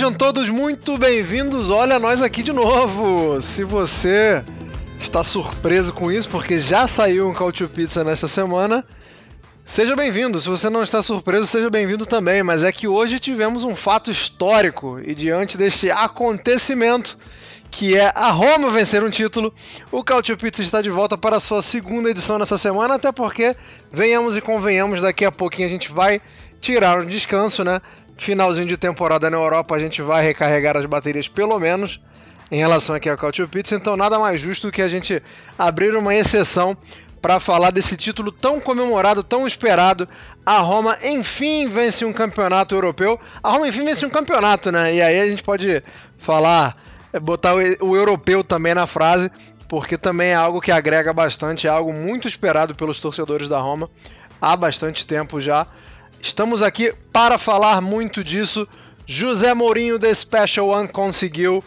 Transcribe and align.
Sejam 0.00 0.14
todos 0.14 0.48
muito 0.48 0.96
bem-vindos. 0.96 1.68
Olha 1.68 1.98
nós 1.98 2.22
aqui 2.22 2.42
de 2.42 2.54
novo. 2.54 3.38
Se 3.42 3.62
você 3.64 4.42
está 4.98 5.22
surpreso 5.22 5.92
com 5.92 6.10
isso, 6.10 6.26
porque 6.30 6.58
já 6.58 6.88
saiu 6.88 7.28
um 7.28 7.34
Cautio 7.34 7.68
Pizza 7.68 8.02
nesta 8.02 8.26
semana, 8.26 8.82
seja 9.62 9.94
bem-vindo. 9.94 10.40
Se 10.40 10.48
você 10.48 10.70
não 10.70 10.82
está 10.82 11.02
surpreso, 11.02 11.44
seja 11.44 11.68
bem-vindo 11.68 12.06
também. 12.06 12.42
Mas 12.42 12.64
é 12.64 12.72
que 12.72 12.88
hoje 12.88 13.18
tivemos 13.18 13.62
um 13.62 13.76
fato 13.76 14.10
histórico 14.10 14.98
e 15.04 15.14
diante 15.14 15.58
deste 15.58 15.90
acontecimento 15.90 17.18
que 17.70 17.94
é 17.94 18.10
a 18.14 18.30
Roma 18.30 18.70
vencer 18.70 19.04
um 19.04 19.10
título. 19.10 19.52
O 19.92 20.02
Cautio 20.02 20.36
Pizza 20.38 20.62
está 20.62 20.80
de 20.80 20.88
volta 20.88 21.18
para 21.18 21.36
a 21.36 21.40
sua 21.40 21.60
segunda 21.60 22.10
edição 22.10 22.38
nessa 22.38 22.56
semana, 22.56 22.94
até 22.94 23.12
porque, 23.12 23.54
venhamos 23.92 24.34
e 24.34 24.40
convenhamos, 24.40 25.02
daqui 25.02 25.26
a 25.26 25.30
pouquinho 25.30 25.68
a 25.68 25.70
gente 25.70 25.92
vai 25.92 26.22
tirar 26.60 27.00
um 27.00 27.06
descanso, 27.06 27.64
né? 27.64 27.80
Finalzinho 28.20 28.66
de 28.66 28.76
temporada 28.76 29.30
na 29.30 29.38
Europa, 29.38 29.74
a 29.74 29.78
gente 29.78 30.02
vai 30.02 30.22
recarregar 30.22 30.76
as 30.76 30.84
baterias 30.84 31.26
pelo 31.26 31.58
menos 31.58 31.98
em 32.50 32.58
relação 32.58 32.94
aqui 32.94 33.08
ao 33.08 33.16
Cautio 33.16 33.48
Pizza, 33.48 33.74
então 33.74 33.96
nada 33.96 34.18
mais 34.18 34.38
justo 34.38 34.66
do 34.66 34.72
que 34.72 34.82
a 34.82 34.88
gente 34.88 35.22
abrir 35.58 35.96
uma 35.96 36.14
exceção 36.14 36.76
para 37.22 37.40
falar 37.40 37.70
desse 37.70 37.96
título 37.96 38.30
tão 38.30 38.60
comemorado, 38.60 39.22
tão 39.22 39.46
esperado. 39.46 40.06
A 40.44 40.58
Roma 40.58 40.98
enfim 41.02 41.66
vence 41.68 42.04
um 42.04 42.12
campeonato 42.12 42.74
europeu. 42.74 43.18
A 43.42 43.52
Roma 43.52 43.68
enfim 43.68 43.84
vence 43.84 44.04
um 44.04 44.10
campeonato, 44.10 44.70
né? 44.70 44.94
E 44.94 45.00
aí 45.00 45.18
a 45.18 45.30
gente 45.30 45.42
pode 45.42 45.82
falar, 46.18 46.76
é, 47.14 47.18
botar 47.18 47.54
o, 47.54 47.96
europeu 47.96 48.44
também 48.44 48.74
na 48.74 48.86
frase, 48.86 49.30
porque 49.66 49.96
também 49.96 50.30
é 50.30 50.34
algo 50.34 50.60
que 50.60 50.70
agrega 50.70 51.12
bastante, 51.14 51.66
é 51.66 51.70
algo 51.70 51.92
muito 51.92 52.28
esperado 52.28 52.74
pelos 52.74 53.00
torcedores 53.00 53.48
da 53.48 53.58
Roma 53.58 53.88
há 54.40 54.54
bastante 54.56 55.06
tempo 55.06 55.40
já. 55.40 55.66
Estamos 56.22 56.62
aqui 56.62 56.92
para 57.12 57.38
falar 57.38 57.80
muito 57.80 58.22
disso. 58.22 58.68
José 59.06 59.54
Mourinho, 59.54 59.98
The 59.98 60.12
Special 60.12 60.68
One, 60.68 60.86
conseguiu, 60.86 61.64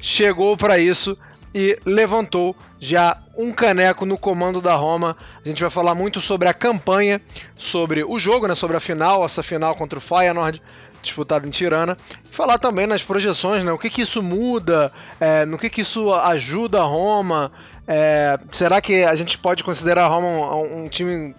chegou 0.00 0.56
para 0.56 0.78
isso 0.78 1.18
e 1.52 1.76
levantou 1.84 2.54
já 2.78 3.20
um 3.36 3.52
caneco 3.52 4.06
no 4.06 4.16
comando 4.16 4.62
da 4.62 4.76
Roma. 4.76 5.16
A 5.44 5.48
gente 5.48 5.60
vai 5.60 5.70
falar 5.70 5.94
muito 5.94 6.20
sobre 6.20 6.48
a 6.48 6.54
campanha, 6.54 7.20
sobre 7.58 8.04
o 8.04 8.16
jogo, 8.18 8.46
né, 8.46 8.54
sobre 8.54 8.76
a 8.76 8.80
final, 8.80 9.24
essa 9.24 9.42
final 9.42 9.74
contra 9.74 9.98
o 9.98 10.02
Feyenoord 10.02 10.62
disputada 11.02 11.46
em 11.46 11.50
Tirana. 11.50 11.96
Falar 12.30 12.58
também 12.58 12.86
nas 12.86 13.02
projeções, 13.02 13.64
né, 13.64 13.72
o 13.72 13.78
que, 13.78 13.90
que 13.90 14.02
isso 14.02 14.22
muda, 14.22 14.92
é, 15.20 15.44
no 15.44 15.58
que, 15.58 15.68
que 15.68 15.80
isso 15.80 16.12
ajuda 16.14 16.80
a 16.80 16.84
Roma. 16.84 17.50
É, 17.88 18.38
será 18.50 18.80
que 18.80 19.04
a 19.04 19.14
gente 19.16 19.36
pode 19.36 19.64
considerar 19.64 20.04
a 20.04 20.08
Roma 20.08 20.56
um, 20.56 20.84
um 20.84 20.88
time 20.88 21.34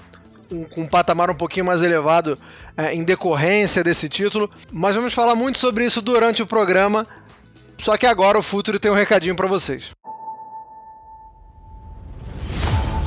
um, 0.51 0.65
um 0.77 0.87
patamar 0.87 1.29
um 1.29 1.35
pouquinho 1.35 1.65
mais 1.65 1.81
elevado 1.81 2.37
é, 2.75 2.93
em 2.93 3.03
decorrência 3.03 3.83
desse 3.83 4.07
título. 4.09 4.49
Mas 4.71 4.95
vamos 4.95 5.13
falar 5.13 5.35
muito 5.35 5.59
sobre 5.59 5.85
isso 5.85 6.01
durante 6.01 6.41
o 6.41 6.47
programa. 6.47 7.07
Só 7.77 7.95
que 7.97 8.05
agora 8.05 8.39
o 8.39 8.43
Futuro 8.43 8.79
tem 8.79 8.91
um 8.91 8.95
recadinho 8.95 9.35
para 9.35 9.47
vocês. 9.47 9.91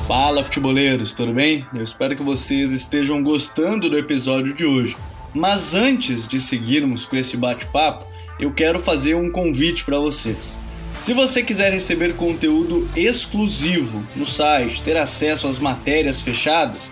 Fala, 0.07 0.43
futeboleiros, 0.43 1.13
tudo 1.13 1.33
bem? 1.33 1.65
Eu 1.73 1.83
espero 1.83 2.15
que 2.15 2.23
vocês 2.23 2.71
estejam 2.71 3.23
gostando 3.23 3.89
do 3.89 3.97
episódio 3.97 4.53
de 4.53 4.65
hoje. 4.65 4.97
Mas 5.33 5.73
antes 5.73 6.27
de 6.27 6.41
seguirmos 6.41 7.05
com 7.05 7.15
esse 7.15 7.37
bate-papo, 7.37 8.05
eu 8.39 8.51
quero 8.51 8.79
fazer 8.79 9.15
um 9.15 9.31
convite 9.31 9.85
para 9.85 9.99
vocês. 9.99 10.57
Se 10.99 11.13
você 11.13 11.41
quiser 11.41 11.71
receber 11.71 12.15
conteúdo 12.15 12.87
exclusivo 12.95 14.03
no 14.15 14.25
site, 14.25 14.81
ter 14.81 14.97
acesso 14.97 15.47
às 15.47 15.57
matérias 15.57 16.21
fechadas, 16.21 16.91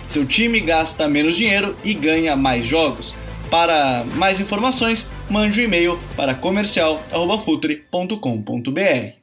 seu 0.11 0.25
time 0.25 0.59
gasta 0.59 1.07
menos 1.07 1.37
dinheiro 1.37 1.73
e 1.85 1.93
ganha 1.93 2.35
mais 2.35 2.65
jogos. 2.65 3.15
Para 3.49 4.03
mais 4.15 4.41
informações, 4.41 5.07
mande 5.29 5.61
um 5.61 5.63
e-mail 5.63 5.97
para 6.15 6.35
comercial@futre.com.br. 6.35 9.21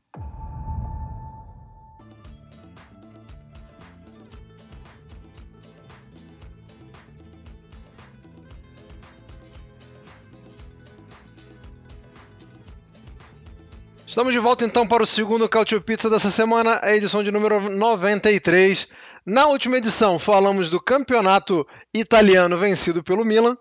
Estamos 14.07 14.33
de 14.33 14.39
volta 14.39 14.65
então 14.65 14.87
para 14.87 15.03
o 15.03 15.07
segundo 15.07 15.47
Cautio 15.49 15.81
Pizza 15.81 16.11
dessa 16.11 16.31
semana, 16.31 16.81
a 16.83 16.97
edição 16.97 17.23
de 17.23 17.31
número 17.31 17.71
93. 17.71 18.89
Na 19.29 19.45
última 19.45 19.77
edição 19.77 20.19
falamos 20.19 20.71
do 20.71 20.81
campeonato 20.81 21.67
italiano 21.93 22.57
vencido 22.57 23.03
pelo 23.03 23.27
Milan 23.27 23.59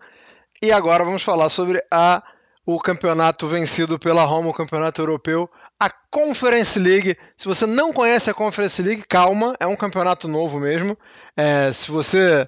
e 0.63 0.71
agora 0.71 1.03
vamos 1.03 1.23
falar 1.23 1.49
sobre 1.49 1.83
a, 1.91 2.23
o 2.65 2.79
campeonato 2.79 3.45
vencido 3.49 3.99
pela 3.99 4.23
Roma, 4.23 4.47
o 4.47 4.53
campeonato 4.53 5.01
europeu, 5.01 5.49
a 5.77 5.89
Conference 6.09 6.79
League. 6.79 7.17
Se 7.35 7.49
você 7.49 7.65
não 7.65 7.91
conhece 7.91 8.29
a 8.29 8.33
Conference 8.33 8.81
League, 8.81 9.03
calma, 9.09 9.57
é 9.59 9.67
um 9.67 9.75
campeonato 9.75 10.25
novo 10.29 10.57
mesmo. 10.57 10.97
É, 11.35 11.73
se 11.73 11.91
você 11.91 12.47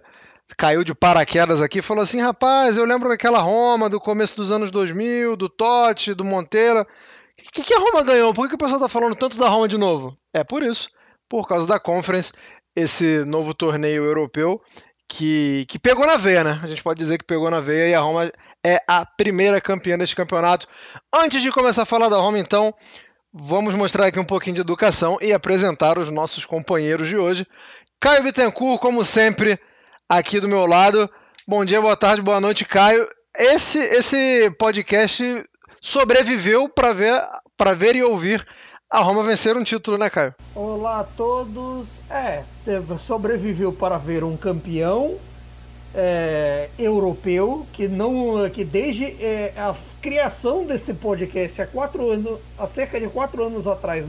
caiu 0.56 0.86
de 0.86 0.96
paraquedas 0.96 1.62
aqui, 1.62 1.82
falou 1.82 2.04
assim, 2.04 2.22
rapaz, 2.22 2.78
eu 2.78 2.86
lembro 2.86 3.10
daquela 3.10 3.40
Roma 3.40 3.90
do 3.90 4.00
começo 4.00 4.38
dos 4.38 4.50
anos 4.50 4.72
2000, 4.72 5.36
do 5.36 5.50
Totti, 5.50 6.14
do 6.14 6.24
Monteiro. 6.24 6.84
O 6.84 7.52
que, 7.52 7.64
que 7.66 7.74
a 7.74 7.80
Roma 7.80 8.02
ganhou? 8.02 8.34
Por 8.34 8.44
que, 8.44 8.52
que 8.52 8.56
o 8.56 8.58
pessoal 8.58 8.80
está 8.80 8.88
falando 8.88 9.18
tanto 9.18 9.38
da 9.38 9.50
Roma 9.50 9.68
de 9.68 9.78
novo? 9.78 10.16
É 10.34 10.42
por 10.42 10.64
isso, 10.64 10.90
por 11.28 11.46
causa 11.46 11.68
da 11.68 11.82
Conference 11.82 12.32
esse 12.80 13.24
novo 13.26 13.54
torneio 13.54 14.06
europeu 14.06 14.62
que, 15.08 15.66
que 15.68 15.80
pegou 15.80 16.06
na 16.06 16.18
veia, 16.18 16.44
né? 16.44 16.60
A 16.64 16.68
gente 16.68 16.84
pode 16.84 17.00
dizer 17.00 17.18
que 17.18 17.26
pegou 17.26 17.50
na 17.50 17.60
veia 17.60 17.90
e 17.90 17.94
a 17.96 18.00
Roma 18.00 18.32
é 18.64 18.82
a 18.88 19.06
primeira 19.06 19.60
campeã 19.60 19.98
deste 19.98 20.16
campeonato. 20.16 20.68
Antes 21.14 21.42
de 21.42 21.52
começar 21.52 21.84
a 21.84 21.86
falar 21.86 22.10
da 22.10 22.18
Roma, 22.18 22.38
então, 22.38 22.74
vamos 23.34 23.74
mostrar 23.74 24.06
aqui 24.06 24.20
um 24.20 24.26
pouquinho 24.26 24.56
de 24.56 24.62
educação 24.62 25.18
e 25.22 25.34
apresentar 25.34 25.98
os 25.98 26.10
nossos 26.10 26.46
companheiros 26.46 27.08
de 27.08 27.18
hoje. 27.18 27.46
Caio 28.00 28.24
Bittencourt, 28.24 28.80
como 28.80 29.04
sempre, 29.04 29.60
aqui 30.08 30.40
do 30.40 30.48
meu 30.48 30.66
lado. 30.66 31.10
Bom 31.48 31.66
dia, 31.66 31.82
boa 31.82 31.98
tarde, 31.98 32.22
boa 32.22 32.40
noite, 32.40 32.64
Caio. 32.64 33.08
Esse, 33.36 33.80
esse 33.80 34.52
podcast 34.60 35.44
sobreviveu 35.82 36.70
para 36.70 36.94
ver, 36.94 37.22
ver 37.78 37.96
e 37.96 38.04
ouvir 38.04 38.46
a 38.90 39.02
Roma 39.02 39.24
vencer 39.24 39.56
um 39.56 39.64
título, 39.64 40.00
né, 40.00 40.10
Caio? 40.10 40.34
Olá 40.56 41.02
a 41.02 41.04
todos. 41.04 41.88
É, 42.10 42.42
sobreviveu 43.00 43.72
para 43.72 44.00
ver 44.00 44.24
um 44.24 44.36
campeão 44.36 45.16
é, 45.94 46.70
europeu 46.78 47.68
que 47.72 47.88
não, 47.88 48.50
que 48.50 48.64
desde 48.64 49.06
é, 49.24 49.54
a 49.56 49.76
criação 50.02 50.66
desse 50.66 50.96
podcast 50.96 51.62
há 51.62 51.68
quatro 51.68 52.10
anos, 52.10 52.40
há 52.58 52.66
cerca 52.66 53.00
de 53.00 53.08
quatro 53.08 53.44
anos 53.44 53.68
atrás, 53.68 54.08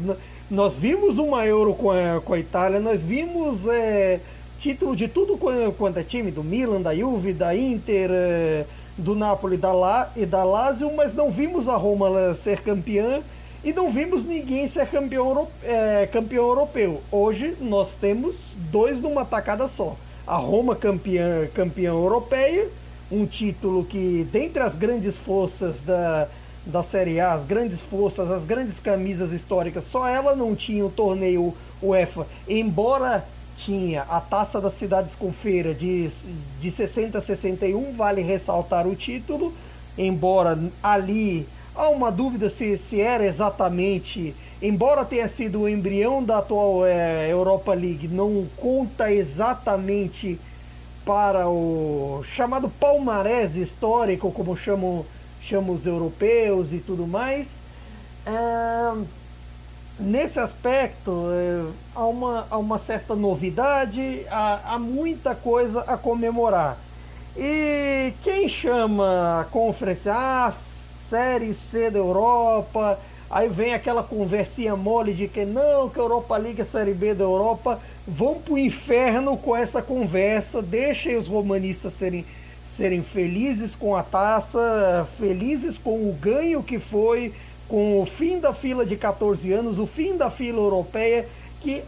nós 0.51 0.75
vimos 0.75 1.19
uma 1.19 1.45
Euro 1.47 1.75
com 1.75 1.91
a, 1.91 2.19
com 2.25 2.33
a 2.33 2.39
Itália, 2.39 2.81
nós 2.81 3.03
vimos 3.03 3.67
é, 3.67 4.19
título 4.59 4.97
de 4.97 5.09
tudo 5.09 5.37
quanto 5.77 5.99
é 5.99 6.03
time, 6.03 6.31
do 6.31 6.43
Milan, 6.43 6.81
da 6.81 6.95
Juve, 6.95 7.35
da 7.35 7.55
Inter, 7.55 8.09
é, 8.11 8.65
do 8.97 9.15
Napoli, 9.15 9.59
da 9.59 9.73
La, 9.75 10.11
e 10.17 10.25
da 10.25 10.43
Lazio, 10.43 10.91
mas 10.97 11.13
não 11.13 11.31
vimos 11.31 11.69
a 11.69 11.77
Roma 11.77 12.33
ser 12.33 12.61
campeã 12.63 13.23
e 13.63 13.73
não 13.73 13.91
vimos 13.91 14.25
ninguém 14.25 14.67
ser 14.67 14.87
campeão, 14.87 15.49
é, 15.63 16.09
campeão 16.13 16.47
europeu. 16.49 17.03
Hoje 17.11 17.57
nós 17.61 17.95
temos 17.95 18.37
dois 18.71 19.01
numa 19.01 19.25
tacada 19.25 19.69
só. 19.69 19.97
A 20.27 20.37
Roma 20.37 20.75
campeã, 20.77 21.47
campeã 21.55 21.91
europeia 21.91 22.69
um 23.11 23.27
título 23.27 23.85
que, 23.85 24.27
dentre 24.33 24.63
as 24.63 24.77
grandes 24.77 25.17
forças 25.17 25.83
da, 25.83 26.29
da 26.65 26.83
Série 26.83 27.19
A, 27.19 27.33
as 27.33 27.45
grandes 27.45 27.81
forças, 27.81 28.31
as 28.31 28.45
grandes 28.45 28.79
camisas 28.79 29.33
históricas, 29.33 29.85
só 29.91 30.07
ela 30.07 30.37
não 30.37 30.55
tinha 30.55 30.85
o 30.87 30.91
torneio 30.91 31.53
UEFA, 31.83 32.27
embora 32.49 33.25
tinha 33.57 34.03
a 34.03 34.21
Taça 34.21 34.61
das 34.61 34.75
Cidades 34.75 35.15
com 35.15 35.33
Feira 35.33 35.75
de, 35.75 36.09
de 36.61 36.71
60 36.71 37.19
a 37.19 37.21
61, 37.21 37.93
vale 37.93 38.23
ressaltar 38.23 38.87
o 38.87 38.95
título, 38.95 39.53
embora 39.99 40.59
ali 40.83 41.47
há 41.81 41.89
uma 41.89 42.13
dúvida 42.13 42.51
se, 42.51 42.77
se 42.77 43.01
era 43.01 43.25
exatamente, 43.25 44.35
embora 44.61 45.03
tenha 45.03 45.27
sido 45.27 45.63
o 45.63 45.69
embrião 45.69 46.23
da 46.23 46.39
atual 46.39 46.85
é, 46.85 47.33
Europa 47.33 47.73
League, 47.73 48.07
não 48.07 48.47
conta 48.59 49.11
exatamente 49.11 50.39
para 51.07 51.49
o 51.49 52.23
chamado 52.23 52.69
palmarés 52.69 53.57
histórico, 53.57 54.31
como 54.31 54.55
chamam, 54.55 55.07
chamam 55.41 55.75
os 55.75 55.87
europeus 55.87 56.75
e 56.75 56.79
tudo 56.79 57.07
mais. 57.07 57.63
É, 58.27 59.03
nesse 59.99 60.39
aspecto, 60.39 61.29
é, 61.33 61.73
há, 61.95 62.05
uma, 62.05 62.47
há 62.51 62.59
uma 62.59 62.79
certa 62.79 63.17
novidade, 63.17 64.27
há, 64.31 64.75
há 64.75 64.79
muita 64.79 65.35
coisa 65.35 65.81
a 65.87 65.97
comemorar. 65.97 66.77
E 67.35 68.13
quem 68.23 68.47
chama 68.51 69.41
a 69.41 69.45
conferência? 69.45 70.13
Ah, 70.15 70.51
Série 71.11 71.53
C 71.53 71.91
da 71.91 71.99
Europa. 71.99 72.97
Aí 73.29 73.49
vem 73.49 73.75
aquela 73.75 74.03
conversinha 74.05 74.77
mole 74.77 75.13
de 75.13 75.27
que 75.27 75.45
não, 75.45 75.89
que 75.89 75.99
a 75.99 76.03
Europa 76.03 76.37
League 76.37 76.61
é 76.61 76.65
Série 76.65 76.95
B 76.95 77.15
da 77.15 77.25
Europa. 77.25 77.81
Vão 78.07 78.37
pro 78.37 78.57
inferno 78.57 79.37
com 79.37 79.57
essa 79.57 79.83
conversa. 79.83 80.63
Deixem 80.63 81.17
os 81.17 81.27
romanistas 81.27 81.95
serem, 81.95 82.25
serem 82.65 83.03
felizes 83.03 83.75
com 83.75 83.97
a 83.97 84.05
taça, 84.05 85.05
felizes 85.19 85.77
com 85.77 86.09
o 86.09 86.13
ganho 86.13 86.63
que 86.63 86.79
foi, 86.79 87.35
com 87.69 88.01
o 88.01 88.07
fim 88.07 88.39
da 88.39 88.55
fila 88.55 88.87
de 88.87 88.97
14 88.97 89.53
anos, 89.53 89.81
o 89.81 89.87
fim 89.89 90.17
da 90.17 90.31
fila 90.31 90.61
europeia, 90.61 91.27
que 91.61 91.83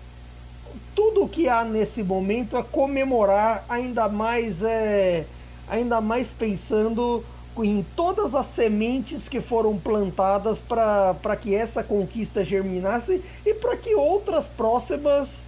tudo 0.97 1.29
que 1.29 1.49
há 1.49 1.65
nesse 1.65 2.03
momento 2.03 2.57
é 2.57 2.63
comemorar 2.63 3.65
ainda 3.69 4.09
mais 4.09 4.63
é 4.63 5.25
ainda 5.69 6.01
mais 6.01 6.29
pensando 6.29 7.25
em 7.59 7.85
todas 7.95 8.35
as 8.35 8.47
sementes 8.47 9.29
que 9.29 9.41
foram 9.41 9.79
plantadas 9.79 10.59
para 10.59 11.37
que 11.41 11.55
essa 11.55 11.83
conquista 11.83 12.45
germinasse 12.45 13.23
e 13.45 13.55
para 13.55 13.77
que 13.77 13.95
outras 13.95 14.47
próximas 14.47 15.45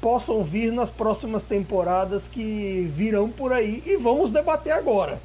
possam 0.00 0.42
vir 0.42 0.72
nas 0.72 0.90
próximas 0.90 1.42
temporadas 1.42 2.26
que 2.26 2.90
virão 2.96 3.28
por 3.28 3.52
aí 3.52 3.82
e 3.86 3.96
vamos 3.96 4.30
debater 4.30 4.72
agora 4.72 5.20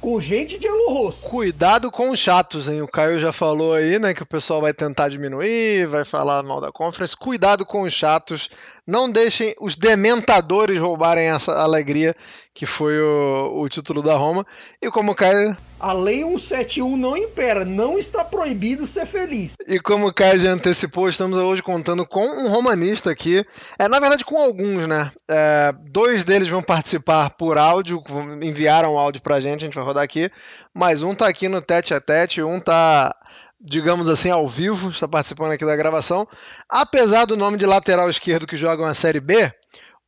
com 0.00 0.20
gente 0.20 0.58
de 0.58 0.66
elo 0.66 0.90
rosto. 0.90 1.28
Cuidado 1.28 1.90
com 1.90 2.10
os 2.10 2.18
chatos, 2.18 2.68
hein? 2.68 2.82
O 2.82 2.88
Caio 2.88 3.20
já 3.20 3.32
falou 3.32 3.74
aí, 3.74 3.98
né, 3.98 4.14
que 4.14 4.22
o 4.22 4.26
pessoal 4.26 4.60
vai 4.60 4.72
tentar 4.72 5.08
diminuir, 5.08 5.86
vai 5.86 6.04
falar 6.04 6.42
mal 6.42 6.60
da 6.60 6.72
conference. 6.72 7.16
Cuidado 7.16 7.66
com 7.66 7.82
os 7.82 7.92
chatos. 7.92 8.48
Não 8.86 9.10
deixem 9.10 9.54
os 9.60 9.74
dementadores 9.74 10.80
roubarem 10.80 11.28
essa 11.28 11.52
alegria 11.52 12.14
que 12.54 12.66
foi 12.66 13.00
o, 13.00 13.60
o 13.62 13.68
título 13.68 14.02
da 14.02 14.16
Roma. 14.16 14.46
E 14.80 14.90
como 14.90 15.12
o 15.12 15.14
Caio 15.14 15.56
a 15.80 15.92
lei 15.92 16.22
171 16.22 16.96
não 16.96 17.16
impera, 17.16 17.64
não 17.64 17.98
está 17.98 18.24
proibido 18.24 18.86
ser 18.86 19.06
feliz. 19.06 19.54
E 19.66 19.78
como 19.78 20.06
o 20.06 20.12
Caio 20.12 20.38
já 20.38 20.50
antecipou, 20.50 21.08
estamos 21.08 21.36
hoje 21.38 21.62
contando 21.62 22.06
com 22.06 22.26
um 22.26 22.48
romanista 22.48 23.10
aqui. 23.10 23.44
É, 23.78 23.88
na 23.88 24.00
verdade, 24.00 24.24
com 24.24 24.38
alguns, 24.38 24.86
né? 24.86 25.10
É, 25.28 25.72
dois 25.90 26.24
deles 26.24 26.48
vão 26.48 26.62
participar 26.62 27.30
por 27.30 27.58
áudio, 27.58 28.02
enviaram 28.42 28.98
áudio 28.98 29.22
pra 29.22 29.40
gente, 29.40 29.64
a 29.64 29.66
gente 29.66 29.74
vai 29.74 29.84
rodar 29.84 30.02
aqui. 30.02 30.30
Mas 30.74 31.02
um 31.02 31.14
tá 31.14 31.28
aqui 31.28 31.48
no 31.48 31.60
tete 31.60 31.94
a 31.94 32.00
tete, 32.00 32.42
um 32.42 32.60
tá 32.60 33.14
digamos 33.60 34.08
assim, 34.08 34.30
ao 34.30 34.46
vivo, 34.46 34.90
está 34.90 35.08
participando 35.08 35.52
aqui 35.52 35.64
da 35.64 35.76
gravação. 35.76 36.26
Apesar 36.68 37.24
do 37.24 37.36
nome 37.36 37.58
de 37.58 37.66
lateral 37.66 38.08
esquerdo 38.08 38.46
que 38.46 38.56
jogam 38.56 38.86
a 38.86 38.94
Série 38.94 39.20
B, 39.20 39.52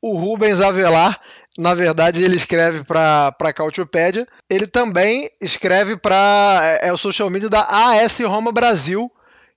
o 0.03 0.17
Rubens 0.17 0.61
Avelar, 0.61 1.21
na 1.59 1.75
verdade, 1.75 2.23
ele 2.23 2.37
escreve 2.37 2.85
para 2.85 3.35
a 3.39 3.53
Cautiopédia. 3.53 4.27
Ele 4.49 4.67
também 4.67 5.31
escreve 5.41 5.97
para 5.97 6.61
é, 6.63 6.89
é, 6.89 6.93
o 6.93 6.97
social 6.97 7.29
media 7.29 7.49
da 7.49 7.63
AS 7.63 8.21
Roma 8.21 8.51
Brasil, 8.51 9.11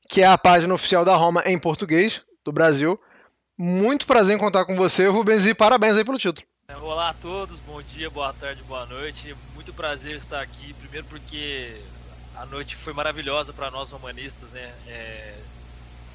que 0.10 0.22
é 0.22 0.28
a 0.28 0.38
página 0.38 0.74
oficial 0.74 1.06
da 1.06 1.16
Roma 1.16 1.44
em 1.46 1.58
português 1.58 2.22
do 2.44 2.52
Brasil. 2.52 3.00
Muito 3.58 4.06
prazer 4.06 4.36
em 4.36 4.40
contar 4.40 4.66
com 4.66 4.76
você, 4.76 5.08
Rubens, 5.08 5.46
e 5.46 5.54
parabéns 5.54 5.96
aí 5.96 6.04
pelo 6.04 6.18
título. 6.18 6.46
Olá 6.82 7.10
a 7.10 7.14
todos, 7.14 7.60
bom 7.60 7.82
dia, 7.82 8.10
boa 8.10 8.34
tarde, 8.34 8.64
boa 8.64 8.86
noite. 8.86 9.36
Muito 9.54 9.74
prazer 9.74 10.16
estar 10.16 10.42
aqui, 10.42 10.74
primeiro 10.74 11.06
porque 11.08 11.76
a 12.36 12.46
noite 12.46 12.76
foi 12.76 12.94
maravilhosa 12.94 13.54
para 13.54 13.70
nós 13.70 13.92
romanistas, 13.92 14.50
né? 14.50 14.74
É, 14.88 15.36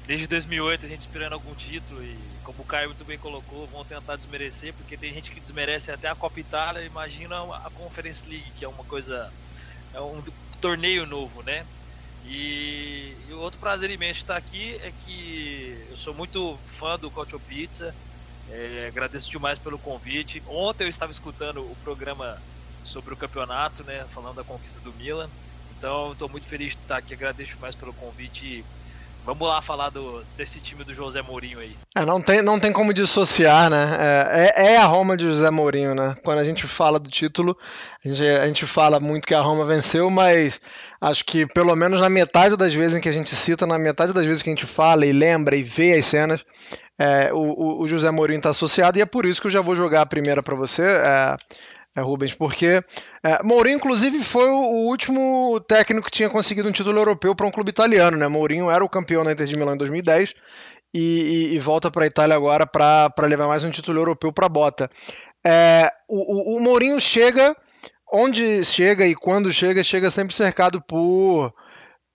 desde 0.09 0.25
2008 0.25 0.87
a 0.87 0.89
gente 0.89 1.01
esperando 1.01 1.33
algum 1.33 1.53
título 1.53 2.03
e 2.03 2.17
como 2.43 2.63
o 2.63 2.65
Caio 2.65 2.89
muito 2.89 3.05
bem 3.05 3.19
colocou, 3.19 3.67
vão 3.67 3.85
tentar 3.85 4.15
desmerecer, 4.15 4.73
porque 4.73 4.97
tem 4.97 5.13
gente 5.13 5.29
que 5.29 5.39
desmerece 5.39 5.91
até 5.91 6.07
a 6.07 6.15
Copa 6.15 6.39
Itália, 6.39 6.81
imagina 6.81 7.35
a 7.37 7.69
Conference 7.75 8.27
League, 8.27 8.51
que 8.57 8.65
é 8.65 8.67
uma 8.67 8.83
coisa, 8.85 9.31
é 9.93 10.01
um 10.01 10.19
torneio 10.59 11.05
novo, 11.05 11.43
né? 11.43 11.63
E, 12.25 13.15
e 13.29 13.33
outro 13.33 13.59
prazer 13.59 13.91
imenso 13.91 14.21
estar 14.21 14.35
aqui 14.35 14.79
é 14.81 14.91
que 15.05 15.85
eu 15.91 15.95
sou 15.95 16.15
muito 16.15 16.57
fã 16.65 16.97
do 16.97 17.11
Cautio 17.11 17.39
Pizza, 17.41 17.93
é, 18.49 18.87
agradeço 18.87 19.29
demais 19.29 19.59
pelo 19.59 19.77
convite. 19.77 20.41
Ontem 20.47 20.85
eu 20.85 20.89
estava 20.89 21.11
escutando 21.11 21.61
o 21.61 21.77
programa 21.83 22.41
sobre 22.83 23.13
o 23.13 23.17
campeonato, 23.17 23.83
né, 23.83 24.07
falando 24.11 24.37
da 24.37 24.43
conquista 24.43 24.79
do 24.79 24.91
Milan, 24.93 25.29
então 25.77 26.13
estou 26.13 26.27
muito 26.27 26.47
feliz 26.47 26.71
de 26.71 26.79
estar 26.79 26.97
aqui, 26.97 27.13
agradeço 27.13 27.59
mais 27.59 27.75
pelo 27.75 27.93
convite 27.93 28.65
Vamos 29.25 29.47
lá 29.47 29.61
falar 29.61 29.89
do, 29.89 30.23
desse 30.35 30.59
time 30.59 30.83
do 30.83 30.93
José 30.93 31.21
Mourinho 31.21 31.59
aí. 31.59 31.75
É, 31.95 32.05
não, 32.05 32.21
tem, 32.21 32.41
não 32.41 32.59
tem 32.59 32.73
como 32.73 32.93
dissociar, 32.93 33.69
né? 33.69 33.97
É, 33.99 34.63
é, 34.63 34.73
é, 34.73 34.77
a 34.77 34.85
Roma 34.85 35.15
de 35.15 35.25
José 35.25 35.49
Mourinho, 35.51 35.93
né? 35.93 36.15
Quando 36.23 36.39
a 36.39 36.43
gente 36.43 36.65
fala 36.65 36.99
do 36.99 37.09
título, 37.09 37.55
a 38.03 38.07
gente, 38.07 38.23
a 38.23 38.47
gente 38.47 38.65
fala 38.65 38.99
muito 38.99 39.27
que 39.27 39.35
a 39.35 39.41
Roma 39.41 39.65
venceu, 39.65 40.09
mas 40.09 40.59
acho 40.99 41.23
que 41.25 41.45
pelo 41.45 41.75
menos 41.75 41.99
na 42.01 42.09
metade 42.09 42.57
das 42.57 42.73
vezes 42.73 42.97
em 42.97 43.01
que 43.01 43.09
a 43.09 43.13
gente 43.13 43.35
cita, 43.35 43.67
na 43.67 43.77
metade 43.77 44.13
das 44.13 44.25
vezes 44.25 44.41
que 44.41 44.49
a 44.49 44.53
gente 44.53 44.65
fala 44.65 45.05
e 45.05 45.11
lembra 45.11 45.55
e 45.55 45.63
vê 45.63 45.93
as 45.93 46.05
cenas, 46.05 46.45
é, 46.97 47.31
o, 47.31 47.81
o, 47.81 47.87
José 47.87 48.11
Mourinho 48.11 48.39
está 48.39 48.49
associado 48.49 48.97
e 48.97 49.01
é 49.01 49.05
por 49.05 49.25
isso 49.25 49.39
que 49.39 49.47
eu 49.47 49.51
já 49.51 49.61
vou 49.61 49.73
jogar 49.73 50.01
a 50.01 50.05
primeira 50.05 50.43
para 50.43 50.55
você. 50.55 50.83
É, 50.83 51.37
é, 51.95 52.01
Rubens, 52.01 52.33
porque 52.33 52.83
é, 53.23 53.43
Mourinho, 53.43 53.77
inclusive, 53.77 54.23
foi 54.23 54.49
o 54.49 54.87
último 54.87 55.59
técnico 55.67 56.05
que 56.05 56.11
tinha 56.11 56.29
conseguido 56.29 56.69
um 56.69 56.71
título 56.71 56.99
europeu 56.99 57.35
para 57.35 57.47
um 57.47 57.51
clube 57.51 57.69
italiano. 57.69 58.17
Né? 58.17 58.27
Mourinho 58.27 58.69
era 58.69 58.83
o 58.83 58.89
campeão 58.89 59.23
na 59.23 59.31
Inter 59.31 59.47
de 59.47 59.57
Milão 59.57 59.73
em 59.73 59.77
2010 59.77 60.33
e, 60.93 60.99
e, 61.51 61.55
e 61.55 61.59
volta 61.59 61.91
para 61.91 62.03
a 62.03 62.07
Itália 62.07 62.35
agora 62.35 62.65
para 62.65 63.13
levar 63.21 63.47
mais 63.47 63.63
um 63.63 63.71
título 63.71 63.99
europeu 63.99 64.31
para 64.31 64.45
a 64.45 64.49
bota. 64.49 64.89
É, 65.45 65.91
o, 66.07 66.55
o, 66.55 66.57
o 66.57 66.63
Mourinho 66.63 66.99
chega, 66.99 67.55
onde 68.11 68.63
chega 68.65 69.05
e 69.05 69.15
quando 69.15 69.51
chega, 69.51 69.83
chega 69.83 70.11
sempre 70.11 70.35
cercado 70.35 70.81
por, 70.81 71.53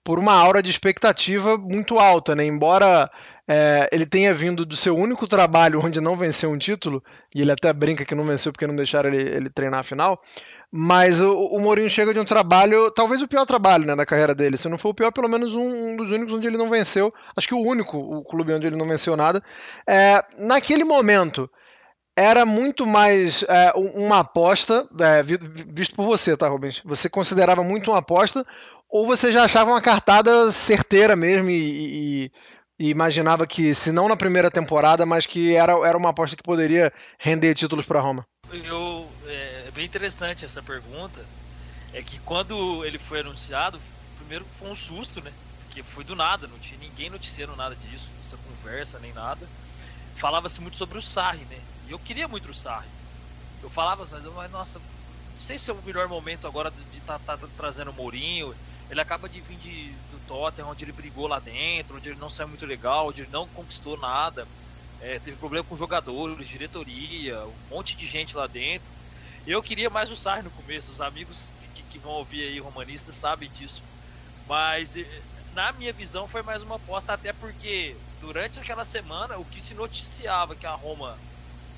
por 0.03 0.19
uma 0.19 0.33
aura 0.33 0.61
de 0.61 0.71
expectativa 0.71 1.57
muito 1.57 1.99
alta, 1.99 2.35
né? 2.35 2.45
Embora 2.45 3.09
é, 3.47 3.87
ele 3.91 4.05
tenha 4.05 4.33
vindo 4.33 4.65
do 4.65 4.75
seu 4.75 4.95
único 4.95 5.27
trabalho 5.27 5.79
onde 5.83 6.01
não 6.01 6.17
venceu 6.17 6.49
um 6.49 6.57
título, 6.57 7.03
e 7.33 7.41
ele 7.41 7.51
até 7.51 7.71
brinca 7.71 8.03
que 8.03 8.15
não 8.15 8.25
venceu 8.25 8.51
porque 8.51 8.65
não 8.65 8.75
deixaram 8.75 9.09
ele, 9.09 9.29
ele 9.29 9.49
treinar 9.49 9.81
a 9.81 9.83
final, 9.83 10.19
mas 10.71 11.21
o, 11.21 11.33
o 11.33 11.59
Mourinho 11.61 11.89
chega 11.89 12.13
de 12.13 12.19
um 12.19 12.25
trabalho, 12.25 12.91
talvez 12.91 13.21
o 13.21 13.27
pior 13.27 13.45
trabalho 13.45 13.85
né, 13.85 13.95
da 13.95 14.05
carreira 14.05 14.33
dele, 14.33 14.57
se 14.57 14.67
não 14.67 14.77
for 14.77 14.89
o 14.89 14.95
pior, 14.95 15.11
pelo 15.11 15.29
menos 15.29 15.53
um, 15.53 15.91
um 15.91 15.95
dos 15.95 16.11
únicos 16.11 16.33
onde 16.33 16.47
ele 16.47 16.57
não 16.57 16.69
venceu, 16.69 17.13
acho 17.35 17.47
que 17.47 17.55
o 17.55 17.61
único 17.61 17.97
o 17.97 18.23
clube 18.23 18.53
onde 18.53 18.67
ele 18.67 18.77
não 18.77 18.87
venceu 18.87 19.15
nada. 19.15 19.43
É, 19.87 20.23
naquele 20.39 20.83
momento, 20.83 21.49
era 22.17 22.45
muito 22.45 22.87
mais 22.87 23.43
é, 23.43 23.73
uma 23.75 24.19
aposta, 24.19 24.87
é, 24.99 25.21
visto 25.21 25.95
por 25.95 26.05
você, 26.05 26.37
tá, 26.37 26.47
Rubens? 26.47 26.81
Você 26.85 27.09
considerava 27.09 27.61
muito 27.61 27.91
uma 27.91 27.99
aposta, 27.99 28.45
ou 28.89 29.05
você 29.05 29.31
já 29.31 29.43
achava 29.43 29.71
uma 29.71 29.81
cartada 29.81 30.49
certeira 30.51 31.15
mesmo 31.15 31.49
e, 31.49 32.25
e 32.25 32.31
e 32.79 32.89
imaginava 32.89 33.47
que, 33.47 33.73
se 33.73 33.91
não 33.91 34.07
na 34.07 34.17
primeira 34.17 34.51
temporada, 34.51 35.05
mas 35.05 35.25
que 35.25 35.55
era, 35.55 35.73
era 35.87 35.97
uma 35.97 36.09
aposta 36.09 36.35
que 36.35 36.43
poderia 36.43 36.91
render 37.17 37.53
títulos 37.53 37.85
para 37.85 38.01
Roma? 38.01 38.25
Eu, 38.51 39.09
é, 39.25 39.65
é 39.67 39.71
bem 39.73 39.85
interessante 39.85 40.45
essa 40.45 40.61
pergunta. 40.61 41.25
É 41.93 42.01
que 42.01 42.19
quando 42.19 42.83
ele 42.83 42.97
foi 42.97 43.21
anunciado, 43.21 43.79
primeiro 44.17 44.45
foi 44.59 44.69
um 44.69 44.75
susto, 44.75 45.21
né? 45.21 45.31
Porque 45.63 45.81
foi 45.81 46.03
do 46.03 46.15
nada, 46.15 46.47
não 46.47 46.59
tinha 46.59 46.77
ninguém 46.79 47.09
noticiando 47.09 47.55
nada 47.55 47.75
disso, 47.75 48.09
essa 48.25 48.37
conversa 48.37 48.99
nem 48.99 49.13
nada. 49.13 49.47
Falava-se 50.15 50.59
muito 50.59 50.75
sobre 50.75 50.97
o 50.97 51.01
Sarri, 51.01 51.45
né? 51.49 51.57
E 51.87 51.91
eu 51.91 51.99
queria 51.99 52.27
muito 52.27 52.49
o 52.49 52.53
Sarri. 52.53 52.87
Eu 53.63 53.69
falava, 53.69 54.05
mas 54.35 54.51
nossa, 54.51 54.79
não 54.79 55.41
sei 55.41 55.57
se 55.57 55.69
é 55.69 55.73
o 55.73 55.81
melhor 55.83 56.07
momento 56.07 56.45
agora 56.45 56.71
de 56.71 56.97
estar 56.97 57.19
tá, 57.19 57.37
tá 57.37 57.47
trazendo 57.57 57.91
o 57.91 57.93
Mourinho 57.93 58.53
ele 58.89 59.01
acaba 59.01 59.27
de 59.27 59.41
vir 59.41 59.57
de, 59.57 59.89
do 60.11 60.19
Tottenham, 60.27 60.69
onde 60.69 60.83
ele 60.83 60.91
brigou 60.91 61.27
lá 61.27 61.39
dentro, 61.39 61.97
onde 61.97 62.09
ele 62.09 62.19
não 62.19 62.29
saiu 62.29 62.47
muito 62.47 62.65
legal, 62.65 63.07
onde 63.07 63.21
ele 63.21 63.31
não 63.31 63.47
conquistou 63.47 63.97
nada. 63.97 64.47
É, 65.01 65.19
teve 65.19 65.37
problema 65.37 65.65
com 65.65 65.75
jogadores, 65.75 66.47
diretoria, 66.47 67.39
um 67.45 67.75
monte 67.75 67.95
de 67.95 68.07
gente 68.07 68.35
lá 68.35 68.47
dentro. 68.47 68.87
Eu 69.45 69.61
queria 69.61 69.89
mais 69.89 70.09
o 70.09 70.15
Sarri 70.15 70.43
no 70.43 70.51
começo, 70.51 70.91
os 70.91 71.01
amigos 71.01 71.45
que, 71.73 71.83
que 71.83 71.99
vão 71.99 72.13
ouvir 72.13 72.43
aí 72.43 72.59
romanistas 72.59 73.15
sabem 73.15 73.49
disso. 73.49 73.81
Mas 74.47 74.95
eh, 74.95 75.21
na 75.53 75.71
minha 75.73 75.93
visão 75.93 76.27
foi 76.27 76.41
mais 76.41 76.63
uma 76.63 76.75
aposta, 76.75 77.13
até 77.13 77.33
porque 77.33 77.95
durante 78.21 78.59
aquela 78.59 78.83
semana 78.83 79.37
o 79.37 79.45
que 79.45 79.61
se 79.61 79.73
noticiava 79.73 80.55
que 80.55 80.65
a 80.65 80.73
Roma 80.73 81.17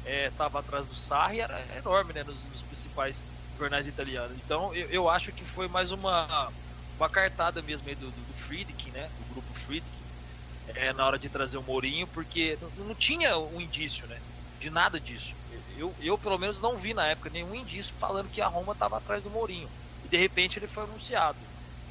estava 0.05 0.59
é, 0.59 0.61
atrás 0.61 0.85
do 0.85 0.95
Sarri 0.95 1.41
era 1.41 1.61
enorme, 1.77 2.13
né, 2.13 2.23
nos, 2.23 2.35
nos 2.51 2.61
principais 2.61 3.21
jornais 3.57 3.87
italianos. 3.87 4.37
Então 4.37 4.73
eu, 4.73 4.87
eu, 4.87 5.09
acho 5.09 5.31
que 5.31 5.43
foi 5.43 5.67
mais 5.67 5.91
uma, 5.91 6.51
uma 6.97 7.09
cartada 7.09 7.61
mesmo 7.61 7.87
aí 7.87 7.95
do, 7.95 8.05
do, 8.05 8.11
do 8.11 8.33
Friedkin, 8.33 8.91
né, 8.91 9.09
do 9.19 9.33
grupo 9.33 9.53
Friedkin, 9.53 9.87
é, 10.75 10.91
na 10.93 11.05
hora 11.05 11.17
de 11.17 11.29
trazer 11.29 11.57
o 11.57 11.63
Mourinho, 11.63 12.07
porque 12.07 12.57
não, 12.61 12.85
não 12.87 12.95
tinha 12.95 13.37
um 13.37 13.61
indício, 13.61 14.05
né, 14.07 14.17
de 14.59 14.69
nada 14.69 14.99
disso. 14.99 15.35
Eu, 15.77 15.93
eu, 16.01 16.17
pelo 16.17 16.39
menos, 16.39 16.59
não 16.59 16.75
vi 16.75 16.93
na 16.93 17.05
época 17.05 17.29
nenhum 17.29 17.53
indício 17.53 17.93
falando 17.99 18.31
que 18.31 18.41
a 18.41 18.47
Roma 18.47 18.73
estava 18.73 18.97
atrás 18.97 19.21
do 19.21 19.29
Mourinho. 19.29 19.69
E 20.03 20.07
de 20.07 20.17
repente 20.17 20.57
ele 20.57 20.67
foi 20.67 20.83
anunciado. 20.83 21.37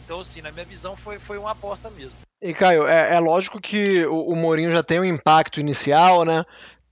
Então, 0.04 0.20
assim, 0.20 0.42
na 0.42 0.50
minha 0.50 0.64
visão, 0.64 0.96
foi, 0.96 1.20
foi 1.20 1.38
uma 1.38 1.52
aposta 1.52 1.88
mesmo. 1.90 2.16
E, 2.42 2.52
Caio, 2.52 2.86
é, 2.86 3.14
é 3.14 3.20
lógico 3.20 3.60
que 3.60 4.04
o, 4.06 4.32
o, 4.32 4.36
Mourinho 4.36 4.72
já 4.72 4.82
tem 4.82 5.00
um 5.00 5.04
impacto 5.04 5.60
inicial, 5.60 6.24
né? 6.24 6.44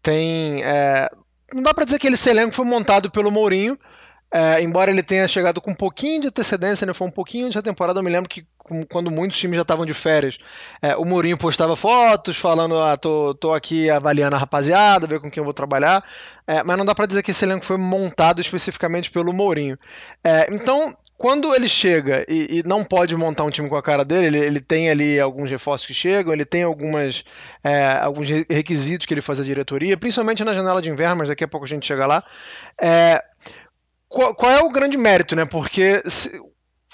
Tem. 0.02 0.62
É... 0.64 1.09
Não 1.52 1.62
dá 1.62 1.75
para 1.75 1.85
dizer 1.85 1.99
que 1.99 2.09
esse 2.09 2.30
elenco 2.30 2.54
foi 2.54 2.64
montado 2.64 3.11
pelo 3.11 3.30
Mourinho, 3.30 3.78
é, 4.36 4.60
embora 4.60 4.90
ele 4.90 5.00
tenha 5.00 5.28
chegado 5.28 5.60
com 5.60 5.70
um 5.70 5.74
pouquinho 5.76 6.22
de 6.22 6.26
antecedência, 6.26 6.84
né, 6.84 6.92
foi 6.92 7.06
um 7.06 7.10
pouquinho 7.10 7.48
de 7.48 7.62
temporada. 7.62 8.00
Eu 8.00 8.02
me 8.02 8.10
lembro 8.10 8.28
que 8.28 8.44
quando 8.90 9.08
muitos 9.08 9.38
times 9.38 9.54
já 9.54 9.62
estavam 9.62 9.86
de 9.86 9.94
férias, 9.94 10.38
é, 10.82 10.96
o 10.96 11.04
Mourinho 11.04 11.38
postava 11.38 11.76
fotos 11.76 12.36
falando: 12.36 12.76
ah, 12.80 12.96
tô, 12.96 13.32
tô 13.34 13.54
aqui 13.54 13.88
avaliando 13.88 14.34
a 14.34 14.38
rapaziada, 14.38 15.06
ver 15.06 15.20
com 15.20 15.30
quem 15.30 15.40
eu 15.40 15.44
vou 15.44 15.54
trabalhar. 15.54 16.04
É, 16.48 16.64
mas 16.64 16.76
não 16.76 16.84
dá 16.84 16.96
para 16.96 17.06
dizer 17.06 17.22
que 17.22 17.30
esse 17.30 17.44
elenco 17.44 17.64
foi 17.64 17.76
montado 17.76 18.40
especificamente 18.40 19.08
pelo 19.08 19.32
Mourinho. 19.32 19.78
É, 20.24 20.52
então, 20.52 20.92
quando 21.16 21.54
ele 21.54 21.68
chega 21.68 22.26
e, 22.28 22.58
e, 22.58 22.62
não 22.66 22.82
pode 22.82 23.16
montar 23.16 23.44
um 23.44 23.50
time 23.50 23.68
com 23.68 23.76
a 23.76 23.82
cara 23.82 24.04
dele, 24.04 24.26
ele, 24.26 24.38
ele, 24.38 24.60
tem 24.60 24.90
ali 24.90 25.20
alguns 25.20 25.48
reforços 25.48 25.86
que 25.86 25.94
chegam, 25.94 26.32
ele 26.32 26.44
tem 26.44 26.64
algumas, 26.64 27.24
é, 27.62 27.98
alguns 28.00 28.28
requisitos 28.28 29.06
que 29.06 29.14
ele 29.14 29.20
faz 29.20 29.38
à 29.38 29.44
diretoria, 29.44 29.96
principalmente 29.96 30.42
na 30.42 30.52
janela 30.52 30.82
de 30.82 30.90
inverno, 30.90 31.16
mas 31.18 31.28
daqui 31.28 31.44
a 31.44 31.48
pouco 31.48 31.64
a 31.64 31.68
gente 31.68 31.86
chega 31.86 32.04
lá. 32.04 32.22
É, 32.80 33.22
qual, 34.14 34.35
qual, 34.35 34.52
é 34.52 34.62
o 34.62 34.71
grande 34.71 34.97
mérito, 34.97 35.35
né? 35.35 35.44
Porque 35.44 36.02
se, 36.06 36.40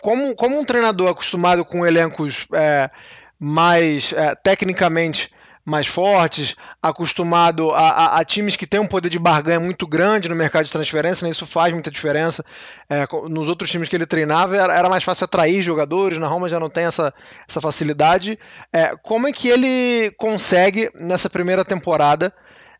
como, 0.00 0.34
como 0.34 0.58
um 0.58 0.64
treinador 0.64 1.10
acostumado 1.10 1.64
com 1.64 1.86
elencos 1.86 2.46
é, 2.54 2.90
mais 3.38 4.12
é, 4.14 4.34
tecnicamente 4.34 5.30
mais 5.62 5.86
fortes, 5.86 6.56
acostumado 6.82 7.70
a, 7.70 7.90
a, 7.90 8.18
a, 8.18 8.24
times 8.24 8.56
que 8.56 8.66
têm 8.66 8.80
um 8.80 8.86
poder 8.86 9.10
de 9.10 9.18
barganha 9.18 9.60
muito 9.60 9.86
grande 9.86 10.28
no 10.28 10.34
mercado 10.34 10.64
de 10.64 10.72
transferência, 10.72 11.24
né? 11.24 11.30
isso 11.30 11.46
faz 11.46 11.72
muita 11.72 11.90
diferença. 11.90 12.42
É, 12.88 13.06
nos 13.28 13.46
outros 13.46 13.70
times 13.70 13.88
que 13.88 13.94
ele 13.94 14.06
treinava 14.06 14.56
era, 14.56 14.74
era, 14.76 14.88
mais 14.88 15.04
fácil 15.04 15.26
atrair 15.26 15.62
jogadores, 15.62 16.18
na 16.18 16.26
Roma 16.26 16.48
já 16.48 16.58
não 16.58 16.70
tem 16.70 16.84
essa, 16.84 17.12
essa 17.46 17.60
facilidade. 17.60 18.38
É, 18.72 18.96
como 19.02 19.28
é 19.28 19.32
que 19.32 19.48
ele 19.48 20.10
consegue, 20.16 20.90
nessa 20.94 21.28
primeira 21.28 21.64
temporada, 21.64 22.32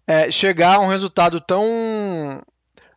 é, 0.06 0.30
chegar 0.30 0.76
a 0.76 0.80
um 0.80 0.88
resultado 0.88 1.38
tão 1.40 2.42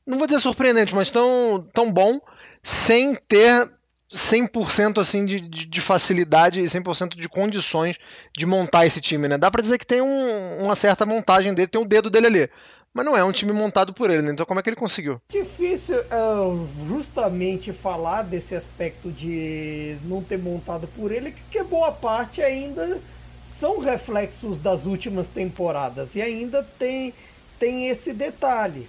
não 0.06 0.18
vou 0.18 0.28
dizer 0.28 0.40
surpreendente, 0.40 0.94
mas 0.94 1.12
tão, 1.12 1.68
tão 1.74 1.92
bom, 1.92 2.20
sem 2.62 3.16
ter 3.16 3.70
100% 4.14 5.00
assim 5.00 5.26
de, 5.26 5.40
de, 5.40 5.66
de, 5.66 5.82
facilidade 5.82 6.62
e 6.62 6.66
100% 6.66 7.16
de 7.16 7.28
condições 7.28 7.98
de 8.38 8.46
montar 8.46 8.86
esse 8.86 9.02
time, 9.02 9.28
né? 9.28 9.38
Dá 9.38 9.50
para 9.50 9.62
dizer 9.62 9.78
que 9.80 9.88
tem 9.88 10.02
um, 10.02 10.64
uma 10.64 10.76
certa 10.76 11.06
montagem 11.06 11.54
dele, 11.54 11.68
tem 11.68 11.82
o 11.82 11.86
dedo 11.86 12.10
dele 12.10 12.28
ali. 12.28 12.50
Mas 12.94 13.06
não 13.06 13.18
é 13.18 13.24
um 13.24 13.32
time 13.32 13.52
montado 13.52 13.92
por 13.92 14.12
ele, 14.12 14.22
né? 14.22 14.32
Então 14.32 14.46
como 14.46 14.60
é 14.60 14.64
que 14.64 14.70
ele 14.70 14.76
conseguiu? 14.76 15.20
Difícil 15.30 15.98
uh, 15.98 16.68
justamente 16.88 17.74
falar 17.74 18.22
desse 18.22 18.56
aspecto 18.56 19.12
de 19.12 19.98
não 20.04 20.22
ter 20.22 20.38
montado 20.38 20.88
por 20.96 21.12
ele, 21.12 21.32
porque 21.32 21.64
boa 21.64 21.92
parte 21.92 22.40
ainda 22.40 23.00
são 23.48 23.80
reflexos 23.80 24.60
das 24.60 24.86
últimas 24.86 25.28
temporadas. 25.28 26.16
E 26.16 26.22
ainda 26.22 26.62
tem, 26.78 27.16
tem 27.58 27.88
esse 27.88 28.14
detalhe. 28.14 28.88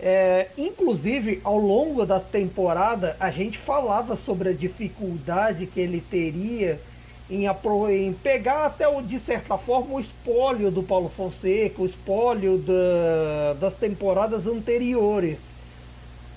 É, 0.00 0.46
inclusive, 0.56 1.40
ao 1.42 1.58
longo 1.58 2.06
da 2.06 2.20
temporada, 2.20 3.16
a 3.18 3.30
gente 3.30 3.58
falava 3.58 4.14
sobre 4.14 4.50
a 4.50 4.52
dificuldade 4.52 5.66
que 5.66 5.80
ele 5.80 6.00
teria 6.00 6.80
em, 7.28 7.46
em 7.46 8.12
pegar 8.12 8.66
até, 8.66 8.86
o, 8.86 9.02
de 9.02 9.18
certa 9.18 9.58
forma, 9.58 9.96
o 9.96 10.00
espólio 10.00 10.70
do 10.70 10.82
Paulo 10.82 11.08
Fonseca, 11.08 11.82
o 11.82 11.86
espólio 11.86 12.58
da, 12.58 13.54
das 13.60 13.74
temporadas 13.74 14.46
anteriores. 14.46 15.56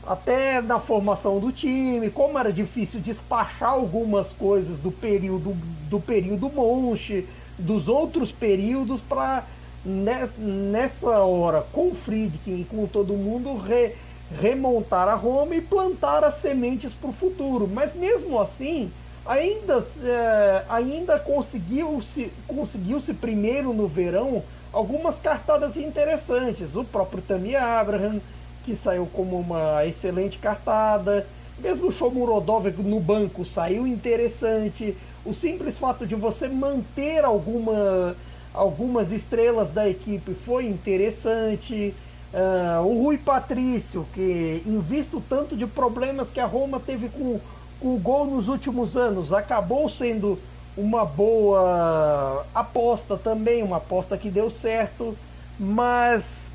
Até 0.06 0.60
na 0.60 0.80
formação 0.80 1.40
do 1.40 1.52
time, 1.52 2.10
como 2.10 2.40
era 2.40 2.52
difícil 2.52 3.00
despachar 3.00 3.70
algumas 3.70 4.34
coisas 4.34 4.80
do 4.80 4.92
período 4.92 5.56
do 5.88 6.00
período 6.00 6.50
Monche, 6.50 7.28
dos 7.60 7.88
outros 7.88 8.32
períodos 8.32 9.00
para 9.00 9.46
nessa 9.84 11.20
hora, 11.20 11.64
com 11.72 11.90
o 11.90 11.96
Friedkin 11.96 12.62
e 12.62 12.66
com 12.66 12.86
todo 12.86 13.14
mundo, 13.14 13.58
re, 13.58 13.96
remontar 14.40 15.08
a 15.08 15.16
Roma 15.16 15.56
e 15.56 15.62
plantar 15.62 16.24
as 16.24 16.36
sementes 16.36 16.94
para 16.94 17.10
o 17.10 17.14
futuro. 17.14 17.68
Mas 17.68 17.96
mesmo 17.96 18.40
assim, 18.40 18.92
ainda, 19.26 19.84
é, 20.04 20.64
ainda 20.70 21.20
conseguiu-se 21.20 22.32
conseguiu 22.48 23.00
-se 23.02 23.14
primeiro 23.14 23.74
no 23.74 23.88
verão 23.88 24.44
algumas 24.72 25.20
cartadas 25.20 25.76
interessantes. 25.78 26.76
O 26.76 26.84
próprio 26.84 27.22
Tammy 27.22 27.56
Abraham, 27.56 28.22
que 28.64 28.76
saiu 28.76 29.08
como 29.12 29.40
uma 29.40 29.86
excelente 29.86 30.38
cartada. 30.38 31.28
Mesmo 31.60 31.88
o 31.88 31.92
Shomurodov 31.92 32.70
no 32.80 33.00
banco 33.00 33.46
saiu 33.46 33.86
interessante. 33.86 34.96
O 35.24 35.34
simples 35.34 35.76
fato 35.76 36.08
de 36.08 36.16
você 36.16 36.48
manter 36.48 37.24
alguma 37.24 38.16
algumas 38.54 39.12
estrelas 39.12 39.72
da 39.72 39.88
equipe 39.88 40.34
foi 40.34 40.66
interessante. 40.66 41.94
Uh, 42.34 42.86
o 42.86 43.04
Rui 43.04 43.18
Patrício, 43.18 44.08
que 44.14 44.62
em 44.66 44.80
visto 44.80 45.22
tanto 45.28 45.56
de 45.56 45.68
problemas 45.68 46.32
que 46.32 46.40
a 46.40 46.46
Roma 46.46 46.80
teve 46.80 47.10
com, 47.10 47.40
com 47.80 47.96
o 47.96 48.00
gol 48.00 48.26
nos 48.26 48.48
últimos 48.48 48.96
anos, 48.96 49.34
acabou 49.34 49.90
sendo 49.90 50.40
uma 50.78 51.04
boa 51.04 52.46
aposta 52.56 53.18
também, 53.18 53.62
uma 53.62 53.78
aposta 53.78 54.18
que 54.18 54.30
deu 54.30 54.50
certo, 54.50 55.18
mas 55.60 56.46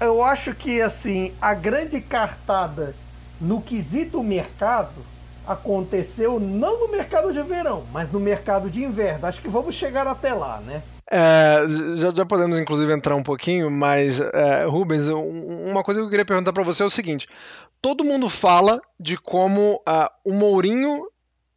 eu 0.00 0.22
acho 0.22 0.54
que 0.54 0.80
assim, 0.80 1.32
a 1.40 1.54
grande 1.54 2.00
cartada 2.00 2.94
no 3.40 3.60
quesito 3.60 4.22
mercado 4.22 5.02
aconteceu 5.46 6.38
não 6.40 6.80
no 6.80 6.92
mercado 6.92 7.32
de 7.32 7.42
verão, 7.42 7.84
mas 7.92 8.10
no 8.10 8.20
mercado 8.20 8.70
de 8.70 8.82
inverno. 8.82 9.26
Acho 9.26 9.40
que 9.40 9.48
vamos 9.48 9.74
chegar 9.74 10.06
até 10.06 10.32
lá, 10.32 10.60
né? 10.60 10.82
É, 11.10 11.64
já, 11.94 12.10
já, 12.10 12.26
podemos 12.26 12.58
inclusive 12.58 12.92
entrar 12.92 13.14
um 13.14 13.22
pouquinho, 13.22 13.70
mas 13.70 14.20
é, 14.20 14.64
Rubens, 14.64 15.06
uma 15.06 15.84
coisa 15.84 16.00
que 16.00 16.06
eu 16.06 16.10
queria 16.10 16.24
perguntar 16.24 16.52
para 16.52 16.64
você 16.64 16.82
é 16.82 16.86
o 16.86 16.90
seguinte: 16.90 17.28
todo 17.80 18.04
mundo 18.04 18.28
fala 18.28 18.80
de 18.98 19.16
como 19.16 19.74
uh, 19.88 20.10
o 20.24 20.32
Mourinho 20.32 21.06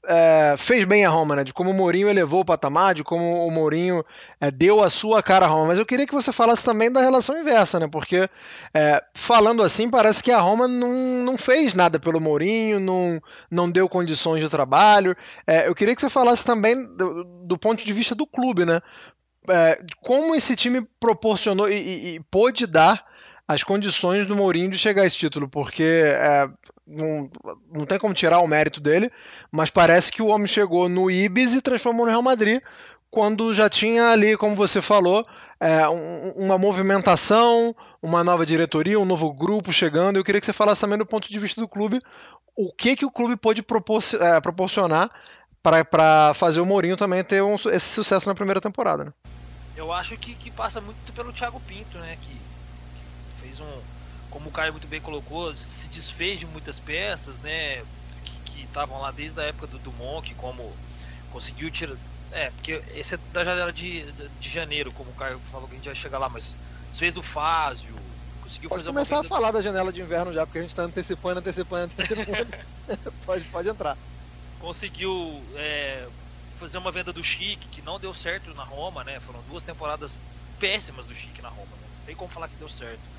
é, 0.06 0.56
fez 0.58 0.86
bem 0.86 1.06
a 1.06 1.10
Roma, 1.10 1.36
né? 1.36 1.44
De 1.44 1.54
como 1.54 1.72
o 1.72 1.74
Mourinho 1.74 2.10
elevou 2.10 2.42
o 2.42 2.46
patamar, 2.46 2.96
de 2.96 3.04
como 3.04 3.46
o 3.46 3.52
Mourinho 3.52 4.04
é, 4.40 4.50
deu 4.50 4.82
a 4.84 4.90
sua 4.90 5.22
cara 5.22 5.46
à 5.46 5.50
Roma. 5.50 5.68
Mas 5.68 5.80
eu 5.80 5.86
queria 5.86 6.08
que 6.08 6.14
você 6.14 6.32
falasse 6.32 6.64
também 6.64 6.92
da 6.92 7.02
relação 7.02 7.38
inversa, 7.38 7.80
né? 7.80 7.88
Porque 7.88 8.30
é, 8.74 9.04
falando 9.14 9.62
assim, 9.62 9.90
parece 9.90 10.24
que 10.24 10.32
a 10.32 10.40
Roma 10.40 10.68
não, 10.68 11.24
não 11.24 11.38
fez 11.38 11.74
nada 11.74 12.00
pelo 12.00 12.22
Mourinho, 12.22 12.80
não, 12.80 13.22
não 13.52 13.70
deu 13.70 13.90
condições 13.90 14.42
de 14.42 14.50
trabalho. 14.50 15.16
É, 15.46 15.68
eu 15.68 15.76
queria 15.76 15.94
que 15.94 16.02
você 16.02 16.10
falasse 16.10 16.46
também 16.46 16.76
do, 16.96 17.24
do 17.46 17.58
ponto 17.58 17.86
de 17.86 17.94
vista 17.94 18.16
do 18.16 18.26
clube, 18.26 18.66
né? 18.66 18.82
É, 19.50 19.82
como 20.02 20.36
esse 20.36 20.56
time 20.56 20.88
proporcionou 21.00 21.70
e, 21.70 21.76
e, 21.76 22.16
e 22.16 22.20
pôde 22.32 22.68
dar 22.68 23.06
as 23.48 23.64
condições 23.64 24.28
do 24.28 24.36
Mourinho 24.36 24.70
de 24.70 24.78
chegar 24.78 25.02
a 25.02 25.06
esse 25.06 25.18
título, 25.18 25.50
porque 25.50 25.84
é, 25.84 26.48
não, 26.86 27.30
não 27.74 27.86
tem 27.86 27.98
como 27.98 28.14
tirar 28.14 28.40
o 28.40 28.48
mérito 28.48 28.80
dele, 28.80 29.12
mas 29.52 29.72
parece 29.72 30.12
que 30.12 30.22
o 30.22 30.28
homem 30.28 30.46
chegou 30.46 30.88
no 30.88 31.10
Ibis 31.10 31.56
e 31.56 31.62
transformou 31.62 32.06
no 32.06 32.12
Real 32.12 32.22
Madrid, 32.22 32.62
quando 33.10 33.54
já 33.54 33.68
tinha 33.68 34.10
ali, 34.10 34.38
como 34.38 34.56
você 34.56 34.82
falou, 34.82 35.26
é, 35.60 35.88
um, 35.90 36.30
uma 36.36 36.58
movimentação, 36.58 37.76
uma 38.02 38.24
nova 38.24 38.46
diretoria, 38.46 39.00
um 39.00 39.06
novo 39.06 39.34
grupo 39.34 39.74
chegando. 39.74 40.18
Eu 40.18 40.24
queria 40.24 40.40
que 40.40 40.46
você 40.46 40.54
falasse 40.54 40.82
também 40.82 40.98
do 40.98 41.06
ponto 41.06 41.28
de 41.28 41.40
vista 41.40 41.60
do 41.60 41.68
clube, 41.68 42.00
o 42.56 42.72
que, 42.72 42.96
que 42.96 43.06
o 43.06 43.12
clube 43.12 43.36
pôde 43.36 43.66
é, 44.20 44.42
proporcionar 44.42 45.10
para 45.64 46.34
fazer 46.36 46.62
o 46.62 46.66
Mourinho 46.66 46.96
também 46.96 47.24
ter 47.24 47.42
um, 47.42 47.56
esse 47.56 47.90
sucesso 47.90 48.30
na 48.30 48.36
primeira 48.36 48.62
temporada. 48.62 49.06
Né? 49.06 49.12
Eu 49.80 49.94
acho 49.94 50.18
que, 50.18 50.36
que 50.36 50.52
passa 50.52 50.82
muito 50.82 51.14
pelo 51.14 51.32
Thiago 51.32 51.58
Pinto, 51.62 51.98
né? 52.00 52.18
Que, 52.22 52.32
que 52.32 53.42
fez 53.42 53.62
um, 53.62 53.82
como 54.30 54.50
o 54.50 54.52
Caio 54.52 54.74
muito 54.74 54.88
bem 54.88 55.00
colocou, 55.00 55.56
se 55.56 55.88
desfez 55.88 56.38
de 56.38 56.46
muitas 56.46 56.82
peças, 56.82 57.40
né? 57.40 57.82
Que 58.44 58.64
estavam 58.64 59.00
lá 59.00 59.10
desde 59.10 59.40
a 59.40 59.46
época 59.46 59.68
do 59.68 59.80
Dumont, 59.80 60.28
que 60.28 60.36
como 60.36 60.70
conseguiu 61.32 61.72
tirar. 61.72 61.96
É, 62.34 62.52
porque 62.52 62.84
esse 62.94 63.16
é 63.16 63.20
da 63.32 63.46
janela 63.46 63.72
de, 63.72 64.04
de, 64.12 64.50
janeiro, 64.50 64.92
como 64.92 65.12
o 65.12 65.14
Caio 65.14 65.40
falou 65.50 65.66
que 65.66 65.76
a 65.76 65.78
gente 65.78 65.88
vai 65.88 65.96
chegar 65.96 66.20
lá, 66.20 66.28
mas 66.28 66.58
desfez 66.90 67.14
do 67.14 67.24
Fázio, 67.24 67.96
conseguiu 68.44 68.70
pode 68.70 68.82
fazer 68.82 68.94
começar 68.94 69.16
uma 69.16 69.22
a 69.22 69.24
falar 69.24 69.52
da 69.52 69.62
janela 69.62 69.94
de 69.94 70.02
inverno 70.02 70.34
já, 70.34 70.46
porque 70.46 70.60
a 70.60 70.62
gente 70.62 70.76
tá 70.76 70.84
antecipando, 70.84 71.40
antecipando, 71.40 71.94
antecipando. 71.98 73.14
pode, 73.26 73.46
pode 73.46 73.70
entrar. 73.70 73.98
Conseguiu 74.60 75.42
é, 75.56 76.06
fazer 76.60 76.78
uma 76.78 76.92
venda 76.92 77.14
do 77.14 77.24
Chique, 77.24 77.70
que 77.70 77.82
não 77.82 78.00
deu 78.00 78.14
certo 78.14 78.54
na 78.54 78.64
Roma, 78.64 79.04
né? 79.04 79.20
Foram 79.20 79.44
duas 79.44 79.64
temporadas 79.64 80.20
péssimas 80.60 81.08
do 81.08 81.16
Chique 81.16 81.42
na 81.42 81.50
Roma, 81.50 81.78
né? 81.78 81.88
Não 81.90 82.02
tem 82.04 82.16
como 82.16 82.30
falar 82.32 82.50
que 82.50 82.58
deu 82.58 82.70
certo. 82.70 83.10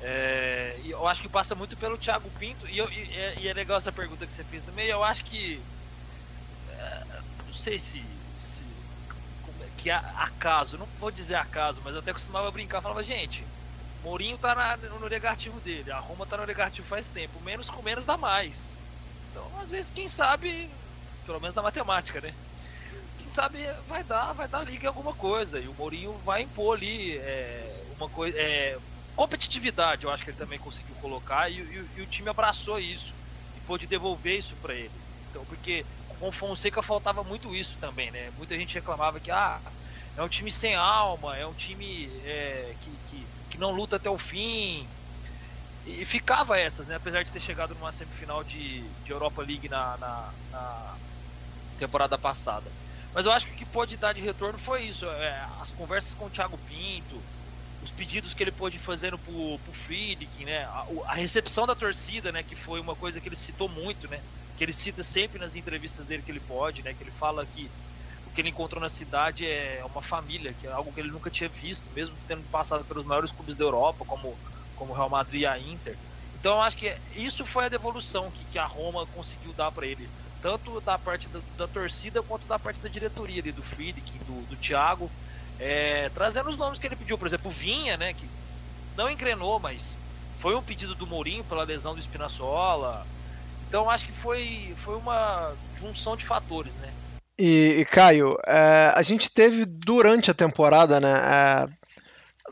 É, 0.00 0.80
eu 0.84 1.06
acho 1.06 1.22
que 1.22 1.28
passa 1.28 1.54
muito 1.54 1.76
pelo 1.78 1.98
Thiago 1.98 2.30
Pinto, 2.32 2.68
e, 2.68 2.76
eu, 2.78 2.90
e, 2.92 3.12
é, 3.14 3.38
e 3.40 3.48
é 3.48 3.54
legal 3.54 3.78
essa 3.78 3.92
pergunta 3.92 4.26
que 4.26 4.32
você 4.32 4.44
fez 4.44 4.64
meio, 4.66 4.92
eu 4.92 5.04
acho 5.04 5.24
que. 5.24 5.68
é, 6.66 7.22
não 7.46 7.52
sei 7.52 7.78
se. 7.78 8.32
se 8.38 8.86
é 9.60 9.70
que 9.76 9.90
acaso, 9.90 10.78
não 10.78 10.86
vou 10.96 11.10
dizer 11.12 11.36
acaso, 11.36 11.82
mas 11.82 11.94
eu 11.94 12.00
até 12.00 12.12
costumava 12.12 12.50
brincar, 12.52 12.82
falava, 12.82 13.02
gente, 13.02 13.50
Mourinho 14.00 14.38
tá 14.38 14.54
na- 14.54 14.76
no 14.76 15.08
negativo 15.08 15.60
dele, 15.60 15.90
a 15.92 15.98
Roma 16.00 16.26
tá 16.26 16.36
no 16.36 16.46
negativo 16.46 16.86
faz 16.86 17.08
tempo, 17.10 17.40
menos 17.40 17.70
com 17.70 17.82
menos 17.82 18.04
dá 18.06 18.16
mais. 18.18 18.80
Então, 19.30 19.56
às 19.58 19.70
vezes, 19.70 19.90
quem 19.90 20.08
sabe, 20.08 20.80
pelo 21.24 21.40
menos 21.40 21.54
na 21.54 21.62
matemática, 21.62 22.20
né? 22.20 22.36
Sabe 23.36 23.58
vai 23.86 24.02
dar, 24.02 24.32
vai 24.32 24.48
dar 24.48 24.62
liga 24.64 24.86
em 24.86 24.88
alguma 24.88 25.14
coisa. 25.14 25.60
E 25.60 25.68
o 25.68 25.74
Mourinho 25.74 26.18
vai 26.22 26.40
impor 26.42 26.74
ali 26.76 27.18
é, 27.18 27.84
uma 27.88 28.08
coisa. 28.08 28.34
É, 28.38 28.78
competitividade, 29.14 30.04
eu 30.06 30.10
acho 30.10 30.24
que 30.24 30.30
ele 30.30 30.36
também 30.38 30.58
conseguiu 30.58 30.96
colocar, 30.96 31.50
e, 31.50 31.58
e- 31.60 31.90
e 31.96 32.00
o 32.02 32.06
time 32.06 32.30
abraçou 32.30 32.78
isso 32.78 33.18
e 33.54 33.60
pôde 33.60 33.86
devolver 33.86 34.38
isso 34.38 34.56
para 34.56 34.74
ele. 34.74 35.04
Então, 35.28 35.44
porque 35.46 35.86
com 36.06 36.28
o 36.28 36.32
Fonseca 36.32 36.82
faltava 36.82 37.22
muito 37.24 37.54
isso 37.54 37.78
também, 37.78 38.10
né? 38.10 38.30
Muita 38.30 38.56
gente 38.56 38.74
reclamava 38.74 39.20
que 39.20 39.30
ah, 39.30 39.62
é 40.16 40.22
um 40.22 40.28
time 40.30 40.50
sem 40.50 40.74
alma, 40.74 41.36
é 41.36 41.46
um 41.46 41.54
time 41.54 42.08
é, 42.22 42.74
que, 42.76 42.98
que, 43.00 43.30
que 43.50 43.58
não 43.58 43.70
luta 43.70 43.96
até 43.96 44.08
o 44.10 44.16
fim. 44.18 44.90
E 45.84 46.04
ficava 46.06 46.58
essas, 46.58 46.88
né? 46.88 46.96
Apesar 46.96 47.24
de 47.24 47.32
ter 47.32 47.40
chegado 47.40 47.74
numa 47.74 47.92
semifinal 47.92 48.44
de, 48.44 48.96
de 49.04 49.12
Europa 49.12 49.42
League 49.42 49.68
na, 49.68 49.96
na, 49.98 50.34
na 50.50 50.98
temporada 51.76 52.18
passada. 52.18 52.74
Mas 53.16 53.24
eu 53.24 53.32
acho 53.32 53.46
que 53.46 53.54
o 53.54 53.56
que 53.56 53.64
pode 53.64 53.96
dar 53.96 54.12
de 54.12 54.20
retorno 54.20 54.58
foi 54.58 54.84
isso. 54.84 55.06
é, 55.06 55.40
as 55.62 55.72
conversas 55.72 56.12
com 56.12 56.26
o 56.26 56.30
Thiago 56.30 56.58
Pinto, 56.58 57.26
os 57.82 57.90
pedidos 57.90 58.34
que 58.34 58.42
ele 58.42 58.52
pôde 58.52 58.78
fazendo 58.78 59.18
pro, 59.18 59.58
pro 59.60 59.72
Friedrich, 59.72 60.44
né? 60.44 60.64
A, 60.66 60.86
a 61.06 61.14
recepção 61.14 61.66
da 61.66 61.74
torcida, 61.74 62.30
né? 62.30 62.42
Que 62.42 62.54
foi 62.54 62.78
uma 62.78 62.94
coisa 62.94 63.18
que 63.18 63.26
ele 63.26 63.36
citou 63.36 63.70
muito, 63.70 64.06
né? 64.06 64.22
Que 64.54 64.64
ele 64.64 64.72
cita 64.74 65.02
sempre 65.02 65.38
nas 65.40 65.54
entrevistas 65.54 66.06
dele 66.06 66.22
que 66.22 66.30
ele 66.30 66.40
pode, 66.40 66.82
né? 66.82 66.92
Que 66.94 67.02
ele 67.04 67.10
fala 67.10 67.46
que 67.46 67.72
o 68.26 68.30
que 68.30 68.42
ele 68.42 68.50
encontrou 68.50 68.82
na 68.82 68.90
cidade 68.90 69.46
é 69.46 69.82
uma 69.86 70.02
família, 70.02 70.52
que 70.54 70.66
é 70.66 70.70
algo 70.70 70.92
que 70.92 71.00
ele 71.00 71.10
nunca 71.10 71.30
tinha 71.30 71.48
visto, 71.48 71.90
mesmo 71.90 72.18
tendo 72.26 72.44
passado 72.50 72.84
pelos 72.84 73.06
maiores 73.06 73.32
clubes 73.32 73.56
da 73.56 73.64
Europa, 73.64 74.04
como 74.04 74.38
como 74.74 74.92
Real 74.92 75.08
Madrid 75.08 75.42
e 75.42 75.46
a 75.46 75.58
Inter. 75.58 75.98
Então 76.34 76.56
eu 76.56 76.62
acho 76.62 76.76
que 76.76 76.94
isso 77.12 77.46
foi 77.46 77.64
a 77.64 77.68
devolução 77.70 78.30
que, 78.30 78.44
que 78.44 78.58
a 78.58 78.66
Roma 78.66 79.06
conseguiu 79.06 79.54
dar 79.54 79.72
para 79.72 79.86
ele, 79.86 80.12
tanto 80.46 80.80
da 80.80 80.96
parte 80.96 81.26
da, 81.26 81.40
da 81.58 81.66
torcida 81.66 82.22
quanto 82.22 82.46
da 82.46 82.56
parte 82.56 82.78
da 82.78 82.88
diretoria 82.88 83.42
ali, 83.42 83.50
do 83.50 83.64
Friedrich, 83.64 84.12
do, 84.28 84.46
do 84.46 84.54
Thiago, 84.54 85.10
é, 85.58 86.08
trazendo 86.14 86.48
os 86.48 86.56
nomes 86.56 86.78
que 86.78 86.86
ele 86.86 86.94
pediu, 86.94 87.18
por 87.18 87.26
exemplo, 87.26 87.50
Vinha, 87.50 87.96
né, 87.96 88.12
que 88.12 88.28
não 88.96 89.10
engrenou, 89.10 89.58
mas 89.58 89.96
foi 90.38 90.54
um 90.54 90.62
pedido 90.62 90.94
do 90.94 91.04
Mourinho 91.04 91.42
pela 91.42 91.64
lesão 91.64 91.96
do 91.96 92.00
Spinazzola. 92.00 93.04
Então 93.66 93.90
acho 93.90 94.06
que 94.06 94.12
foi, 94.12 94.72
foi 94.76 94.94
uma 94.96 95.52
junção 95.80 96.16
de 96.16 96.24
fatores, 96.24 96.76
né? 96.76 96.92
E, 97.36 97.80
e, 97.80 97.84
Caio, 97.84 98.38
é, 98.46 98.92
a 98.94 99.02
gente 99.02 99.28
teve 99.28 99.64
durante 99.64 100.30
a 100.30 100.34
temporada, 100.34 101.00
né? 101.00 101.10
é, 101.10 101.68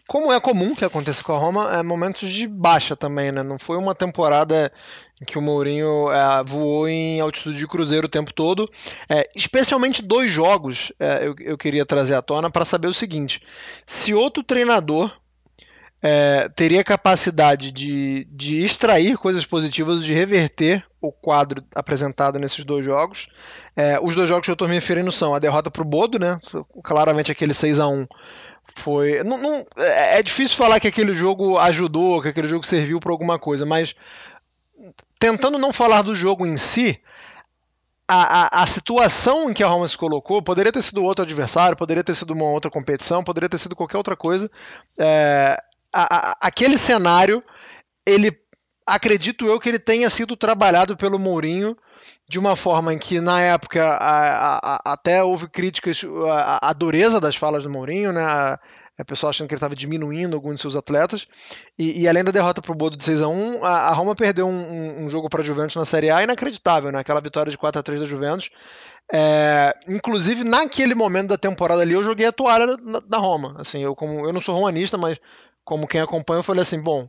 como 0.09 0.33
é 0.33 0.41
comum 0.41 0.75
que 0.75 0.85
aconteça 0.85 1.23
com 1.23 1.33
a 1.33 1.39
Roma, 1.39 1.79
é, 1.79 1.83
momentos 1.83 2.31
de 2.31 2.49
baixa 2.49 2.97
também, 2.97 3.31
né? 3.31 3.45
Não 3.45 3.59
foi 3.59 3.77
uma 3.77 3.95
temporada 3.95 4.73
em 5.14 5.14
que 5.25 5.39
o 5.39 5.43
Mourinho 5.43 6.11
é, 6.11 6.45
voou 6.45 6.89
em 6.89 7.21
altitude 7.21 7.59
de 7.59 7.67
cruzeiro 7.67 8.07
o 8.07 8.11
tempo 8.11 8.33
todo. 8.33 8.69
É, 9.09 9.29
especialmente 9.35 10.03
dois 10.03 10.31
jogos 10.31 10.93
é, 10.99 11.27
eu, 11.27 11.35
eu 11.41 11.59
queria 11.59 11.87
trazer 11.87 12.15
à 12.15 12.23
tona 12.23 12.51
para 12.51 12.65
saber 12.65 12.89
o 12.89 12.95
seguinte: 12.95 13.43
se 13.87 14.15
outro 14.15 14.43
treinador 14.43 15.13
é, 16.07 16.51
teria 16.55 16.85
capacidade 16.85 17.71
de, 17.71 18.29
de 18.31 18.63
extrair 18.63 19.17
coisas 19.17 19.47
positivas, 19.47 20.05
de 20.05 20.13
reverter 20.13 20.85
o 21.01 21.11
quadro 21.11 21.65
apresentado 21.75 22.39
nesses 22.39 22.63
dois 22.63 22.85
jogos. 22.85 23.27
É, 23.75 23.99
os 24.03 24.15
dois 24.15 24.29
jogos 24.29 24.45
que 24.45 24.51
eu 24.51 24.55
estou 24.55 24.69
me 24.69 24.75
referindo 24.75 25.11
são 25.11 25.35
a 25.35 25.39
derrota 25.39 25.71
para 25.71 25.81
o 25.81 25.85
Bodo, 25.85 26.19
né? 26.19 26.39
claramente 26.83 27.33
aquele 27.33 27.55
6 27.55 27.79
a 27.79 27.89
1 27.89 28.07
foi. 28.75 29.23
Não, 29.23 29.39
não, 29.39 29.67
é, 29.79 30.19
é 30.19 30.23
difícil 30.23 30.57
falar 30.57 30.79
que 30.79 30.89
aquele 30.89 31.15
jogo 31.15 31.59
ajudou, 31.59 32.21
que 32.21 32.29
aquele 32.29 32.49
jogo 32.49 32.67
serviu 32.67 33.01
para 33.01 33.13
alguma 33.13 33.39
coisa, 33.39 33.65
mas 33.65 33.95
tentando 35.19 35.59
não 35.59 35.73
falar 35.73 36.03
do 36.03 36.15
jogo 36.15 36.47
em 36.47 36.57
si, 36.57 37.01
a, 38.07 38.59
a, 38.59 38.63
a, 38.63 38.67
situação 38.67 39.51
em 39.51 39.55
que 39.55 39.63
a 39.63 39.67
Roma 39.67 39.89
se 39.89 39.97
colocou 39.97 40.43
poderia 40.43 40.71
ter 40.71 40.83
sido 40.83 41.03
outro 41.03 41.25
adversário, 41.25 41.77
poderia 41.77 42.05
ter 42.05 42.15
sido 42.15 42.35
uma 42.35 42.45
outra 42.45 42.71
competição, 42.71 43.25
poderia 43.25 43.49
ter 43.49 43.59
sido 43.59 43.75
qualquer 43.75 43.97
outra 43.97 44.17
coisa. 44.17 44.51
É, 44.99 45.59
a, 45.93 46.37
aquele 46.41 46.77
cenário, 46.77 47.43
ele 48.07 48.37
acredito 48.87 49.47
eu 49.47 49.59
que 49.59 49.69
ele 49.69 49.79
tenha 49.79 50.11
sido 50.11 50.37
trabalhado 50.37 50.97
pelo 50.97 51.19
Mourinho 51.19 51.77
de 52.29 52.39
uma 52.39 52.57
forma 52.57 52.93
em 52.93 52.99
que 52.99 53.21
na 53.21 53.41
época 53.41 53.99
até 54.85 55.23
houve 55.23 55.49
críticas 55.49 56.03
à, 56.61 56.73
dureza 56.73 57.21
das 57.21 57.37
falas 57.37 57.63
do 57.63 57.71
Mourinho, 57.71 58.13
né? 58.13 58.59
A, 58.99 59.03
a 59.03 59.05
pessoa 59.05 59.31
achando 59.31 59.49
que 59.49 59.55
ele 59.55 59.59
estava 59.59 59.75
diminuindo 59.75 60.35
alguns 60.35 60.57
de 60.57 60.61
seus 60.61 60.77
atletas. 60.77 61.27
E, 61.79 62.03
e 62.03 62.09
além 62.09 62.25
da 62.25 62.31
derrota 62.31 62.61
para 62.61 62.73
o 62.73 62.75
Bodo 62.75 62.97
de 62.97 63.05
6 63.05 63.23
a 63.23 63.29
1 63.29 63.65
a, 63.65 63.93
Roma 63.93 64.15
perdeu 64.15 64.47
um, 64.47 65.05
um 65.05 65.11
jogo 65.11 65.29
para 65.29 65.41
a 65.41 65.45
Juventus 65.45 65.77
na 65.77 65.85
Série 65.85 66.11
A 66.11 66.23
inacreditável, 66.23 66.91
né? 66.93 66.99
Aquela 66.99 67.21
vitória 67.21 67.51
de 67.51 67.59
4 67.59 67.81
a 67.81 67.83
3 67.83 68.01
da 68.01 68.07
Juventus. 68.07 68.51
É, 69.13 69.75
inclusive, 69.89 70.45
naquele 70.45 70.95
momento 70.95 71.29
da 71.29 71.39
temporada 71.39 71.83
ali, 71.83 71.93
eu 71.93 72.03
joguei 72.03 72.27
a 72.27 72.33
toalha 72.33 72.77
da 73.07 73.19
Roma. 73.19 73.57
Assim, 73.59 73.83
eu, 73.83 73.95
como, 73.95 74.27
eu 74.27 74.33
não 74.33 74.41
sou 74.41 74.55
romanista, 74.55 74.97
mas 74.97 75.19
como 75.65 75.87
quem 75.87 76.01
acompanha, 76.01 76.39
eu 76.39 76.45
falei 76.45 76.63
assim: 76.63 76.81
bom, 76.81 77.09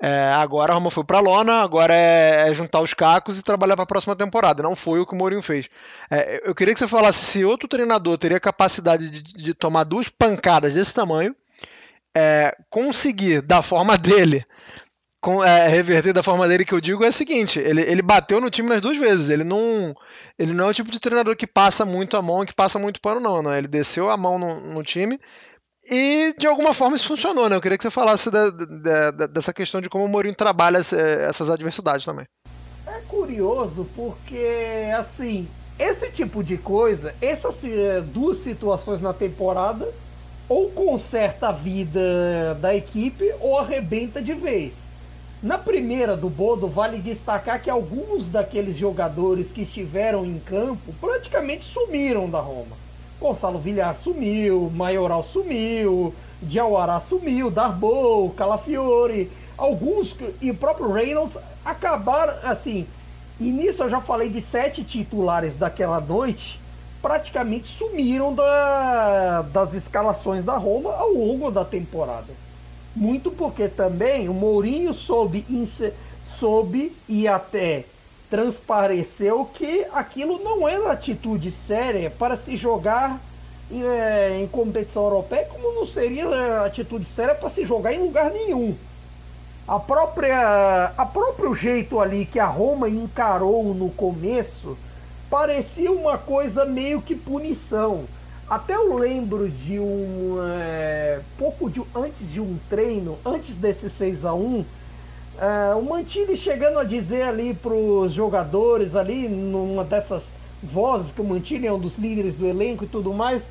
é, 0.00 0.30
agora 0.34 0.72
a 0.72 0.74
Roma 0.74 0.90
foi 0.90 1.02
para 1.02 1.18
lona, 1.18 1.60
agora 1.60 1.92
é, 1.92 2.48
é, 2.48 2.54
juntar 2.54 2.80
os 2.80 2.94
cacos 2.94 3.38
e 3.38 3.42
trabalhar 3.42 3.74
para 3.74 3.82
a 3.82 3.86
próxima 3.86 4.14
temporada. 4.14 4.62
Não 4.62 4.76
foi 4.76 5.00
o 5.00 5.06
que 5.06 5.12
o 5.12 5.16
Mourinho 5.16 5.42
fez. 5.42 5.68
É, 6.08 6.40
eu 6.48 6.54
queria 6.54 6.72
que 6.72 6.78
você 6.78 6.86
falasse 6.86 7.18
se 7.18 7.44
outro 7.44 7.68
treinador 7.68 8.16
teria 8.16 8.38
capacidade 8.38 9.10
de, 9.10 9.20
de 9.20 9.54
tomar 9.54 9.84
duas 9.84 10.08
pancadas 10.08 10.74
desse 10.74 10.94
tamanho, 10.94 11.34
é, 12.16 12.56
conseguir 12.70 13.42
da 13.42 13.60
forma 13.60 13.98
dele, 13.98 14.44
com, 15.20 15.42
é, 15.42 15.66
reverter 15.66 16.12
da 16.12 16.22
forma 16.22 16.46
dele 16.46 16.64
que 16.64 16.72
eu 16.72 16.80
digo 16.80 17.04
é 17.04 17.08
o 17.08 17.12
seguinte: 17.12 17.58
ele, 17.58 17.82
ele 17.82 18.02
bateu 18.02 18.40
no 18.40 18.50
time 18.50 18.68
nas 18.68 18.80
duas 18.80 18.96
vezes. 18.96 19.30
Ele 19.30 19.42
não, 19.42 19.96
ele 20.38 20.52
não 20.52 20.66
é 20.66 20.70
o 20.70 20.74
tipo 20.74 20.92
de 20.92 21.00
treinador 21.00 21.34
que 21.34 21.46
passa 21.46 21.84
muito 21.84 22.16
a 22.16 22.22
mão, 22.22 22.46
que 22.46 22.54
passa 22.54 22.78
muito 22.78 23.00
pano, 23.00 23.18
não. 23.18 23.42
não. 23.42 23.52
Ele 23.52 23.66
desceu 23.66 24.08
a 24.08 24.16
mão 24.16 24.38
no, 24.38 24.60
no 24.60 24.82
time 24.84 25.18
e 25.90 26.34
de 26.38 26.46
alguma 26.46 26.74
forma 26.74 26.96
isso 26.96 27.08
funcionou, 27.08 27.48
né? 27.48 27.56
Eu 27.56 27.60
queria 27.60 27.78
que 27.78 27.82
você 27.82 27.90
falasse 27.90 28.30
da, 28.30 28.50
da, 28.50 29.26
dessa 29.26 29.52
questão 29.52 29.80
de 29.80 29.88
como 29.88 30.04
o 30.04 30.08
Mourinho 30.08 30.34
trabalha 30.34 30.78
essas 30.78 31.50
adversidades 31.50 32.04
também. 32.04 32.26
É 32.86 33.00
curioso 33.08 33.86
porque, 33.94 34.90
assim, 34.98 35.48
esse 35.78 36.10
tipo 36.10 36.42
de 36.42 36.56
coisa, 36.56 37.14
essas 37.20 37.62
duas 38.12 38.38
situações 38.38 39.00
na 39.00 39.12
temporada, 39.12 39.88
ou 40.48 40.70
conserta 40.70 41.48
a 41.48 41.52
vida 41.52 42.54
da 42.60 42.74
equipe 42.74 43.32
ou 43.40 43.58
arrebenta 43.58 44.22
de 44.22 44.32
vez. 44.32 44.88
Na 45.42 45.56
primeira 45.56 46.16
do 46.16 46.28
Bodo, 46.28 46.66
vale 46.66 46.98
destacar 46.98 47.62
que 47.62 47.70
alguns 47.70 48.26
daqueles 48.26 48.76
jogadores 48.76 49.52
que 49.52 49.62
estiveram 49.62 50.24
em 50.24 50.38
campo 50.40 50.92
praticamente 51.00 51.64
sumiram 51.64 52.28
da 52.28 52.40
Roma. 52.40 52.76
Gonçalo 53.20 53.58
Villar 53.58 53.96
sumiu, 53.96 54.70
Maioral 54.74 55.22
sumiu, 55.22 56.14
Diawara 56.40 57.00
sumiu, 57.00 57.50
Darbow, 57.50 58.30
Calafiore, 58.30 59.30
alguns 59.56 60.16
e 60.40 60.50
o 60.50 60.54
próprio 60.54 60.92
Reynolds 60.92 61.36
acabaram 61.64 62.34
assim. 62.44 62.86
E 63.40 63.50
nisso 63.50 63.82
eu 63.82 63.90
já 63.90 64.00
falei 64.00 64.28
de 64.28 64.40
sete 64.40 64.84
titulares 64.84 65.56
daquela 65.56 66.00
noite, 66.00 66.60
praticamente 67.02 67.68
sumiram 67.68 68.34
da, 68.34 69.42
das 69.52 69.74
escalações 69.74 70.44
da 70.44 70.56
Roma 70.56 70.94
ao 70.94 71.12
longo 71.12 71.50
da 71.50 71.64
temporada. 71.64 72.32
Muito 72.94 73.30
porque 73.30 73.68
também 73.68 74.28
o 74.28 74.34
Mourinho 74.34 74.94
soube, 74.94 75.44
soube 76.24 76.96
e 77.08 77.28
até 77.28 77.84
transpareceu 78.30 79.44
que 79.44 79.86
aquilo 79.92 80.38
não 80.42 80.68
era 80.68 80.92
atitude 80.92 81.50
séria 81.50 82.10
para 82.10 82.36
se 82.36 82.56
jogar 82.56 83.20
em, 83.70 83.82
é, 83.82 84.38
em 84.40 84.46
competição 84.46 85.04
europeia, 85.04 85.46
como 85.46 85.74
não 85.74 85.86
seria 85.86 86.62
atitude 86.62 87.04
séria 87.06 87.34
para 87.34 87.48
se 87.48 87.64
jogar 87.64 87.92
em 87.92 88.02
lugar 88.02 88.30
nenhum. 88.30 88.76
A 89.66 89.78
própria, 89.78 90.92
a 90.96 91.04
próprio 91.04 91.54
jeito 91.54 92.00
ali 92.00 92.24
que 92.24 92.38
a 92.38 92.46
Roma 92.46 92.88
encarou 92.88 93.74
no 93.74 93.90
começo 93.90 94.76
parecia 95.28 95.92
uma 95.92 96.16
coisa 96.16 96.64
meio 96.64 97.02
que 97.02 97.14
punição. 97.14 98.04
até 98.48 98.74
eu 98.74 98.96
lembro 98.96 99.46
de 99.48 99.78
um 99.78 100.38
é, 100.42 101.20
pouco 101.36 101.68
de, 101.68 101.82
antes 101.94 102.32
de 102.32 102.40
um 102.40 102.58
treino, 102.70 103.18
antes 103.24 103.58
desse 103.58 103.90
6 103.90 104.24
a 104.24 104.32
1 104.32 104.64
é, 105.40 105.74
o 105.74 105.82
Mantini 105.82 106.36
chegando 106.36 106.78
a 106.78 106.84
dizer 106.84 107.22
ali 107.22 107.54
para 107.54 107.72
os 107.72 108.12
jogadores 108.12 108.96
ali 108.96 109.28
numa 109.28 109.84
dessas 109.84 110.32
vozes 110.62 111.12
que 111.12 111.20
o 111.20 111.24
Mantini 111.24 111.66
é 111.66 111.72
um 111.72 111.78
dos 111.78 111.96
líderes 111.96 112.34
do 112.34 112.46
elenco 112.46 112.84
e 112.84 112.88
tudo 112.88 113.12
mais. 113.12 113.44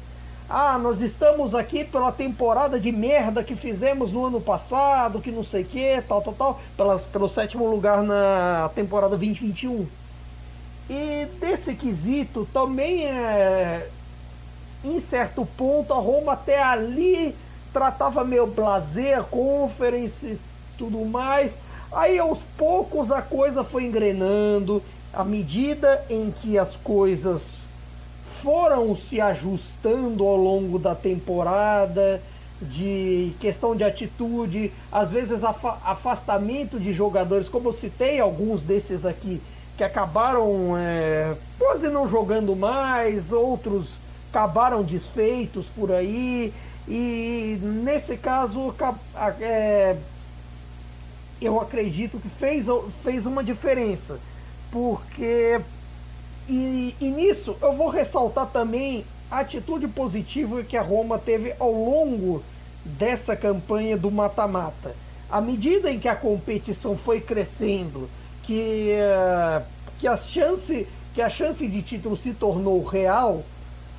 Ah, 0.49 0.77
nós 0.77 1.01
estamos 1.01 1.53
aqui 1.53 1.83
pela 1.83 2.11
temporada 2.11 2.79
de 2.79 2.91
merda 2.91 3.43
que 3.43 3.55
fizemos 3.55 4.13
no 4.13 4.25
ano 4.25 4.39
passado, 4.39 5.19
que 5.19 5.31
não 5.31 5.43
sei 5.43 5.63
o 5.63 5.65
que, 5.65 6.01
tal, 6.07 6.21
tal, 6.21 6.33
tal, 6.33 6.61
pelas, 6.75 7.03
pelo 7.03 7.27
sétimo 7.27 7.69
lugar 7.69 8.01
na 8.01 8.69
temporada 8.73 9.17
2021. 9.17 9.85
E 10.89 11.27
desse 11.39 11.73
quesito 11.73 12.47
também 12.53 13.05
é, 13.05 13.89
em 14.85 14.99
certo 14.99 15.45
ponto, 15.57 15.93
a 15.93 15.97
Roma 15.97 16.33
até 16.33 16.61
ali 16.61 17.35
tratava 17.73 18.23
meio 18.23 18.47
blazer, 18.47 19.23
conference, 19.23 20.39
tudo 20.77 21.03
mais. 21.05 21.55
Aí 21.91 22.19
aos 22.19 22.39
poucos 22.57 23.11
a 23.11 23.21
coisa 23.21 23.63
foi 23.63 23.85
engrenando, 23.85 24.83
à 25.13 25.23
medida 25.23 26.03
em 26.09 26.31
que 26.31 26.57
as 26.57 26.75
coisas 26.75 27.65
foram 28.41 28.95
se 28.95 29.19
ajustando 29.19 30.25
ao 30.25 30.35
longo 30.35 30.77
da 30.77 30.93
temporada, 30.93 32.21
de 32.61 33.33
questão 33.39 33.75
de 33.75 33.83
atitude, 33.83 34.71
às 34.91 35.09
vezes 35.09 35.43
afastamento 35.43 36.79
de 36.79 36.91
jogadores, 36.91 37.47
como 37.47 37.69
eu 37.69 37.73
citei 37.73 38.19
alguns 38.19 38.61
desses 38.61 39.05
aqui, 39.05 39.41
que 39.77 39.83
acabaram 39.83 40.75
é, 40.75 41.35
quase 41.59 41.87
não 41.87 42.07
jogando 42.07 42.55
mais, 42.55 43.31
outros 43.31 43.99
acabaram 44.29 44.83
desfeitos 44.83 45.65
por 45.75 45.91
aí. 45.91 46.53
E 46.87 47.59
nesse 47.61 48.17
caso, 48.17 48.73
é, 49.39 49.97
eu 51.41 51.59
acredito 51.59 52.19
que 52.19 52.29
fez, 52.29 52.65
fez 53.03 53.25
uma 53.25 53.43
diferença. 53.43 54.19
Porque. 54.71 55.59
E, 56.49 56.95
e 56.99 57.09
nisso 57.09 57.57
eu 57.61 57.73
vou 57.73 57.89
ressaltar 57.89 58.47
também 58.47 59.05
a 59.29 59.39
atitude 59.39 59.87
positiva 59.87 60.63
que 60.63 60.77
a 60.77 60.81
Roma 60.81 61.19
teve 61.19 61.53
ao 61.59 61.71
longo 61.71 62.41
dessa 62.85 63.35
campanha 63.35 63.97
do 63.97 64.09
mata-mata. 64.09 64.95
À 65.29 65.41
medida 65.41 65.91
em 65.91 65.99
que 65.99 66.07
a 66.07 66.15
competição 66.15 66.95
foi 66.97 67.19
crescendo, 67.19 68.09
que, 68.43 68.93
uh, 68.93 69.61
que, 69.99 70.07
a 70.07 70.15
chance, 70.15 70.87
que 71.13 71.21
a 71.21 71.29
chance 71.29 71.67
de 71.67 71.81
título 71.81 72.15
se 72.15 72.33
tornou 72.33 72.81
real, 72.81 73.43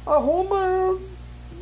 a 0.06 0.16
Roma 0.16 0.98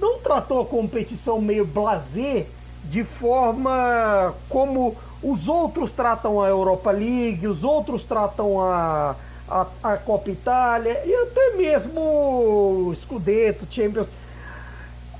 não 0.01 0.21
tratou 0.21 0.61
a 0.61 0.67
competição 0.67 1.41
meio 1.41 1.67
blazer 1.67 2.47
de 2.85 3.03
forma 3.03 4.33
como 4.49 4.97
os 5.22 5.48
outros 5.48 5.92
tratam 5.92 6.42
a 6.42 6.48
Europa 6.48 6.90
League, 6.90 7.46
os 7.46 7.64
outros 7.64 8.05
tratam 8.05 8.61
a, 8.61 9.16
a, 9.48 9.66
a 9.83 9.96
Copa 9.96 10.31
Itália 10.31 11.02
e 11.05 11.14
até 11.14 11.57
mesmo 11.57 12.00
o 12.00 12.94
Scudetto, 12.94 13.66
Champions. 13.70 14.09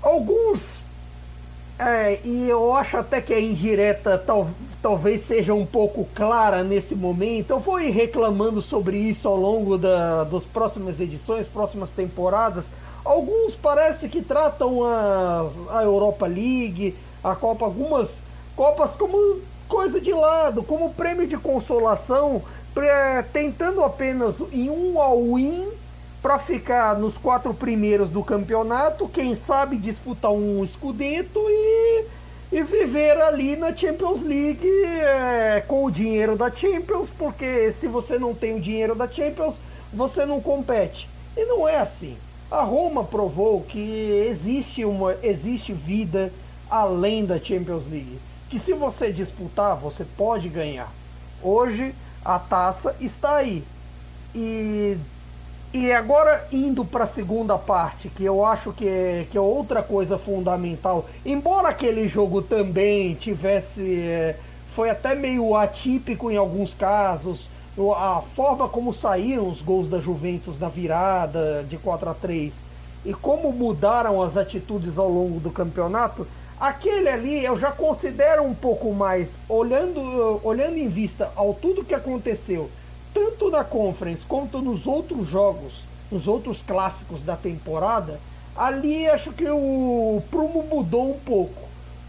Alguns, 0.03 0.83
é, 1.79 2.21
e 2.25 2.49
eu 2.49 2.75
acho 2.75 2.97
até 2.97 3.21
que 3.21 3.35
a 3.35 3.41
indireta 3.41 4.17
tal, 4.19 4.49
talvez 4.81 5.23
seja 5.23 5.53
um 5.53 5.67
pouco 5.67 6.07
clara 6.15 6.63
nesse 6.63 6.95
momento. 6.95 7.51
Eu 7.51 7.59
vou 7.59 7.81
ir 7.81 7.91
reclamando 7.91 8.63
sobre 8.63 8.97
isso 8.97 9.27
ao 9.27 9.37
longo 9.37 9.77
da, 9.77 10.25
das 10.25 10.45
próximas 10.45 11.01
edições, 11.01 11.47
próximas 11.47 11.91
temporadas 11.91 12.67
Alguns 13.07 13.55
parece 13.55 14.09
que 14.09 14.21
tratam 14.21 14.85
a, 14.85 15.49
a 15.71 15.83
Europa 15.85 16.27
League, 16.27 16.97
a 17.23 17.37
Copa, 17.37 17.65
algumas 17.65 18.21
Copas 18.57 18.97
como 18.97 19.41
coisa 19.69 20.01
de 20.01 20.13
lado, 20.13 20.63
como 20.63 20.95
prêmio 20.95 21.27
de 21.27 21.37
consolação, 21.37 22.43
tentando 23.33 23.83
apenas 23.83 24.41
em 24.53 24.69
um 24.69 25.01
all-in 25.01 25.69
para 26.23 26.39
ficar 26.39 26.99
nos 26.99 27.17
quatro 27.17 27.55
primeiros 27.55 28.11
do 28.11 28.23
campeonato, 28.23 29.09
quem 29.09 29.35
sabe 29.35 29.77
disputar 29.77 30.33
um 30.33 30.65
escudeto 30.65 31.39
e, 31.49 32.05
e 32.51 32.63
viver 32.63 33.17
ali 33.21 33.55
na 33.55 33.75
Champions 33.75 34.23
League 34.23 34.69
é, 34.85 35.63
com 35.67 35.85
o 35.85 35.91
dinheiro 35.91 36.37
da 36.37 36.51
Champions, 36.51 37.09
porque 37.17 37.71
se 37.71 37.87
você 37.87 38.19
não 38.19 38.35
tem 38.35 38.57
o 38.57 38.61
dinheiro 38.61 38.95
da 38.95 39.09
Champions, 39.09 39.55
você 39.93 40.27
não 40.27 40.41
compete. 40.41 41.09
E 41.37 41.45
não 41.45 41.69
é 41.69 41.79
assim. 41.79 42.17
A 42.51 42.63
Roma 42.63 43.05
provou 43.05 43.61
que 43.61 44.27
existe, 44.29 44.85
uma, 44.85 45.17
existe 45.23 45.73
vida 45.73 46.33
além 46.71 47.25
da 47.25 47.39
Champions 47.39 47.85
League. 47.91 48.19
Que 48.49 48.59
se 48.59 48.73
você 48.73 49.13
disputar, 49.13 49.77
você 49.77 50.05
pode 50.17 50.49
ganhar. 50.49 50.93
Hoje 51.43 51.95
a 52.25 52.39
taça 52.39 52.95
está 53.01 53.37
aí. 53.37 53.65
E, 54.35 54.97
e 55.73 55.93
agora 55.93 56.47
indo 56.53 56.85
para 56.85 57.05
a 57.05 57.09
segunda 57.09 57.59
parte, 57.59 58.09
que 58.09 58.25
eu 58.25 58.45
acho 58.45 58.73
que 58.73 58.87
é, 58.87 59.27
que 59.31 59.37
é 59.37 59.41
outra 59.41 59.83
coisa 59.83 60.19
fundamental. 60.19 61.07
Embora 61.25 61.69
aquele 61.69 62.07
jogo 62.07 62.43
também 62.43 63.15
tivesse. 63.15 64.01
É, 64.01 64.37
foi 64.75 64.91
até 64.91 65.15
meio 65.15 65.57
atípico 65.57 66.31
em 66.31 66.37
alguns 66.37 66.75
casos 66.75 67.49
a 67.95 68.23
forma 68.35 68.69
como 68.69 68.93
saíram 68.93 69.49
os 69.49 69.61
gols 69.61 69.89
da 69.89 70.01
Juventus 70.01 70.59
na 70.59 70.69
virada 70.69 71.65
de 71.69 71.77
4 71.77 72.09
a 72.09 72.15
3 72.15 72.61
e 73.05 73.13
como 73.13 73.53
mudaram 73.53 74.23
as 74.23 74.37
atitudes 74.37 74.99
ao 74.99 75.09
longo 75.09 75.39
do 75.39 75.51
campeonato, 75.51 76.27
aquele 76.61 77.09
ali 77.09 77.45
eu 77.45 77.59
já 77.59 77.71
considero 77.71 78.43
um 78.43 78.55
pouco 78.55 78.93
mais, 78.93 79.31
olhando, 79.49 80.41
olhando 80.43 80.77
em 80.79 80.89
vista 80.89 81.31
ao 81.37 81.55
tudo 81.55 81.85
que 81.85 81.95
aconteceu, 81.95 82.71
tanto 83.13 83.51
na 83.51 83.65
Conference 83.65 84.25
quanto 84.27 84.61
nos 84.61 84.87
outros 84.87 85.27
jogos, 85.27 85.85
nos 86.11 86.29
outros 86.29 86.63
clássicos 86.63 87.23
da 87.23 87.37
temporada, 87.37 88.19
ali 88.57 89.09
acho 89.09 89.33
que 89.33 89.49
o 89.49 90.23
prumo 90.31 90.63
mudou 90.63 91.11
um 91.11 91.19
pouco, 91.19 91.63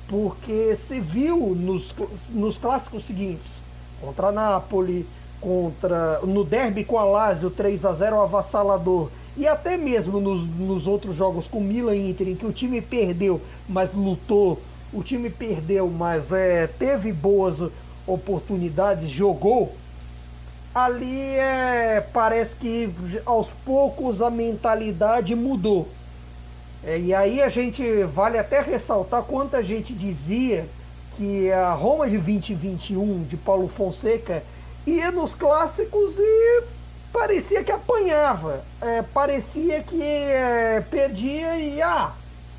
porque 0.07 0.75
se 0.75 0.99
viu 0.99 1.55
nos, 1.55 1.93
nos 2.29 2.57
clássicos 2.57 3.05
seguintes, 3.05 3.51
contra 3.99 4.27
a 4.27 4.31
Napoli, 4.31 5.07
contra 5.41 6.19
no 6.23 6.43
derby 6.43 6.83
com 6.83 6.97
a 6.97 7.05
Lazio 7.05 7.49
3 7.49 7.85
a 7.85 7.93
0 7.93 8.21
avassalador 8.21 9.09
e 9.37 9.47
até 9.47 9.77
mesmo 9.77 10.19
nos, 10.19 10.47
nos 10.47 10.87
outros 10.87 11.15
jogos 11.15 11.47
com 11.47 11.61
Milan 11.61 11.95
e 11.95 12.09
Inter 12.09 12.29
em 12.29 12.35
que 12.35 12.45
o 12.45 12.51
time 12.51 12.81
perdeu 12.81 13.39
mas 13.69 13.93
lutou 13.93 14.59
o 14.91 15.03
time 15.03 15.29
perdeu 15.29 15.87
mas 15.89 16.31
é, 16.31 16.67
teve 16.67 17.11
boas 17.13 17.61
oportunidades 18.05 19.09
jogou 19.09 19.75
ali 20.77 21.31
é, 21.35 22.05
parece 22.13 22.55
que 22.55 22.89
aos 23.25 23.49
poucos 23.65 24.21
a 24.21 24.29
mentalidade 24.29 25.33
mudou. 25.33 25.87
É, 26.83 26.99
e 26.99 27.13
aí 27.13 27.41
a 27.41 27.49
gente 27.49 28.03
vale 28.03 28.37
até 28.37 28.61
ressaltar 28.61 29.23
quanta 29.23 29.63
gente 29.63 29.91
dizia 29.91 30.67
que 31.15 31.51
a 31.51 31.73
Roma 31.73 32.07
de 32.07 32.17
2021 32.17 33.23
de 33.23 33.35
Paulo 33.37 33.67
Fonseca 33.67 34.43
ia 34.85 35.11
nos 35.11 35.33
clássicos 35.33 36.15
e 36.19 36.63
parecia 37.11 37.63
que 37.63 37.71
apanhava. 37.71 38.63
É, 38.81 39.01
parecia 39.01 39.81
que 39.83 40.01
é, 40.01 40.83
perdia 40.89 41.57
e 41.57 41.81
ah, 41.81 42.11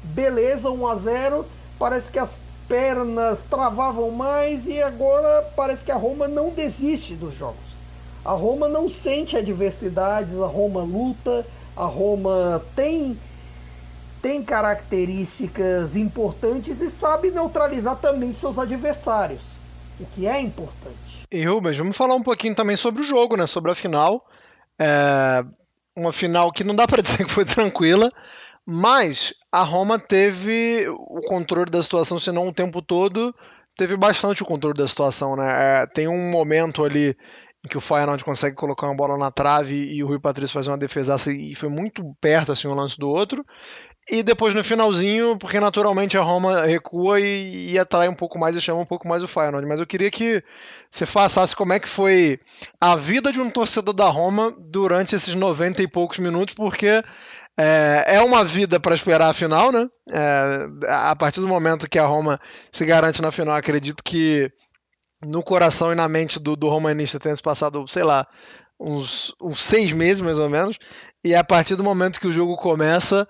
beleza, 0.02 0.70
1 0.70 0.86
a 0.86 0.96
0 0.96 1.46
Parece 1.78 2.10
que 2.10 2.18
as 2.18 2.34
pernas 2.68 3.42
travavam 3.48 4.10
mais 4.10 4.66
e 4.66 4.82
agora 4.82 5.42
parece 5.56 5.84
que 5.84 5.92
a 5.92 5.96
Roma 5.96 6.26
não 6.26 6.50
desiste 6.50 7.14
dos 7.14 7.34
jogos. 7.34 7.68
A 8.24 8.32
Roma 8.32 8.68
não 8.68 8.90
sente 8.90 9.36
adversidades, 9.36 10.38
a 10.38 10.46
Roma 10.46 10.82
luta, 10.82 11.46
a 11.76 11.84
Roma 11.84 12.62
tem 12.74 13.16
tem 14.20 14.42
características 14.42 15.94
importantes 15.94 16.80
e 16.80 16.90
sabe 16.90 17.30
neutralizar 17.30 17.96
também 17.96 18.32
seus 18.32 18.58
adversários, 18.58 19.40
o 20.00 20.04
que 20.06 20.26
é 20.26 20.40
importante. 20.40 21.24
E 21.30 21.44
Rubens, 21.44 21.76
vamos 21.76 21.96
falar 21.96 22.16
um 22.16 22.22
pouquinho 22.22 22.54
também 22.54 22.74
sobre 22.74 23.02
o 23.02 23.04
jogo, 23.04 23.36
né? 23.36 23.46
Sobre 23.46 23.70
a 23.70 23.76
final. 23.76 24.26
É 24.78 25.44
uma 25.98 26.12
final 26.12 26.52
que 26.52 26.62
não 26.62 26.76
dá 26.76 26.86
para 26.86 27.02
dizer 27.02 27.24
que 27.24 27.30
foi 27.30 27.44
tranquila, 27.44 28.10
mas 28.64 29.34
a 29.50 29.62
Roma 29.62 29.98
teve 29.98 30.86
o 30.88 31.20
controle 31.22 31.70
da 31.70 31.82
situação, 31.82 32.18
se 32.18 32.30
não 32.30 32.48
o 32.48 32.54
tempo 32.54 32.80
todo, 32.80 33.34
teve 33.76 33.96
bastante 33.96 34.42
o 34.42 34.46
controle 34.46 34.76
da 34.76 34.86
situação, 34.86 35.36
né? 35.36 35.82
É, 35.82 35.86
tem 35.86 36.06
um 36.06 36.30
momento 36.30 36.84
ali 36.84 37.16
em 37.64 37.68
que 37.68 37.76
o 37.76 37.80
Feyenoord 37.80 38.24
consegue 38.24 38.54
colocar 38.54 38.86
uma 38.86 38.94
bola 38.94 39.18
na 39.18 39.30
trave 39.30 39.74
e 39.74 40.02
o 40.02 40.06
Rui 40.06 40.20
Patrício 40.20 40.54
faz 40.54 40.68
uma 40.68 40.78
defesaça 40.78 41.32
e 41.32 41.54
foi 41.54 41.68
muito 41.68 42.14
perto 42.20 42.52
assim 42.52 42.68
um 42.68 42.74
lance 42.74 42.96
do 42.98 43.08
outro. 43.08 43.44
E 44.10 44.22
depois 44.22 44.54
no 44.54 44.64
finalzinho, 44.64 45.36
porque 45.38 45.60
naturalmente 45.60 46.16
a 46.16 46.22
Roma 46.22 46.62
recua 46.62 47.20
e, 47.20 47.72
e 47.72 47.78
atrai 47.78 48.08
um 48.08 48.14
pouco 48.14 48.38
mais 48.38 48.56
e 48.56 48.60
chama 48.60 48.80
um 48.80 48.86
pouco 48.86 49.06
mais 49.06 49.22
o 49.22 49.28
Feyenoord. 49.28 49.66
Mas 49.68 49.80
eu 49.80 49.86
queria 49.86 50.10
que 50.10 50.42
você 50.90 51.04
passasse 51.06 51.54
como 51.54 51.74
é 51.74 51.80
que 51.80 51.88
foi 51.88 52.40
a 52.80 52.96
vida 52.96 53.30
de 53.30 53.40
um 53.40 53.50
torcedor 53.50 53.92
da 53.94 54.08
Roma 54.08 54.54
durante 54.58 55.14
esses 55.14 55.34
90 55.34 55.82
e 55.82 55.88
poucos 55.88 56.18
minutos, 56.18 56.54
porque 56.54 57.02
É, 57.58 58.16
é 58.16 58.20
uma 58.22 58.44
vida 58.44 58.80
para 58.80 58.94
esperar 58.94 59.30
a 59.30 59.34
final, 59.34 59.72
né? 59.72 59.86
É, 60.10 60.68
a 60.88 61.16
partir 61.16 61.40
do 61.40 61.48
momento 61.48 61.90
que 61.90 61.98
a 61.98 62.06
Roma 62.06 62.40
se 62.72 62.84
garante 62.86 63.20
na 63.22 63.32
final, 63.32 63.56
acredito 63.56 64.02
que 64.02 64.50
no 65.24 65.42
coração 65.42 65.92
e 65.92 65.94
na 65.96 66.08
mente 66.08 66.38
do, 66.38 66.56
do 66.56 66.68
romanista 66.68 67.18
tenha 67.18 67.34
se 67.36 67.42
passado, 67.42 67.86
sei 67.88 68.04
lá, 68.04 68.26
uns, 68.78 69.34
uns 69.40 69.60
seis 69.60 69.92
meses 69.92 70.20
mais 70.20 70.38
ou 70.38 70.48
menos. 70.48 70.78
E 71.24 71.34
a 71.34 71.42
partir 71.44 71.76
do 71.76 71.84
momento 71.84 72.20
que 72.20 72.28
o 72.28 72.32
jogo 72.32 72.56
começa, 72.56 73.28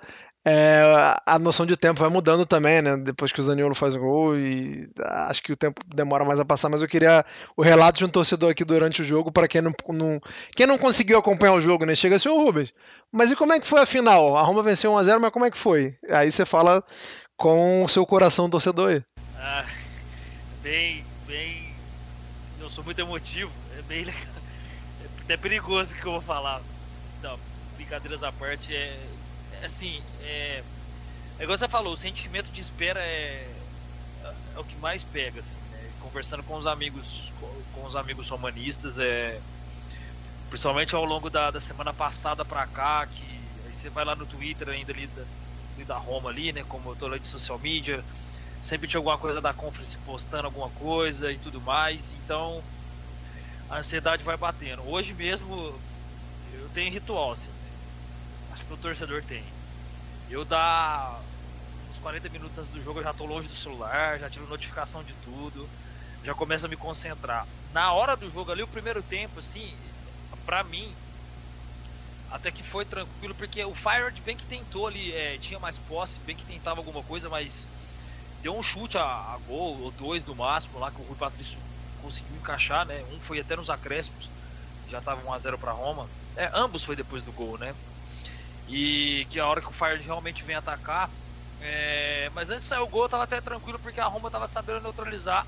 é, 0.50 0.82
a 1.26 1.38
noção 1.38 1.66
de 1.66 1.76
tempo 1.76 2.00
vai 2.00 2.08
mudando 2.08 2.46
também, 2.46 2.80
né? 2.80 2.96
Depois 2.96 3.30
que 3.30 3.38
o 3.38 3.42
Zaniolo 3.42 3.74
faz 3.74 3.94
o 3.94 3.98
gol 3.98 4.34
e 4.34 4.88
acho 4.98 5.42
que 5.42 5.52
o 5.52 5.56
tempo 5.56 5.78
demora 5.94 6.24
mais 6.24 6.40
a 6.40 6.44
passar, 6.44 6.70
mas 6.70 6.80
eu 6.80 6.88
queria 6.88 7.22
o 7.54 7.60
relato 7.60 7.98
de 7.98 8.06
um 8.06 8.08
torcedor 8.08 8.50
aqui 8.50 8.64
durante 8.64 9.02
o 9.02 9.04
jogo 9.04 9.30
para 9.30 9.46
quem 9.46 9.60
não, 9.60 9.74
não, 9.88 10.18
quem 10.56 10.66
não 10.66 10.78
conseguiu 10.78 11.18
acompanhar 11.18 11.52
o 11.52 11.60
jogo, 11.60 11.84
né? 11.84 11.94
Chega 11.94 12.16
assim, 12.16 12.30
ô 12.30 12.42
Rubens, 12.42 12.72
mas 13.12 13.30
e 13.30 13.36
como 13.36 13.52
é 13.52 13.60
que 13.60 13.66
foi 13.66 13.82
a 13.82 13.84
final? 13.84 14.38
A 14.38 14.42
Roma 14.42 14.62
venceu 14.62 14.90
1x0, 14.92 15.18
mas 15.18 15.30
como 15.30 15.44
é 15.44 15.50
que 15.50 15.58
foi? 15.58 15.98
Aí 16.08 16.32
você 16.32 16.46
fala 16.46 16.82
com 17.36 17.84
o 17.84 17.88
seu 17.88 18.06
coração 18.06 18.48
torcedor 18.48 18.88
aí. 18.88 19.04
Ah, 19.36 19.66
bem, 20.62 21.04
bem. 21.26 21.74
Eu 22.58 22.70
sou 22.70 22.82
muito 22.82 22.98
emotivo, 23.02 23.52
é 23.78 23.82
bem 23.82 24.04
legal. 24.04 24.22
É 25.04 25.22
até 25.24 25.36
perigoso 25.36 25.92
o 25.92 25.96
que 25.96 26.06
eu 26.06 26.12
vou 26.12 26.22
falar. 26.22 26.62
Não, 27.22 27.38
brincadeiras 27.76 28.22
à 28.22 28.32
parte, 28.32 28.74
é, 28.74 28.96
assim, 29.64 30.02
é, 30.20 30.62
é 31.38 31.42
igual 31.42 31.56
você 31.56 31.68
falou, 31.68 31.92
o 31.92 31.96
sentimento 31.96 32.50
de 32.50 32.60
espera 32.60 33.00
é, 33.00 33.46
é 34.54 34.58
o 34.58 34.64
que 34.64 34.76
mais 34.76 35.02
pega, 35.02 35.40
assim, 35.40 35.56
né? 35.70 35.90
Conversando 36.00 36.42
com 36.42 36.56
os 36.56 36.66
amigos, 36.66 37.32
com, 37.72 37.84
os 37.86 37.96
amigos 37.96 38.28
romanistas, 38.28 38.98
é, 38.98 39.40
principalmente 40.48 40.94
ao 40.94 41.04
longo 41.04 41.30
da, 41.30 41.50
da 41.50 41.60
semana 41.60 41.92
passada 41.92 42.44
pra 42.44 42.66
cá, 42.66 43.06
que 43.06 43.40
aí 43.66 43.72
você 43.72 43.88
vai 43.90 44.04
lá 44.04 44.14
no 44.14 44.26
Twitter 44.26 44.68
ainda 44.68 44.92
ali 44.92 45.06
da, 45.06 45.24
da 45.84 45.96
Roma 45.96 46.30
ali, 46.30 46.52
né? 46.52 46.64
Como 46.68 46.90
eu 46.90 46.96
tô 46.96 47.06
lá 47.06 47.18
de 47.18 47.26
social 47.26 47.58
media, 47.58 48.04
sempre 48.60 48.88
tinha 48.88 48.98
alguma 48.98 49.18
coisa 49.18 49.40
da 49.40 49.54
conference 49.54 49.96
postando 49.98 50.46
alguma 50.46 50.70
coisa 50.70 51.30
e 51.32 51.38
tudo 51.38 51.60
mais, 51.60 52.12
então 52.12 52.62
a 53.68 53.78
ansiedade 53.78 54.22
vai 54.24 54.36
batendo. 54.36 54.82
Hoje 54.88 55.14
mesmo 55.14 55.80
eu 56.52 56.68
tenho 56.70 56.92
ritual, 56.92 57.32
assim, 57.32 57.50
que 58.68 58.74
o 58.74 58.76
torcedor 58.76 59.22
tem. 59.22 59.42
Eu 60.30 60.44
dá 60.44 61.18
uns 61.90 61.98
40 61.98 62.28
minutos 62.28 62.68
do 62.68 62.82
jogo, 62.82 63.00
eu 63.00 63.04
já 63.04 63.14
tô 63.14 63.24
longe 63.24 63.48
do 63.48 63.56
celular, 63.56 64.18
já 64.18 64.28
tiro 64.28 64.46
notificação 64.46 65.02
de 65.02 65.14
tudo, 65.24 65.68
já 66.22 66.34
começo 66.34 66.66
a 66.66 66.68
me 66.68 66.76
concentrar. 66.76 67.46
Na 67.72 67.92
hora 67.92 68.14
do 68.14 68.30
jogo 68.30 68.52
ali, 68.52 68.62
o 68.62 68.68
primeiro 68.68 69.02
tempo, 69.02 69.40
assim, 69.40 69.74
pra 70.44 70.62
mim, 70.62 70.94
até 72.30 72.50
que 72.50 72.62
foi 72.62 72.84
tranquilo, 72.84 73.34
porque 73.34 73.64
o 73.64 73.74
Fire 73.74 74.12
bem 74.24 74.36
que 74.36 74.44
tentou 74.44 74.86
ali, 74.86 75.12
é, 75.12 75.38
tinha 75.38 75.58
mais 75.58 75.78
posse, 75.78 76.20
bem 76.20 76.36
que 76.36 76.44
tentava 76.44 76.80
alguma 76.80 77.02
coisa, 77.02 77.28
mas 77.30 77.66
deu 78.42 78.54
um 78.54 78.62
chute 78.62 78.98
a, 78.98 79.02
a, 79.02 79.38
gol, 79.46 79.80
ou 79.80 79.90
dois 79.92 80.24
no 80.26 80.34
máximo 80.34 80.78
lá, 80.78 80.90
que 80.90 81.00
o 81.00 81.04
Rui 81.04 81.16
Patrício 81.16 81.58
conseguiu 82.02 82.36
encaixar, 82.36 82.86
né? 82.86 83.02
Um 83.12 83.18
foi 83.18 83.40
até 83.40 83.56
nos 83.56 83.70
acréscimos, 83.70 84.28
já 84.90 85.00
tava 85.00 85.22
1x0 85.22 85.58
para 85.58 85.72
Roma. 85.72 86.06
É, 86.36 86.50
ambos 86.54 86.84
foi 86.84 86.94
depois 86.94 87.22
do 87.22 87.32
gol, 87.32 87.58
né? 87.58 87.74
E 88.68 89.26
que 89.30 89.40
a 89.40 89.46
hora 89.46 89.60
que 89.60 89.68
o 89.68 89.72
Fire 89.72 90.02
realmente 90.02 90.44
vem 90.44 90.56
atacar. 90.56 91.10
É, 91.60 92.30
mas 92.34 92.50
antes 92.50 92.62
de 92.62 92.68
sair 92.68 92.80
o 92.80 92.86
gol, 92.86 93.04
eu 93.04 93.08
tava 93.08 93.24
até 93.24 93.40
tranquilo 93.40 93.78
porque 93.78 94.00
a 94.00 94.06
Roma 94.06 94.30
tava 94.30 94.46
sabendo 94.46 94.80
neutralizar 94.80 95.46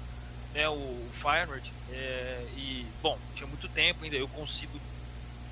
né, 0.55 0.69
o, 0.69 0.73
o 0.73 1.11
Feyenoord. 1.13 1.73
É, 1.91 2.49
e, 2.57 2.87
bom, 3.03 3.19
tinha 3.35 3.47
muito 3.47 3.69
tempo 3.69 4.05
ainda, 4.05 4.17
eu 4.17 4.29
consigo, 4.29 4.81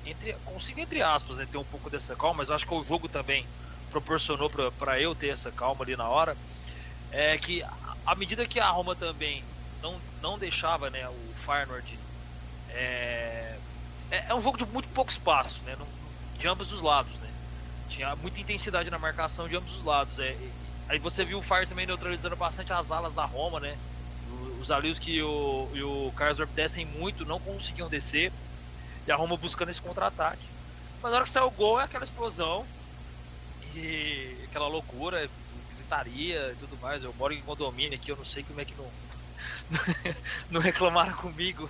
entre, 0.05 0.33
consigo 0.45 0.79
entre 0.79 1.01
aspas, 1.01 1.37
né, 1.37 1.47
ter 1.49 1.57
um 1.57 1.63
pouco 1.63 1.89
dessa 1.89 2.15
calma, 2.15 2.39
mas 2.39 2.49
eu 2.49 2.55
acho 2.55 2.65
que 2.65 2.73
o 2.73 2.83
jogo 2.83 3.07
também 3.07 3.45
proporcionou 3.91 4.49
para 4.49 4.99
eu 4.99 5.15
ter 5.15 5.29
essa 5.29 5.51
calma 5.51 5.83
ali 5.83 5.95
na 5.95 6.07
hora. 6.07 6.35
É 7.11 7.37
que 7.37 7.63
à 8.05 8.15
medida 8.15 8.45
que 8.45 8.59
a 8.59 8.69
Roma 8.69 8.95
também 8.95 9.43
não, 9.81 9.99
não 10.21 10.37
deixava 10.37 10.89
né, 10.89 11.07
o 11.07 11.33
Feyenoord. 11.35 11.99
É, 12.69 13.57
é, 14.11 14.25
é 14.29 14.35
um 14.35 14.41
jogo 14.41 14.57
de 14.57 14.65
muito 14.65 14.89
pouco 14.89 15.11
espaço, 15.11 15.63
né, 15.63 15.77
de 16.37 16.47
ambos 16.47 16.71
os 16.71 16.81
lados. 16.81 17.19
Né? 17.19 17.28
Tinha 17.89 18.15
muita 18.15 18.39
intensidade 18.39 18.89
na 18.89 18.99
marcação 18.99 19.47
de 19.47 19.55
ambos 19.55 19.75
os 19.75 19.83
lados. 19.83 20.17
É, 20.19 20.35
aí 20.87 20.99
você 20.99 21.25
viu 21.25 21.39
o 21.39 21.41
Fire 21.41 21.67
também 21.67 21.85
neutralizando 21.85 22.35
bastante 22.35 22.71
as 22.71 22.91
alas 22.91 23.13
da 23.13 23.25
Roma, 23.25 23.59
né? 23.59 23.77
Os 24.61 24.69
alios 24.69 24.99
que 24.99 25.21
o, 25.21 25.69
e 25.73 25.81
o 25.81 26.11
Karsdorp 26.15 26.51
descem 26.51 26.85
muito, 26.85 27.25
não 27.25 27.39
conseguiam 27.39 27.89
descer. 27.89 28.31
E 29.07 29.11
a 29.11 29.15
Roma 29.15 29.35
buscando 29.35 29.69
esse 29.69 29.81
contra-ataque. 29.81 30.45
Mas 31.01 31.11
na 31.11 31.17
hora 31.17 31.25
que 31.25 31.31
saiu 31.31 31.47
o 31.47 31.51
gol 31.51 31.79
é 31.79 31.85
aquela 31.85 32.03
explosão. 32.03 32.65
E 33.75 34.37
aquela 34.45 34.67
loucura, 34.67 35.29
gritaria 35.89 36.51
e 36.51 36.55
tudo 36.59 36.77
mais. 36.77 37.03
Eu 37.03 37.13
moro 37.17 37.33
em 37.33 37.41
condomínio 37.41 37.95
aqui, 37.97 38.11
eu 38.11 38.17
não 38.17 38.25
sei 38.25 38.43
como 38.43 38.61
é 38.61 38.65
que 38.65 38.75
não. 38.75 38.89
não 40.51 40.61
reclamaram 40.61 41.13
comigo, 41.13 41.69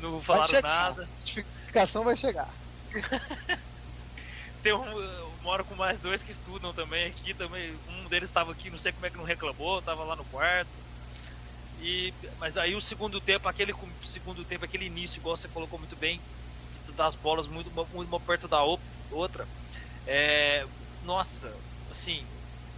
não 0.00 0.20
falaram 0.20 0.60
nada. 0.60 1.02
A 1.02 1.06
notificação 1.06 2.04
vai 2.04 2.16
chegar. 2.16 2.48
tem 4.62 4.72
um, 4.72 5.31
moro 5.42 5.64
com 5.64 5.74
mais 5.74 5.98
dois 5.98 6.22
que 6.22 6.32
estudam 6.32 6.72
também 6.72 7.06
aqui, 7.06 7.34
também 7.34 7.74
um 7.88 8.08
deles 8.08 8.28
estava 8.28 8.52
aqui, 8.52 8.70
não 8.70 8.78
sei 8.78 8.92
como 8.92 9.06
é 9.06 9.10
que 9.10 9.16
não 9.16 9.24
reclamou, 9.24 9.78
estava 9.78 10.04
lá 10.04 10.16
no 10.16 10.24
quarto. 10.24 10.70
E 11.80 12.12
mas 12.38 12.56
aí 12.56 12.74
o 12.74 12.80
segundo 12.80 13.20
tempo, 13.20 13.48
aquele 13.48 13.74
segundo 14.04 14.44
tempo, 14.44 14.64
aquele 14.64 14.86
início, 14.86 15.18
igual 15.18 15.36
você 15.36 15.48
colocou 15.48 15.78
muito 15.78 15.96
bem, 15.96 16.20
das 16.96 17.14
bolas 17.14 17.46
muito, 17.46 17.70
uma 17.92 18.20
perto 18.20 18.46
da 18.46 18.62
outra. 19.10 19.46
É, 20.06 20.66
nossa, 21.04 21.52
assim, 21.90 22.24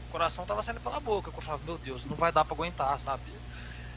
o 0.09 0.13
coração 0.13 0.47
tava 0.47 0.63
saindo 0.63 0.81
pela 0.81 1.01
boca. 1.01 1.31
Eu 1.31 1.43
falava, 1.43 1.65
meu 1.65 1.79
Deus, 1.79 2.05
não 2.05 2.17
vai 2.17 2.33
dar 2.33 2.45
para 2.45 2.55
aguentar, 2.55 2.99
sabe? 2.99 3.23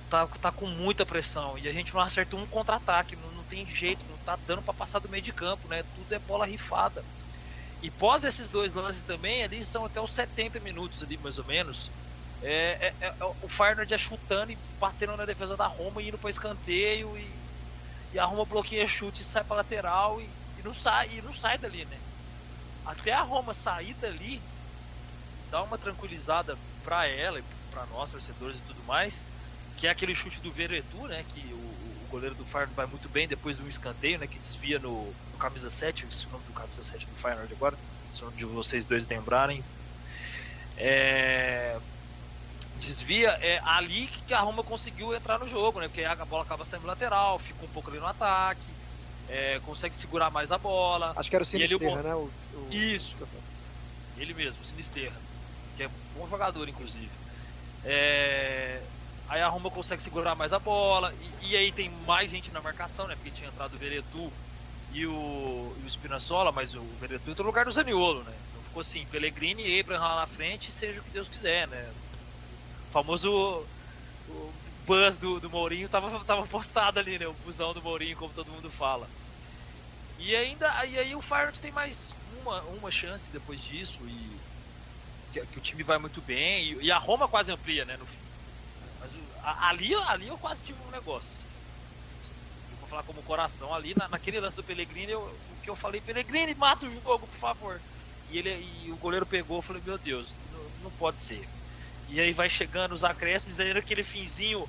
Tá, 0.10 0.26
tá 0.28 0.52
com 0.52 0.66
muita 0.68 1.06
pressão 1.06 1.58
e 1.58 1.68
a 1.68 1.74
gente 1.74 1.94
não 1.94 2.00
acerta 2.00 2.36
um 2.38 2.48
contra-ataque, 2.48 3.16
não, 3.18 3.30
não 3.32 3.44
tem 3.44 3.66
jeito, 3.66 4.06
não 4.10 4.18
tá 4.20 4.38
dando 4.48 4.62
para 4.62 4.74
passar 4.74 5.00
do 5.00 5.10
meio 5.10 5.22
de 5.22 5.34
campo, 5.34 5.68
né? 5.68 5.84
Tudo 5.96 6.14
é 6.14 6.20
bola 6.20 6.46
rifada. 6.46 7.04
E 7.82 7.92
pós 7.92 8.24
esses 8.24 8.50
dois 8.50 8.74
lances 8.74 9.04
também, 9.04 9.44
ali 9.44 9.64
são 9.64 9.86
até 9.86 10.02
os 10.02 10.12
70 10.12 10.60
minutos 10.60 11.04
ali, 11.04 11.18
mais 11.18 11.38
ou 11.38 11.46
menos. 11.46 11.92
É, 12.42 12.94
é, 13.02 13.06
é, 13.06 13.14
é 13.20 13.26
o 13.42 13.48
Feyenoord 13.48 13.94
é 13.94 13.98
chutando 13.98 14.52
e 14.52 14.58
batendo 14.80 15.18
na 15.18 15.26
defesa 15.26 15.58
da 15.58 15.66
Roma 15.66 16.02
e 16.02 16.10
indo 16.10 16.18
para 16.18 16.30
escanteio 16.30 17.18
e, 17.18 17.28
e, 18.14 18.20
a 18.20 18.26
Roma 18.26 18.46
bloqueia 18.46 18.86
chute 18.86 19.22
e 19.22 19.26
sai 19.26 19.44
para 19.44 19.58
lateral 19.58 20.22
e, 20.22 20.24
e, 20.60 20.64
não 20.64 20.74
sai 20.74 21.10
e 21.14 21.22
não 21.22 21.34
sai 21.34 21.58
dali, 21.58 21.86
né? 21.86 21.98
Até 22.86 23.12
a 23.12 23.22
Roma 23.22 23.54
sair 23.54 23.94
dali, 23.96 24.42
dá 25.52 25.62
uma 25.64 25.78
tranquilizada 25.78 26.58
para 26.84 27.08
ela 27.08 27.40
e 27.40 27.44
para 27.72 27.86
nós 27.88 28.12
torcedores 28.12 28.58
e 28.58 28.62
tudo 28.62 28.84
mais, 28.86 29.24
que 29.78 29.88
é 29.88 29.90
aquele 29.90 30.16
chute 30.16 30.40
do 30.40 30.52
Veretu, 30.52 31.08
né? 31.08 31.24
Que 31.30 31.42
o, 31.54 31.67
o 32.08 32.12
goleiro 32.12 32.36
do 32.36 32.46
Feyenoord 32.46 32.74
vai 32.74 32.86
muito 32.86 33.10
bem 33.10 33.28
depois 33.28 33.58
do 33.58 33.68
escanteio, 33.68 34.18
né? 34.18 34.28
Que 34.28 34.40
desvia 34.40 34.80
no, 34.80 35.06
no 35.06 35.38
camisa 35.38 35.70
7, 35.70 36.06
esse 36.10 36.26
é 36.26 36.28
o 36.30 36.32
nome 36.32 36.46
do 36.46 36.54
camisa 36.54 36.84
7 36.84 37.06
do 37.06 37.16
Feyenoord 37.16 37.54
agora, 37.54 37.78
se 38.14 38.26
de 38.36 38.46
vocês 38.46 38.86
dois 38.86 39.06
lembrarem. 39.06 39.64
É, 40.78 41.78
desvia, 42.80 43.32
é 43.42 43.60
ali 43.66 44.08
que 44.28 44.34
a 44.34 44.40
Roma 44.40 44.64
conseguiu 44.64 45.14
entrar 45.14 45.38
no 45.38 45.48
jogo, 45.48 45.80
né? 45.80 45.88
Porque 45.88 46.04
a 46.04 46.16
bola 46.26 46.44
acaba 46.44 46.64
saindo 46.64 46.88
lateral, 46.88 47.38
fica 47.40 47.66
um 47.66 47.70
pouco 47.70 47.90
ali 47.90 48.00
no 48.00 48.08
ataque, 48.08 48.62
é, 49.30 49.60
consegue 49.66 49.96
segurar 49.96 50.30
mais 50.32 50.52
a 50.52 50.58
bola. 50.58 51.14
Acho 51.16 51.30
que 51.30 51.36
era 51.36 51.44
o 51.44 51.48
Sinisterra, 51.48 52.00
ele, 52.00 52.04
né? 52.04 52.16
O, 52.16 52.32
o... 52.54 52.68
Isso. 52.72 53.16
Ele 54.18 54.34
mesmo, 54.34 54.62
o 54.62 54.66
Sinisterra, 54.66 55.16
que 55.76 55.84
é 55.84 55.88
um 55.88 56.20
bom 56.20 56.28
jogador, 56.28 56.68
inclusive. 56.70 57.10
É, 57.84 58.82
aí 59.30 59.42
a 59.42 59.48
Roma 59.48 59.70
consegue 59.70 60.02
segurar 60.02 60.36
mais 60.36 60.54
a 60.54 60.60
bola, 60.60 61.14
e, 61.42 61.52
e, 61.52 61.58
aí 61.58 61.72
tem 61.72 61.90
mais 62.06 62.30
gente 62.30 62.52
na 62.52 62.62
marcação, 62.62 63.08
né? 63.08 63.16
Porque 63.16 63.32
tinha 63.32 63.50
entrado 63.50 63.74
o 63.74 63.78
Veretu 63.78 64.32
e 64.94 65.06
o, 65.06 65.76
e 65.82 65.86
o 65.86 65.90
Spinazzola, 65.90 66.52
mas 66.52 66.76
o 66.76 66.84
Veretu 67.00 67.30
entrou 67.30 67.46
no 67.46 67.52
lugar 67.52 67.66
do 67.66 67.72
Zaniolo, 67.72 68.24
né? 68.24 68.34
Então 68.50 68.64
ficou 68.64 68.82
assim, 68.82 69.06
Pellegrini 69.06 69.68
e 69.68 69.80
Abraham 69.80 70.02
lá 70.02 70.16
na 70.22 70.28
frente, 70.28 70.72
seja 70.72 71.00
o 71.00 71.04
que 71.04 71.12
Deus 71.12 71.28
quiser, 71.28 71.68
né? 71.68 71.92
O 72.88 72.92
famoso 72.92 73.66
o 74.30 74.54
buzz 74.86 75.18
do, 75.18 75.40
do 75.40 75.50
Mourinho 75.50 75.90
tava, 75.90 76.24
tava 76.24 76.48
postado 76.48 77.00
ali, 77.00 77.20
né? 77.20 77.28
O 77.28 77.34
busão 77.46 77.74
do 77.74 77.82
Mourinho, 77.82 78.16
como 78.18 78.34
todo 78.34 78.52
mundo 78.52 78.70
fala. 78.70 79.08
E 80.20 80.36
ainda 80.36 80.86
e 80.86 80.98
aí 80.98 81.16
o 81.16 81.22
Feyenoord 81.22 81.60
tem 81.60 81.72
mais 81.72 82.14
uma, 82.42 82.62
uma 82.62 82.90
chance 82.90 83.30
depois 83.30 83.62
disso 83.62 84.00
e 84.04 84.38
que, 85.34 85.46
que 85.46 85.58
o 85.58 85.62
time 85.62 85.84
vai 85.84 85.98
muito 85.98 86.22
bem 86.22 86.64
e, 86.64 86.86
e, 86.86 86.92
a 86.92 86.98
Roma 86.98 87.28
quase 87.28 87.52
amplia, 87.52 87.86
né, 87.86 87.98
no 87.98 88.06
fim. 88.06 88.27
Ali, 89.60 89.96
ali 89.96 90.28
eu 90.28 90.38
quase 90.38 90.64
tive 90.64 90.78
um 90.88 90.92
negócio. 90.92 91.30
Assim 92.22 92.34
vou 92.80 92.90
falar 92.90 93.04
como 93.04 93.22
coração 93.24 93.74
ali, 93.74 93.94
na, 93.96 94.08
naquele 94.08 94.40
lance 94.40 94.56
do 94.56 94.64
Pellegrini, 94.64 95.12
eu, 95.12 95.22
o 95.22 95.62
que 95.62 95.70
eu 95.70 95.76
falei, 95.76 96.02
Pellegrini, 96.02 96.54
mata 96.54 96.86
o 96.86 96.90
jogo, 96.90 97.28
por 97.28 97.40
favor. 97.40 97.82
E, 98.30 98.38
ele, 98.38 98.50
e 98.86 98.92
o 98.92 98.98
goleiro 98.98 99.26
pegou, 99.26 99.58
eu 99.58 99.62
falei, 99.62 99.82
meu 99.86 99.98
Deus, 99.98 100.28
não, 100.52 100.84
não 100.84 100.92
pode 100.92 101.22
ser. 101.22 101.48
E 102.10 102.20
aí 102.20 102.34
vai 102.34 102.50
chegando 102.50 102.94
os 102.94 103.04
acréscimos, 103.04 103.56
daí 103.56 103.74
naquele 103.74 104.04
finzinho 104.04 104.68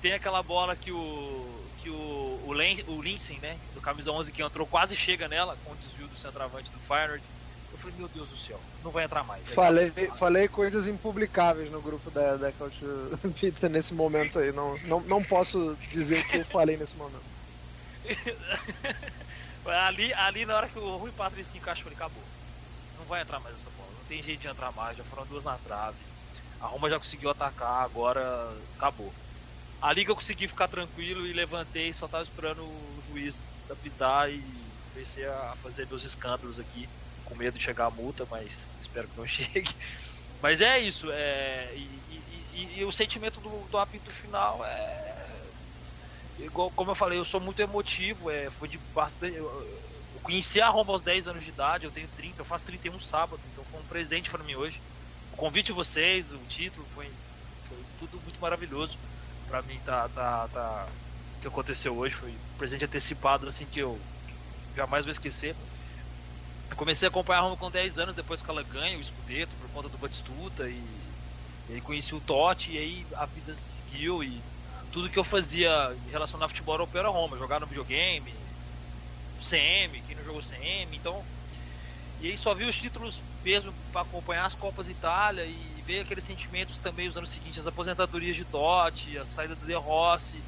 tem 0.00 0.12
aquela 0.12 0.42
bola 0.42 0.74
que 0.74 0.90
o 0.90 1.60
que 1.80 1.90
o, 1.90 2.44
o, 2.46 2.52
Len, 2.52 2.76
o 2.86 3.00
Linsen, 3.00 3.38
né, 3.40 3.58
do 3.74 3.80
camisa 3.80 4.12
11 4.12 4.30
que 4.32 4.42
entrou, 4.42 4.66
quase 4.66 4.94
chega 4.94 5.28
nela 5.28 5.56
com 5.64 5.72
o 5.72 5.76
desvio 5.76 6.06
do 6.08 6.16
centroavante 6.16 6.70
do 6.70 6.78
Feyenoord. 6.80 7.22
Eu 7.72 7.78
falei, 7.78 7.96
meu 7.98 8.08
Deus 8.08 8.28
do 8.28 8.36
céu, 8.36 8.60
não 8.82 8.90
vai 8.90 9.04
entrar 9.04 9.22
mais. 9.24 9.46
Falei, 9.48 9.90
falei 10.18 10.48
coisas 10.48 10.88
impublicáveis 10.88 11.70
no 11.70 11.80
grupo 11.80 12.10
da, 12.10 12.36
da 12.36 12.52
Couch 12.52 12.84
Pizza 13.38 13.68
nesse 13.68 13.94
momento 13.94 14.38
aí. 14.38 14.52
Não, 14.52 14.76
não, 14.80 15.00
não 15.00 15.22
posso 15.22 15.76
dizer 15.90 16.20
o 16.20 16.28
que 16.28 16.38
eu 16.38 16.44
falei 16.44 16.76
nesse 16.76 16.96
momento. 16.96 17.22
ali, 19.66 20.12
ali, 20.14 20.44
na 20.44 20.56
hora 20.56 20.68
que 20.68 20.78
o 20.78 20.96
Rui 20.96 21.12
Patrício 21.12 21.56
encaixou, 21.56 21.86
ele 21.86 21.94
acabou. 21.94 22.22
Não 22.98 23.04
vai 23.04 23.22
entrar 23.22 23.38
mais 23.40 23.54
essa 23.54 23.70
bola. 23.76 23.90
Não 23.96 24.04
tem 24.08 24.22
jeito 24.22 24.40
de 24.40 24.48
entrar 24.48 24.72
mais. 24.72 24.96
Já 24.96 25.04
foram 25.04 25.26
duas 25.26 25.44
na 25.44 25.56
trave. 25.58 25.98
A 26.60 26.66
Roma 26.66 26.90
já 26.90 26.98
conseguiu 26.98 27.30
atacar, 27.30 27.84
agora 27.84 28.52
acabou. 28.76 29.12
Ali 29.80 30.04
que 30.04 30.10
eu 30.10 30.16
consegui 30.16 30.46
ficar 30.46 30.68
tranquilo 30.68 31.26
e 31.26 31.32
levantei, 31.32 31.90
só 31.92 32.06
tava 32.06 32.22
esperando 32.22 32.60
o 32.60 33.02
juiz 33.08 33.46
apitar 33.70 34.28
e 34.28 34.44
comecei 34.92 35.26
a 35.26 35.54
fazer 35.62 35.86
meus 35.86 36.04
escândalos 36.04 36.58
aqui, 36.58 36.86
com 37.30 37.36
medo 37.36 37.56
de 37.56 37.64
chegar 37.64 37.86
a 37.86 37.90
multa, 37.90 38.26
mas 38.30 38.70
espero 38.82 39.08
que 39.08 39.18
não 39.18 39.26
chegue. 39.26 39.74
Mas 40.42 40.60
é 40.60 40.78
isso, 40.78 41.08
é, 41.10 41.70
e, 41.74 41.78
e, 41.78 42.46
e, 42.52 42.78
e 42.80 42.84
o 42.84 42.92
sentimento 42.92 43.40
do, 43.40 43.68
do 43.70 43.78
apito 43.78 44.10
final 44.10 44.62
é. 44.64 45.08
Igual, 46.38 46.70
como 46.70 46.90
eu 46.90 46.94
falei, 46.94 47.18
eu 47.18 47.24
sou 47.24 47.38
muito 47.38 47.60
emotivo, 47.60 48.30
é, 48.30 48.50
foi 48.50 48.66
de 48.68 48.78
bastante. 48.94 49.36
Eu, 49.36 49.44
eu 49.44 50.20
conheci 50.22 50.60
a 50.60 50.68
Roma 50.68 50.92
aos 50.92 51.02
10 51.02 51.28
anos 51.28 51.44
de 51.44 51.50
idade, 51.50 51.84
eu 51.84 51.90
tenho 51.90 52.08
30, 52.16 52.40
eu 52.40 52.44
faço 52.44 52.64
31 52.64 52.98
sábado, 52.98 53.40
então 53.52 53.62
foi 53.64 53.80
um 53.80 53.84
presente 53.84 54.30
para 54.30 54.42
mim 54.42 54.54
hoje. 54.54 54.80
O 55.32 55.36
convite 55.36 55.66
de 55.66 55.72
vocês, 55.72 56.32
o 56.32 56.38
título, 56.48 56.86
foi, 56.94 57.10
foi 57.68 57.78
tudo 57.98 58.20
muito 58.22 58.40
maravilhoso 58.40 58.98
para 59.50 59.62
mim 59.62 59.80
tá, 59.84 60.08
tá, 60.10 60.48
tá 60.48 60.86
que 61.40 61.48
aconteceu 61.48 61.96
hoje 61.96 62.14
foi 62.14 62.30
um 62.30 62.56
presente 62.56 62.84
antecipado 62.84 63.48
assim 63.48 63.66
que 63.66 63.80
eu 63.80 63.98
jamais 64.76 65.04
vou 65.04 65.10
esquecer. 65.10 65.56
Eu 66.70 66.76
comecei 66.76 67.06
a 67.06 67.10
acompanhar 67.10 67.40
a 67.40 67.42
Roma 67.42 67.56
com 67.56 67.70
10 67.70 67.98
anos 67.98 68.14
depois 68.14 68.40
que 68.40 68.50
ela 68.50 68.62
ganha 68.62 68.98
o 68.98 69.04
Scudetto 69.04 69.52
por 69.60 69.68
conta 69.70 69.88
do 69.88 69.98
Batistuta 69.98 70.68
e, 70.68 70.82
e 71.68 71.74
aí 71.74 71.80
conheci 71.80 72.14
o 72.14 72.20
Totti 72.20 72.72
e 72.72 72.78
aí 72.78 73.06
a 73.16 73.26
vida 73.26 73.54
seguiu 73.54 74.22
e 74.22 74.40
tudo 74.92 75.08
que 75.08 75.18
eu 75.18 75.24
fazia 75.24 75.94
em 76.06 76.10
relação 76.10 76.40
ao 76.42 76.48
futebol 76.48 76.74
europeu 76.74 77.00
era 77.00 77.08
Roma, 77.08 77.36
jogar 77.38 77.60
no 77.60 77.66
videogame, 77.66 78.34
CM, 79.40 80.00
quem 80.02 80.16
não 80.16 80.24
jogou 80.24 80.42
CM, 80.42 80.96
então 80.96 81.22
e 82.20 82.28
aí 82.28 82.36
só 82.36 82.52
vi 82.52 82.64
os 82.64 82.76
títulos 82.76 83.20
mesmo 83.42 83.72
para 83.92 84.02
acompanhar 84.02 84.44
as 84.44 84.54
Copas 84.54 84.88
Itália 84.88 85.44
e 85.44 85.82
ver 85.86 86.00
aqueles 86.00 86.24
sentimentos 86.24 86.78
também 86.78 87.08
os 87.08 87.16
anos 87.16 87.30
seguintes, 87.30 87.60
as 87.60 87.66
aposentadorias 87.66 88.36
de 88.36 88.44
Totti, 88.44 89.18
a 89.18 89.24
saída 89.24 89.56
do 89.56 89.66
De 89.66 89.72
Rossi, 89.72 90.40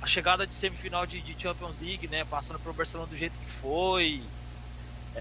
a 0.00 0.06
chegada 0.06 0.46
de 0.46 0.54
semifinal 0.54 1.06
de, 1.06 1.20
de 1.20 1.40
Champions 1.40 1.76
League, 1.80 2.08
né, 2.08 2.24
passando 2.24 2.58
pelo 2.60 2.74
Barcelona 2.74 3.08
do 3.10 3.16
jeito 3.16 3.36
que 3.38 3.50
foi. 3.50 4.22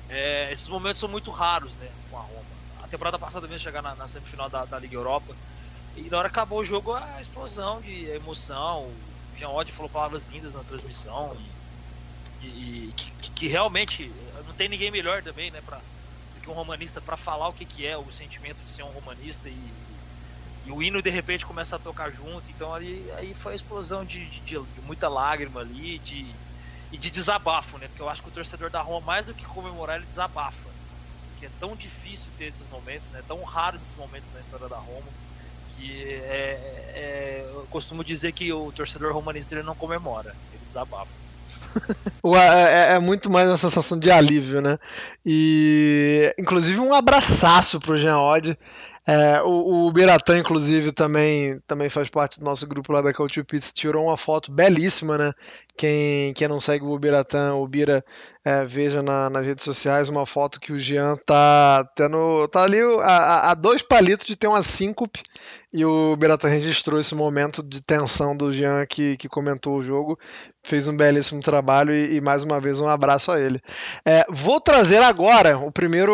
É, 0.09 0.51
esses 0.51 0.67
momentos 0.67 0.99
são 0.99 1.09
muito 1.09 1.31
raros, 1.31 1.75
né, 1.75 1.89
com 2.09 2.17
a 2.17 2.21
Roma. 2.21 2.59
A 2.83 2.87
temporada 2.87 3.19
passada 3.19 3.47
mesmo 3.47 3.63
chegar 3.63 3.81
na, 3.81 3.95
na 3.95 4.07
semifinal 4.07 4.49
da, 4.49 4.65
da, 4.65 4.79
Liga 4.79 4.95
Europa. 4.95 5.35
E 5.95 6.09
na 6.09 6.17
hora 6.17 6.29
que 6.29 6.37
acabou 6.37 6.59
o 6.59 6.65
jogo, 6.65 6.93
a 6.93 7.19
explosão 7.19 7.81
de 7.81 8.05
emoção. 8.09 8.83
O 9.33 9.37
Jean 9.37 9.49
Odd 9.49 9.71
falou 9.71 9.89
palavras 9.89 10.25
lindas 10.31 10.53
na 10.53 10.63
transmissão. 10.63 11.35
E, 12.41 12.45
e, 12.45 12.93
que, 12.95 13.31
que, 13.31 13.47
realmente 13.47 14.11
não 14.47 14.53
tem 14.53 14.69
ninguém 14.69 14.91
melhor 14.91 15.21
também, 15.21 15.51
né, 15.51 15.61
pra, 15.65 15.79
um 16.49 16.53
romanista 16.53 16.99
para 16.99 17.15
falar 17.15 17.47
o 17.47 17.53
que, 17.53 17.65
que 17.65 17.85
é 17.85 17.97
o 17.97 18.11
sentimento 18.11 18.57
de 18.65 18.71
ser 18.71 18.83
um 18.83 18.89
romanista 18.89 19.47
e, 19.47 19.73
e, 20.65 20.71
o 20.71 20.81
hino 20.83 21.01
de 21.01 21.09
repente 21.09 21.45
começa 21.45 21.75
a 21.75 21.79
tocar 21.79 22.11
junto. 22.11 22.49
Então 22.49 22.73
ali, 22.73 23.05
aí 23.17 23.33
foi 23.33 23.53
a 23.53 23.55
explosão 23.55 24.03
de, 24.03 24.25
de, 24.25 24.59
de 24.59 24.81
muita 24.83 25.07
lágrima 25.07 25.61
ali 25.61 25.99
de, 25.99 26.25
e 26.91 26.97
de 26.97 27.09
desabafo, 27.09 27.77
né? 27.77 27.87
Porque 27.87 28.01
eu 28.01 28.09
acho 28.09 28.21
que 28.21 28.29
o 28.29 28.31
torcedor 28.31 28.69
da 28.69 28.81
Roma, 28.81 29.05
mais 29.05 29.25
do 29.25 29.33
que 29.33 29.45
comemorar, 29.45 29.97
ele 29.97 30.05
desabafa. 30.05 30.69
Porque 31.31 31.45
é 31.45 31.49
tão 31.59 31.75
difícil 31.75 32.27
ter 32.37 32.45
esses 32.45 32.67
momentos, 32.69 33.09
né? 33.09 33.21
Tão 33.27 33.43
raros 33.43 33.81
esses 33.81 33.95
momentos 33.95 34.31
na 34.33 34.39
história 34.39 34.67
da 34.67 34.77
Roma 34.77 35.07
que 35.79 36.03
é, 36.03 36.59
é, 36.93 37.45
eu 37.53 37.65
costumo 37.69 38.03
dizer 38.03 38.33
que 38.33 38.51
o 38.51 38.71
torcedor 38.71 39.13
romanista 39.13 39.55
ele 39.55 39.63
não 39.63 39.73
comemora, 39.73 40.35
ele 40.51 40.61
desabafa. 40.67 41.07
É, 42.25 42.95
é, 42.95 42.99
muito 42.99 43.29
mais 43.29 43.47
uma 43.47 43.57
sensação 43.57 43.97
de 43.97 44.11
alívio, 44.11 44.61
né? 44.61 44.77
E 45.25 46.33
inclusive 46.37 46.79
um 46.79 46.93
abraçaço 46.93 47.79
pro 47.79 47.97
Jean 47.97 48.19
Odd. 48.19 48.57
É, 49.11 49.41
o, 49.41 49.87
o 49.87 49.91
Biratã, 49.91 50.37
inclusive, 50.37 50.91
também, 50.91 51.59
também 51.65 51.89
faz 51.89 52.07
parte 52.11 52.39
do 52.39 52.45
nosso 52.45 52.67
grupo 52.67 52.93
lá 52.93 53.01
da 53.01 53.11
Culture 53.11 53.43
Pizza, 53.43 53.71
tirou 53.73 54.05
uma 54.05 54.15
foto 54.15 54.51
belíssima, 54.51 55.17
né? 55.17 55.33
Quem, 55.75 56.31
quem 56.35 56.47
não 56.47 56.61
segue 56.61 56.85
o 56.85 56.99
Biratã, 56.99 57.55
o 57.55 57.67
Bira, 57.67 58.05
é, 58.45 58.63
veja 58.63 59.01
na, 59.01 59.27
nas 59.27 59.43
redes 59.43 59.63
sociais 59.63 60.09
uma 60.09 60.27
foto 60.27 60.59
que 60.59 60.71
o 60.71 60.77
Jean 60.77 61.17
tá 61.25 61.89
tendo. 61.95 62.47
tá 62.49 62.61
ali 62.61 62.77
a, 63.01 63.49
a 63.49 63.53
dois 63.55 63.81
palitos 63.81 64.27
de 64.27 64.35
ter 64.35 64.45
uma 64.45 64.61
síncope 64.61 65.23
e 65.73 65.83
o 65.83 66.15
Biratã 66.15 66.47
registrou 66.47 66.99
esse 66.99 67.15
momento 67.15 67.63
de 67.63 67.81
tensão 67.81 68.35
do 68.37 68.51
Jean 68.51 68.85
que, 68.85 69.17
que 69.17 69.27
comentou 69.27 69.77
o 69.77 69.83
jogo. 69.83 70.19
Fez 70.69 70.87
um 70.87 70.95
belíssimo 70.95 71.41
trabalho 71.41 71.91
e, 71.91 72.17
e 72.17 72.21
mais 72.21 72.43
uma 72.43 72.61
vez 72.61 72.79
um 72.79 72.87
abraço 72.87 73.31
a 73.31 73.39
ele. 73.39 73.59
É, 74.05 74.23
vou 74.29 74.61
trazer 74.61 75.01
agora 75.01 75.57
o 75.57 75.71
primeiro 75.71 76.13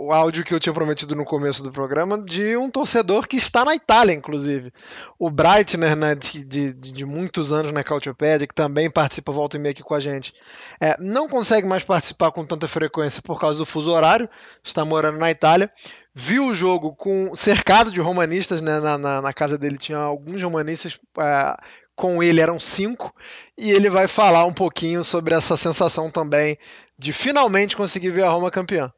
o 0.00 0.10
áudio 0.10 0.42
que 0.42 0.54
eu 0.54 0.58
tinha 0.58 0.72
prometido 0.72 1.14
no 1.14 1.22
começo 1.22 1.62
do 1.62 1.70
programa 1.70 2.16
de 2.18 2.56
um 2.56 2.70
torcedor 2.70 3.28
que 3.28 3.36
está 3.36 3.62
na 3.62 3.74
Itália, 3.74 4.14
inclusive. 4.14 4.72
O 5.18 5.28
Breitner, 5.30 5.94
né, 5.94 6.14
de, 6.14 6.42
de, 6.42 6.72
de 6.72 7.04
muitos 7.04 7.52
anos 7.52 7.72
na 7.72 7.84
Cautiopédia, 7.84 8.46
que 8.46 8.54
também 8.54 8.90
participa 8.90 9.32
volta 9.32 9.58
e 9.58 9.60
meia 9.60 9.72
aqui 9.72 9.82
com 9.82 9.94
a 9.94 10.00
gente, 10.00 10.32
é, 10.80 10.96
não 10.98 11.28
consegue 11.28 11.66
mais 11.66 11.84
participar 11.84 12.30
com 12.30 12.46
tanta 12.46 12.66
frequência 12.66 13.20
por 13.20 13.38
causa 13.38 13.58
do 13.58 13.66
fuso 13.66 13.92
horário, 13.92 14.30
está 14.64 14.82
morando 14.82 15.18
na 15.18 15.30
Itália. 15.30 15.70
Viu 16.14 16.46
o 16.46 16.54
jogo 16.54 16.94
com 16.96 17.36
cercado 17.36 17.92
de 17.92 18.00
romanistas, 18.00 18.62
né, 18.62 18.80
na, 18.80 18.96
na, 18.96 19.20
na 19.20 19.32
casa 19.34 19.58
dele 19.58 19.76
tinha 19.76 19.98
alguns 19.98 20.42
romanistas, 20.42 20.98
é, 21.18 21.56
com 22.00 22.22
ele 22.22 22.40
eram 22.40 22.58
cinco, 22.58 23.14
e 23.56 23.70
ele 23.70 23.90
vai 23.90 24.08
falar 24.08 24.44
um 24.44 24.52
pouquinho 24.52 25.04
sobre 25.04 25.34
essa 25.34 25.56
sensação 25.56 26.10
também 26.10 26.56
de 26.98 27.12
finalmente 27.12 27.76
conseguir 27.76 28.10
ver 28.10 28.22
a 28.22 28.30
Roma 28.30 28.50
campeã. 28.50 28.92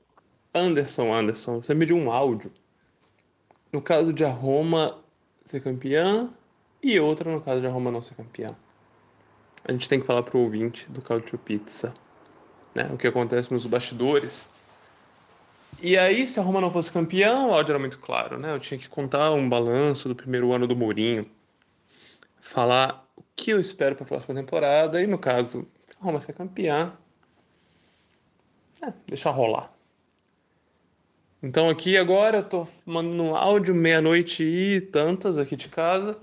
Anderson, 0.55 1.13
Anderson, 1.13 1.63
você 1.63 1.75
me 1.75 1.85
deu 1.85 1.97
um 1.97 2.11
áudio. 2.13 2.53
No 3.73 3.83
caso 3.83 4.13
de 4.13 4.25
a 4.25 4.31
Roma 4.31 4.99
ser 5.45 5.61
campeã 5.61 6.31
e 6.83 7.01
outra 7.01 7.31
no 7.31 7.41
caso 7.41 7.61
de 7.61 7.67
a 7.67 7.71
Roma 7.71 7.91
não 7.91 8.03
ser 8.03 8.15
campeã 8.15 8.49
a 9.65 9.73
gente 9.73 9.89
tem 9.89 10.01
que 10.01 10.07
falar 10.07 10.23
pro 10.23 10.39
ouvinte 10.39 10.87
do 10.91 11.01
Cautio 11.01 11.39
Pizza, 11.39 11.95
né? 12.75 12.91
O 12.93 12.97
que 12.97 13.07
acontece 13.07 13.53
nos 13.53 13.65
bastidores. 13.65 14.51
E 15.81 15.97
aí, 15.97 16.27
se 16.27 16.39
a 16.39 16.43
Roma 16.43 16.61
não 16.61 16.71
fosse 16.71 16.91
campeão, 16.91 17.51
o 17.51 17.55
áudio 17.55 17.73
era 17.73 17.79
muito 17.79 17.99
claro, 17.99 18.39
né? 18.39 18.53
Eu 18.53 18.61
tinha 18.61 18.79
que 18.79 18.89
contar 18.89 19.33
um 19.33 19.49
balanço 19.49 20.09
do 20.09 20.15
primeiro 20.15 20.53
ano 20.53 20.67
do 20.67 20.77
Mourinho, 20.77 21.27
falar 22.43 23.09
o 23.17 23.23
que 23.35 23.53
eu 23.53 23.61
espero 23.61 23.95
para 23.95 24.05
a 24.05 24.09
próxima 24.09 24.35
temporada 24.35 25.01
e, 25.01 25.07
no 25.07 25.17
caso, 25.17 25.67
a 25.99 26.05
Roma 26.05 26.21
ser 26.21 26.35
campeã, 26.35 26.93
é, 28.83 28.93
deixar 29.07 29.31
rolar. 29.31 29.73
Então 31.43 31.71
aqui 31.71 31.97
agora 31.97 32.39
eu 32.39 32.45
tô 32.45 32.69
mandando 32.85 33.23
um 33.23 33.35
áudio 33.35 33.75
meia-noite 33.75 34.45
e 34.45 34.81
tantas 34.81 35.39
aqui 35.39 35.57
de 35.57 35.69
casa 35.69 36.17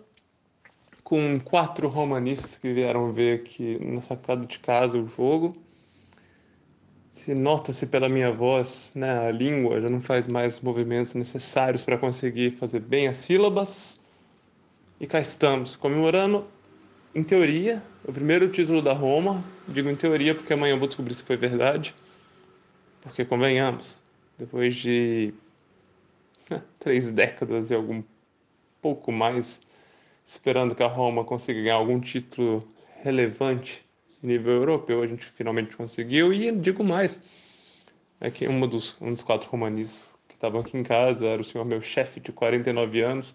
com 1.04 1.40
quatro 1.40 1.88
romanistas 1.88 2.58
que 2.58 2.72
vieram 2.72 3.12
ver 3.12 3.40
aqui 3.40 3.80
na 3.84 4.02
sacada 4.02 4.46
de 4.46 4.60
casa 4.60 4.98
o 4.98 5.08
jogo. 5.08 5.58
Se 7.12 7.34
nota-se 7.34 7.88
pela 7.88 8.08
minha 8.08 8.32
voz, 8.32 8.92
né, 8.96 9.28
a 9.28 9.32
língua 9.32 9.82
já 9.82 9.90
não 9.90 10.00
faz 10.00 10.28
mais 10.28 10.56
os 10.56 10.62
movimentos 10.62 11.14
necessários 11.16 11.84
para 11.84 11.98
conseguir 11.98 12.52
fazer 12.52 12.80
bem 12.80 13.08
as 13.08 13.18
sílabas. 13.18 13.99
E 15.00 15.08
cá 15.08 15.18
estamos, 15.22 15.78
comemorando, 15.78 16.46
em 17.16 17.24
teoria, 17.24 17.82
o 18.04 18.12
primeiro 18.12 18.50
título 18.50 18.82
da 18.82 18.92
Roma. 18.92 19.42
Digo 19.66 19.90
em 19.90 19.96
teoria 19.96 20.36
porque 20.36 20.52
amanhã 20.52 20.74
eu 20.74 20.78
vou 20.78 20.90
descobrir 20.90 21.16
se 21.16 21.24
foi 21.24 21.38
verdade. 21.38 21.96
Porque, 23.02 23.24
convenhamos, 23.24 24.02
depois 24.38 24.76
de 24.76 25.34
né, 26.50 26.62
três 26.78 27.14
décadas 27.14 27.72
e 27.72 27.74
algum 27.74 28.04
pouco 28.82 29.10
mais 29.10 29.62
esperando 30.26 30.76
que 30.76 30.84
a 30.84 30.88
Roma 30.88 31.24
consiga 31.24 31.62
ganhar 31.62 31.76
algum 31.76 32.02
título 32.02 32.68
relevante 33.02 33.86
em 34.22 34.28
nível 34.28 34.52
europeu, 34.52 35.02
a 35.02 35.08
gente 35.08 35.26
finalmente 35.28 35.78
conseguiu. 35.78 36.34
E 36.34 36.52
digo 36.52 36.84
mais, 36.84 37.18
é 38.20 38.30
que 38.30 38.50
um 38.50 38.68
dos, 38.68 38.98
um 39.00 39.14
dos 39.14 39.24
quatro 39.24 39.50
romanistas 39.50 40.10
que 40.28 40.36
estavam 40.36 40.60
aqui 40.60 40.78
em 40.78 40.84
casa 40.84 41.26
era 41.26 41.42
o 41.42 41.46
senhor 41.46 41.64
meu 41.64 41.80
chefe 41.80 42.20
de 42.20 42.34
49 42.34 43.02
anos, 43.02 43.34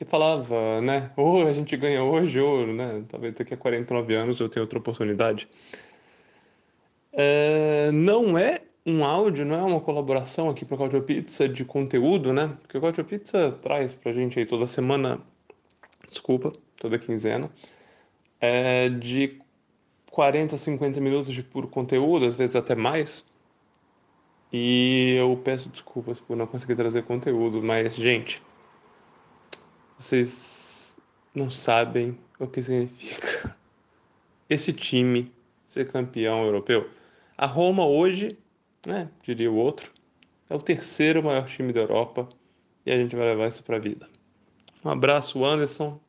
que 0.00 0.04
falava, 0.06 0.80
né, 0.80 1.10
ou 1.14 1.46
a 1.46 1.52
gente 1.52 1.76
ganha 1.76 2.02
hoje, 2.02 2.40
ou, 2.40 2.66
né, 2.66 3.04
talvez 3.06 3.34
daqui 3.34 3.52
a 3.52 3.56
49 3.56 4.14
anos 4.14 4.40
eu 4.40 4.48
tenha 4.48 4.62
outra 4.62 4.78
oportunidade. 4.78 5.46
É, 7.12 7.90
não 7.92 8.38
é 8.38 8.62
um 8.86 9.04
áudio, 9.04 9.44
não 9.44 9.56
é 9.56 9.62
uma 9.62 9.78
colaboração 9.78 10.48
aqui 10.48 10.64
para 10.64 10.74
o 10.76 10.78
Cautio 10.78 11.02
Pizza 11.02 11.46
de 11.46 11.66
conteúdo, 11.66 12.32
né? 12.32 12.56
Porque 12.62 12.78
o 12.78 12.80
Cautio 12.80 13.04
Pizza 13.04 13.52
traz 13.60 13.94
para 13.94 14.10
a 14.10 14.14
gente 14.14 14.38
aí 14.38 14.46
toda 14.46 14.66
semana 14.66 15.20
desculpa, 16.08 16.50
toda 16.76 16.98
quinzena, 16.98 17.50
é 18.40 18.88
de 18.88 19.38
40 20.10 20.54
a 20.54 20.58
50 20.58 20.98
minutos 20.98 21.34
de 21.34 21.42
puro 21.42 21.68
conteúdo, 21.68 22.24
às 22.24 22.36
vezes 22.36 22.56
até 22.56 22.74
mais. 22.74 23.22
E 24.50 25.16
eu 25.18 25.36
peço 25.36 25.68
desculpas 25.68 26.18
por 26.18 26.38
não 26.38 26.46
conseguir 26.46 26.74
trazer 26.74 27.02
conteúdo, 27.02 27.62
mas, 27.62 27.96
gente, 27.96 28.42
vocês 30.00 30.96
não 31.34 31.50
sabem 31.50 32.18
o 32.38 32.46
que 32.46 32.62
significa 32.62 33.54
esse 34.48 34.72
time 34.72 35.30
ser 35.68 35.92
campeão 35.92 36.42
europeu. 36.42 36.88
A 37.36 37.44
Roma 37.44 37.86
hoje, 37.86 38.38
né, 38.86 39.10
diria 39.22 39.52
o 39.52 39.56
outro, 39.56 39.92
é 40.48 40.54
o 40.54 40.58
terceiro 40.58 41.22
maior 41.22 41.46
time 41.46 41.70
da 41.70 41.82
Europa 41.82 42.26
e 42.84 42.90
a 42.90 42.96
gente 42.96 43.14
vai 43.14 43.26
levar 43.26 43.46
isso 43.46 43.62
para 43.62 43.76
a 43.76 43.78
vida. 43.80 44.08
Um 44.82 44.88
abraço, 44.88 45.44
Anderson. 45.44 46.00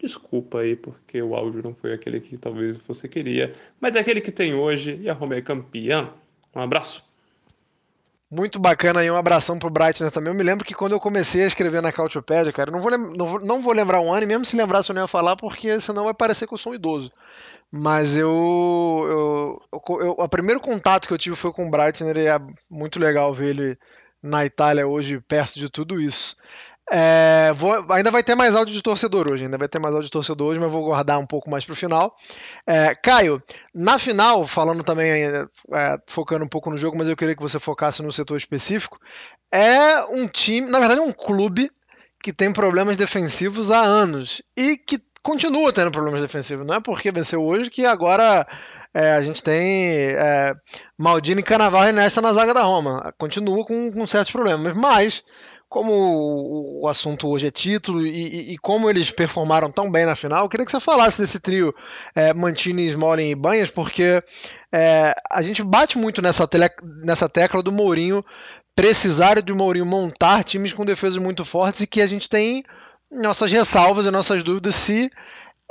Desculpa 0.00 0.58
aí 0.58 0.74
porque 0.74 1.22
o 1.22 1.36
áudio 1.36 1.62
não 1.62 1.74
foi 1.76 1.92
aquele 1.92 2.18
que 2.18 2.36
talvez 2.36 2.76
você 2.76 3.08
queria, 3.08 3.52
mas 3.80 3.94
é 3.94 4.00
aquele 4.00 4.20
que 4.20 4.32
tem 4.32 4.52
hoje 4.52 4.98
e 5.00 5.08
a 5.08 5.12
Roma 5.12 5.36
é 5.36 5.40
campeã. 5.40 6.12
Um 6.52 6.60
abraço. 6.60 7.11
Muito 8.34 8.58
bacana 8.58 9.00
aí, 9.00 9.10
um 9.10 9.16
abração 9.16 9.58
pro 9.58 9.68
Breitner 9.68 10.10
também. 10.10 10.32
Eu 10.32 10.34
me 10.34 10.42
lembro 10.42 10.64
que 10.64 10.72
quando 10.72 10.92
eu 10.92 11.00
comecei 11.00 11.44
a 11.44 11.46
escrever 11.46 11.82
na 11.82 11.92
Cautiopédia, 11.92 12.50
cara, 12.50 12.70
não 12.70 12.80
vou, 12.80 12.90
não, 12.90 13.26
vou, 13.26 13.40
não 13.40 13.62
vou 13.62 13.74
lembrar 13.74 14.00
um 14.00 14.10
ano, 14.10 14.22
e 14.22 14.26
mesmo 14.26 14.46
se 14.46 14.56
lembrasse 14.56 14.88
eu 14.88 14.94
não 14.94 15.02
ia 15.02 15.06
falar, 15.06 15.36
porque 15.36 15.78
senão 15.78 16.04
vai 16.04 16.14
parecer 16.14 16.46
que 16.46 16.54
eu 16.54 16.58
sou 16.58 16.72
um 16.72 16.74
idoso. 16.74 17.12
Mas 17.70 18.16
eu, 18.16 18.30
eu, 19.70 19.80
eu, 20.00 20.14
O 20.16 20.28
primeiro 20.30 20.62
contato 20.62 21.06
que 21.06 21.12
eu 21.12 21.18
tive 21.18 21.36
foi 21.36 21.52
com 21.52 21.66
o 21.66 21.70
Breitner 21.70 22.16
e 22.16 22.26
é 22.26 22.40
muito 22.70 22.98
legal 22.98 23.34
ver 23.34 23.50
ele 23.50 23.78
na 24.22 24.46
Itália 24.46 24.86
hoje, 24.86 25.20
perto 25.20 25.58
de 25.58 25.68
tudo 25.68 26.00
isso. 26.00 26.34
É, 26.94 27.54
vou, 27.54 27.72
ainda 27.90 28.10
vai 28.10 28.22
ter 28.22 28.34
mais 28.34 28.54
áudio 28.54 28.74
de 28.74 28.82
torcedor 28.82 29.32
hoje, 29.32 29.44
ainda 29.44 29.56
vai 29.56 29.66
ter 29.66 29.78
mais 29.78 29.94
áudio 29.94 30.04
de 30.04 30.10
torcedor 30.10 30.48
hoje, 30.50 30.60
mas 30.60 30.70
vou 30.70 30.84
guardar 30.84 31.18
um 31.18 31.24
pouco 31.26 31.48
mais 31.48 31.64
para 31.64 31.72
o 31.72 31.76
final. 31.76 32.14
É, 32.66 32.94
Caio, 32.94 33.42
na 33.74 33.98
final, 33.98 34.46
falando 34.46 34.84
também, 34.84 35.24
é, 35.24 35.46
focando 36.06 36.44
um 36.44 36.48
pouco 36.48 36.68
no 36.68 36.76
jogo, 36.76 36.98
mas 36.98 37.08
eu 37.08 37.16
queria 37.16 37.34
que 37.34 37.40
você 37.40 37.58
focasse 37.58 38.02
no 38.02 38.12
setor 38.12 38.36
específico, 38.36 38.98
é 39.50 40.04
um 40.04 40.28
time, 40.28 40.70
na 40.70 40.78
verdade, 40.78 41.00
é 41.00 41.02
um 41.02 41.14
clube 41.14 41.70
que 42.22 42.30
tem 42.30 42.52
problemas 42.52 42.98
defensivos 42.98 43.70
há 43.70 43.80
anos 43.80 44.42
e 44.54 44.76
que 44.76 45.00
continua 45.22 45.72
tendo 45.72 45.90
problemas 45.90 46.20
defensivos. 46.20 46.66
Não 46.66 46.74
é 46.74 46.80
porque 46.80 47.10
venceu 47.10 47.42
hoje 47.42 47.70
que 47.70 47.86
agora 47.86 48.46
é, 48.92 49.12
a 49.12 49.22
gente 49.22 49.42
tem 49.42 50.08
é, 50.10 50.52
Maldini, 50.98 51.42
Canaval 51.42 51.88
e 51.88 51.92
Nesta 51.92 52.20
na 52.20 52.32
zaga 52.34 52.52
da 52.52 52.62
Roma. 52.62 53.14
Continua 53.16 53.64
com, 53.64 53.90
com 53.90 54.06
certos 54.06 54.32
problemas, 54.32 54.74
mas 54.74 55.22
como 55.72 56.82
o 56.82 56.86
assunto 56.86 57.26
hoje 57.28 57.46
é 57.46 57.50
título 57.50 58.06
e, 58.06 58.52
e, 58.52 58.58
como 58.58 58.90
eles 58.90 59.10
performaram 59.10 59.72
tão 59.72 59.90
bem 59.90 60.04
na 60.04 60.14
final, 60.14 60.44
eu 60.44 60.48
queria 60.48 60.66
que 60.66 60.70
você 60.70 60.78
falasse 60.78 61.22
desse 61.22 61.40
trio 61.40 61.74
é, 62.14 62.34
Mantini, 62.34 62.86
Smalling 62.88 63.30
e 63.30 63.34
Banhas, 63.34 63.70
porque 63.70 64.22
é, 64.70 65.14
a 65.30 65.40
gente 65.40 65.62
bate 65.62 65.96
muito 65.96 66.20
nessa, 66.20 66.46
tele, 66.46 66.68
nessa 67.02 67.26
tecla 67.26 67.62
do 67.62 67.72
Mourinho 67.72 68.22
precisar 68.76 69.40
de 69.40 69.54
Mourinho 69.54 69.86
montar 69.86 70.44
times 70.44 70.74
com 70.74 70.84
defesas 70.84 71.16
muito 71.16 71.42
fortes 71.42 71.80
e 71.80 71.86
que 71.86 72.02
a 72.02 72.06
gente 72.06 72.28
tem 72.28 72.62
nossas 73.10 73.50
ressalvas 73.50 74.04
e 74.04 74.10
nossas 74.10 74.42
dúvidas 74.42 74.74
se 74.74 75.10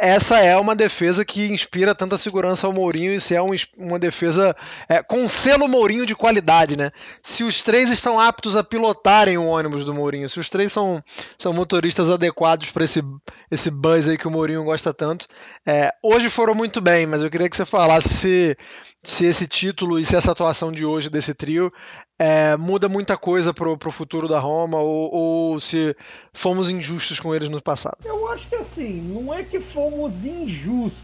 essa 0.02 0.40
é 0.40 0.58
uma 0.58 0.76
defesa 0.76 1.24
que 1.24 1.46
inspira 1.46 1.94
tanta 1.94 2.18
segurança 2.18 2.66
ao 2.66 2.74
Mourinho 2.74 3.14
e 3.14 3.22
se 3.22 3.36
é 3.36 3.42
um, 3.42 3.52
uma 3.78 4.00
defesa 4.00 4.56
é, 4.90 5.04
com 5.04 5.28
selo 5.28 5.68
Mourinho 5.68 6.08
de 6.08 6.16
qualidade, 6.16 6.76
né? 6.76 6.90
Se 7.22 7.44
os 7.44 7.62
três 7.62 7.92
estão 7.92 8.20
aptos 8.20 8.56
a 8.56 8.64
pilotarem 8.64 9.38
o 9.38 9.46
ônibus 9.46 9.86
do 9.86 9.94
Mourinho, 9.94 10.28
se 10.28 10.40
os 10.40 10.50
três 10.50 10.72
são, 10.72 11.04
são 11.38 11.54
motoristas 11.54 12.10
adequados 12.10 12.72
para 12.72 12.84
esse, 12.84 13.04
esse 13.52 13.70
buzz 13.70 14.08
aí 14.08 14.18
que 14.18 14.28
o 14.28 14.32
Mourinho 14.32 14.64
gosta 14.64 14.92
tanto. 14.92 15.28
É, 15.64 15.94
hoje 16.02 16.32
foram 16.32 16.56
muito 16.56 16.82
bem, 16.82 17.06
mas 17.06 17.22
eu 17.22 17.30
queria 17.30 17.48
que 17.48 17.56
você 17.56 17.66
falasse 17.66 18.10
se 18.10 18.58
se 19.04 19.26
esse 19.26 19.48
título 19.48 19.98
e 19.98 20.06
se 20.06 20.16
essa 20.16 20.32
atuação 20.32 20.72
de 20.72 20.86
hoje 20.86 21.10
desse 21.10 21.34
trio 21.34 21.72
é, 22.20 22.56
muda 22.56 22.88
muita 22.88 23.18
coisa 23.18 23.54
pro, 23.54 23.76
pro 23.78 23.92
futuro 23.92 24.28
da 24.28 24.40
Roma 24.40 24.78
ou, 24.78 25.14
ou, 25.14 25.60
se 25.60 25.96
fomos 26.32 26.70
injustos 26.70 27.20
com 27.20 27.34
eles 27.34 27.50
no 27.50 27.62
passado. 27.62 27.98
Eu 28.06 28.32
acho 28.32 28.48
que 28.48 28.56
assim, 28.56 29.02
não 29.02 29.34
é 29.34 29.44
que 29.44 29.60
fomos 29.60 30.24
injustos, 30.24 31.02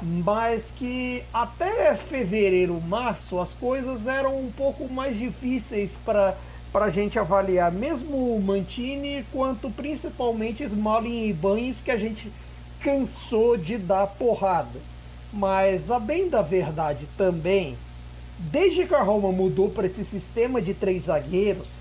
mas 0.00 0.72
que 0.76 1.24
até 1.34 1.96
fevereiro, 1.96 2.80
março, 2.80 3.40
as 3.40 3.52
coisas 3.54 4.06
eram 4.06 4.38
um 4.38 4.52
pouco 4.52 4.88
mais 4.88 5.18
difíceis 5.18 5.92
para 6.04 6.36
para 6.70 6.84
a 6.84 6.90
gente 6.90 7.18
avaliar, 7.18 7.72
mesmo 7.72 8.38
Mantini, 8.40 9.24
quanto 9.32 9.70
principalmente 9.70 10.62
Smalling 10.64 11.28
e 11.28 11.32
Banes, 11.32 11.80
que 11.80 11.90
a 11.90 11.96
gente 11.96 12.30
cansou 12.80 13.56
de 13.56 13.78
dar 13.78 14.06
porrada. 14.06 14.78
Mas 15.32 15.90
a 15.90 15.98
bem 15.98 16.28
da 16.28 16.40
verdade 16.42 17.06
também, 17.16 17.76
desde 18.38 18.86
que 18.86 18.94
a 18.94 19.02
Roma 19.02 19.30
mudou 19.30 19.68
para 19.68 19.86
esse 19.86 20.04
sistema 20.04 20.62
de 20.62 20.72
três 20.72 21.04
zagueiros, 21.04 21.80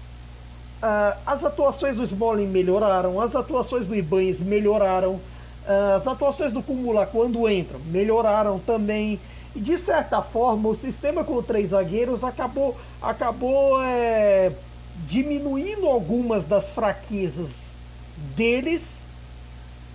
uh, 0.83 1.17
as 1.25 1.43
atuações 1.43 1.95
do 1.95 2.03
Smalling 2.03 2.47
melhoraram, 2.47 3.21
as 3.21 3.35
atuações 3.35 3.87
do 3.87 3.95
Ibanez 3.95 4.41
melhoraram, 4.41 5.13
uh, 5.13 5.95
as 5.97 6.07
atuações 6.07 6.51
do 6.51 6.61
Cumula 6.61 7.05
quando 7.05 7.49
entram 7.49 7.79
melhoraram 7.85 8.59
também. 8.59 9.19
E 9.55 9.59
de 9.59 9.77
certa 9.77 10.21
forma, 10.21 10.69
o 10.69 10.75
sistema 10.75 11.23
com 11.23 11.41
três 11.41 11.69
zagueiros 11.69 12.23
acabou, 12.23 12.77
acabou 13.01 13.81
é, 13.81 14.51
diminuindo 15.07 15.87
algumas 15.87 16.45
das 16.45 16.69
fraquezas 16.69 17.67
deles 18.35 18.96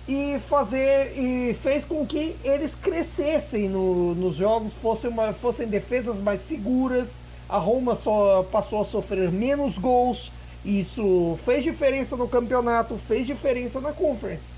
e 0.07 0.37
fazer 0.39 1.17
e 1.17 1.53
fez 1.53 1.85
com 1.85 2.05
que 2.05 2.35
eles 2.43 2.75
crescessem 2.75 3.69
no, 3.69 4.13
nos 4.15 4.35
jogos, 4.35 4.73
fossem, 4.81 5.09
uma, 5.09 5.31
fossem 5.33 5.67
defesas 5.67 6.17
mais 6.17 6.41
seguras. 6.41 7.07
A 7.47 7.57
Roma 7.57 7.95
só 7.95 8.43
passou 8.51 8.81
a 8.81 8.85
sofrer 8.85 9.31
menos 9.31 9.77
gols. 9.77 10.31
Isso 10.65 11.37
fez 11.45 11.63
diferença 11.63 12.15
no 12.15 12.27
campeonato, 12.27 12.97
fez 13.07 13.25
diferença 13.25 13.79
na 13.79 13.91
Conference. 13.91 14.53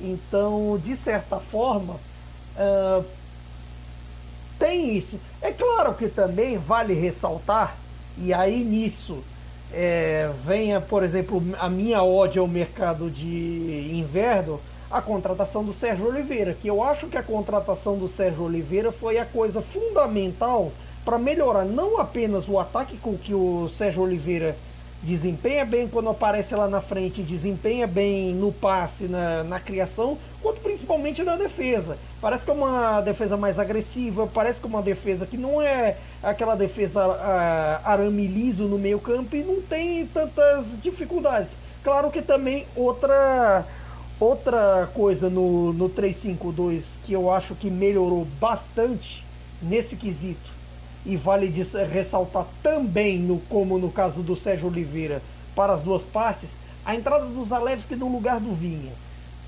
Então, 0.00 0.80
de 0.82 0.96
certa 0.96 1.38
forma, 1.38 1.94
uh, 2.56 3.04
tem 4.58 4.96
isso. 4.96 5.18
É 5.40 5.50
claro 5.52 5.94
que 5.94 6.08
também 6.08 6.56
vale 6.56 6.94
ressaltar, 6.94 7.76
e 8.16 8.32
aí 8.32 8.62
nisso 8.62 9.22
é, 9.72 10.30
venha, 10.44 10.80
por 10.80 11.02
exemplo, 11.02 11.42
a 11.58 11.68
minha 11.68 12.02
ódio 12.02 12.42
ao 12.42 12.48
mercado 12.48 13.10
de 13.10 13.90
inverno 13.94 14.60
a 14.92 15.00
contratação 15.00 15.64
do 15.64 15.72
Sérgio 15.72 16.06
Oliveira, 16.06 16.52
que 16.52 16.68
eu 16.68 16.82
acho 16.82 17.06
que 17.06 17.16
a 17.16 17.22
contratação 17.22 17.96
do 17.96 18.06
Sérgio 18.06 18.44
Oliveira 18.44 18.92
foi 18.92 19.18
a 19.18 19.24
coisa 19.24 19.62
fundamental 19.62 20.70
para 21.02 21.18
melhorar 21.18 21.64
não 21.64 21.98
apenas 21.98 22.46
o 22.46 22.58
ataque 22.58 22.98
com 22.98 23.16
que 23.16 23.32
o 23.32 23.70
Sérgio 23.70 24.02
Oliveira 24.02 24.54
desempenha 25.02 25.64
bem 25.64 25.88
quando 25.88 26.10
aparece 26.10 26.54
lá 26.54 26.68
na 26.68 26.80
frente, 26.80 27.22
desempenha 27.22 27.86
bem 27.86 28.34
no 28.34 28.52
passe, 28.52 29.04
na, 29.04 29.42
na 29.42 29.58
criação, 29.58 30.16
quanto 30.40 30.60
principalmente 30.60 31.24
na 31.24 31.36
defesa. 31.36 31.96
Parece 32.20 32.44
que 32.44 32.50
é 32.50 32.54
uma 32.54 33.00
defesa 33.00 33.36
mais 33.36 33.58
agressiva, 33.58 34.28
parece 34.32 34.60
que 34.60 34.66
é 34.66 34.68
uma 34.68 34.82
defesa 34.82 35.26
que 35.26 35.38
não 35.38 35.60
é 35.60 35.96
aquela 36.22 36.54
defesa 36.54 37.08
uh, 37.08 37.88
arame 37.88 38.26
liso 38.26 38.64
no 38.64 38.78
meio 38.78 39.00
campo 39.00 39.34
e 39.34 39.42
não 39.42 39.60
tem 39.62 40.06
tantas 40.06 40.76
dificuldades. 40.80 41.56
Claro 41.82 42.10
que 42.12 42.22
também 42.22 42.64
outra 42.76 43.64
Outra 44.22 44.88
coisa 44.94 45.28
no, 45.28 45.72
no 45.72 45.88
352 45.88 46.84
que 47.04 47.12
eu 47.12 47.28
acho 47.28 47.56
que 47.56 47.68
melhorou 47.68 48.24
bastante 48.38 49.24
nesse 49.60 49.96
quesito 49.96 50.48
e 51.04 51.16
vale 51.16 51.52
ressaltar 51.92 52.46
também, 52.62 53.18
no, 53.18 53.40
como 53.48 53.80
no 53.80 53.90
caso 53.90 54.22
do 54.22 54.36
Sérgio 54.36 54.68
Oliveira, 54.68 55.20
para 55.56 55.72
as 55.72 55.82
duas 55.82 56.04
partes, 56.04 56.50
a 56.84 56.94
entrada 56.94 57.26
do 57.26 57.44
Zalewski 57.44 57.96
no 57.96 58.12
lugar 58.12 58.38
do 58.38 58.54
Vinha, 58.54 58.92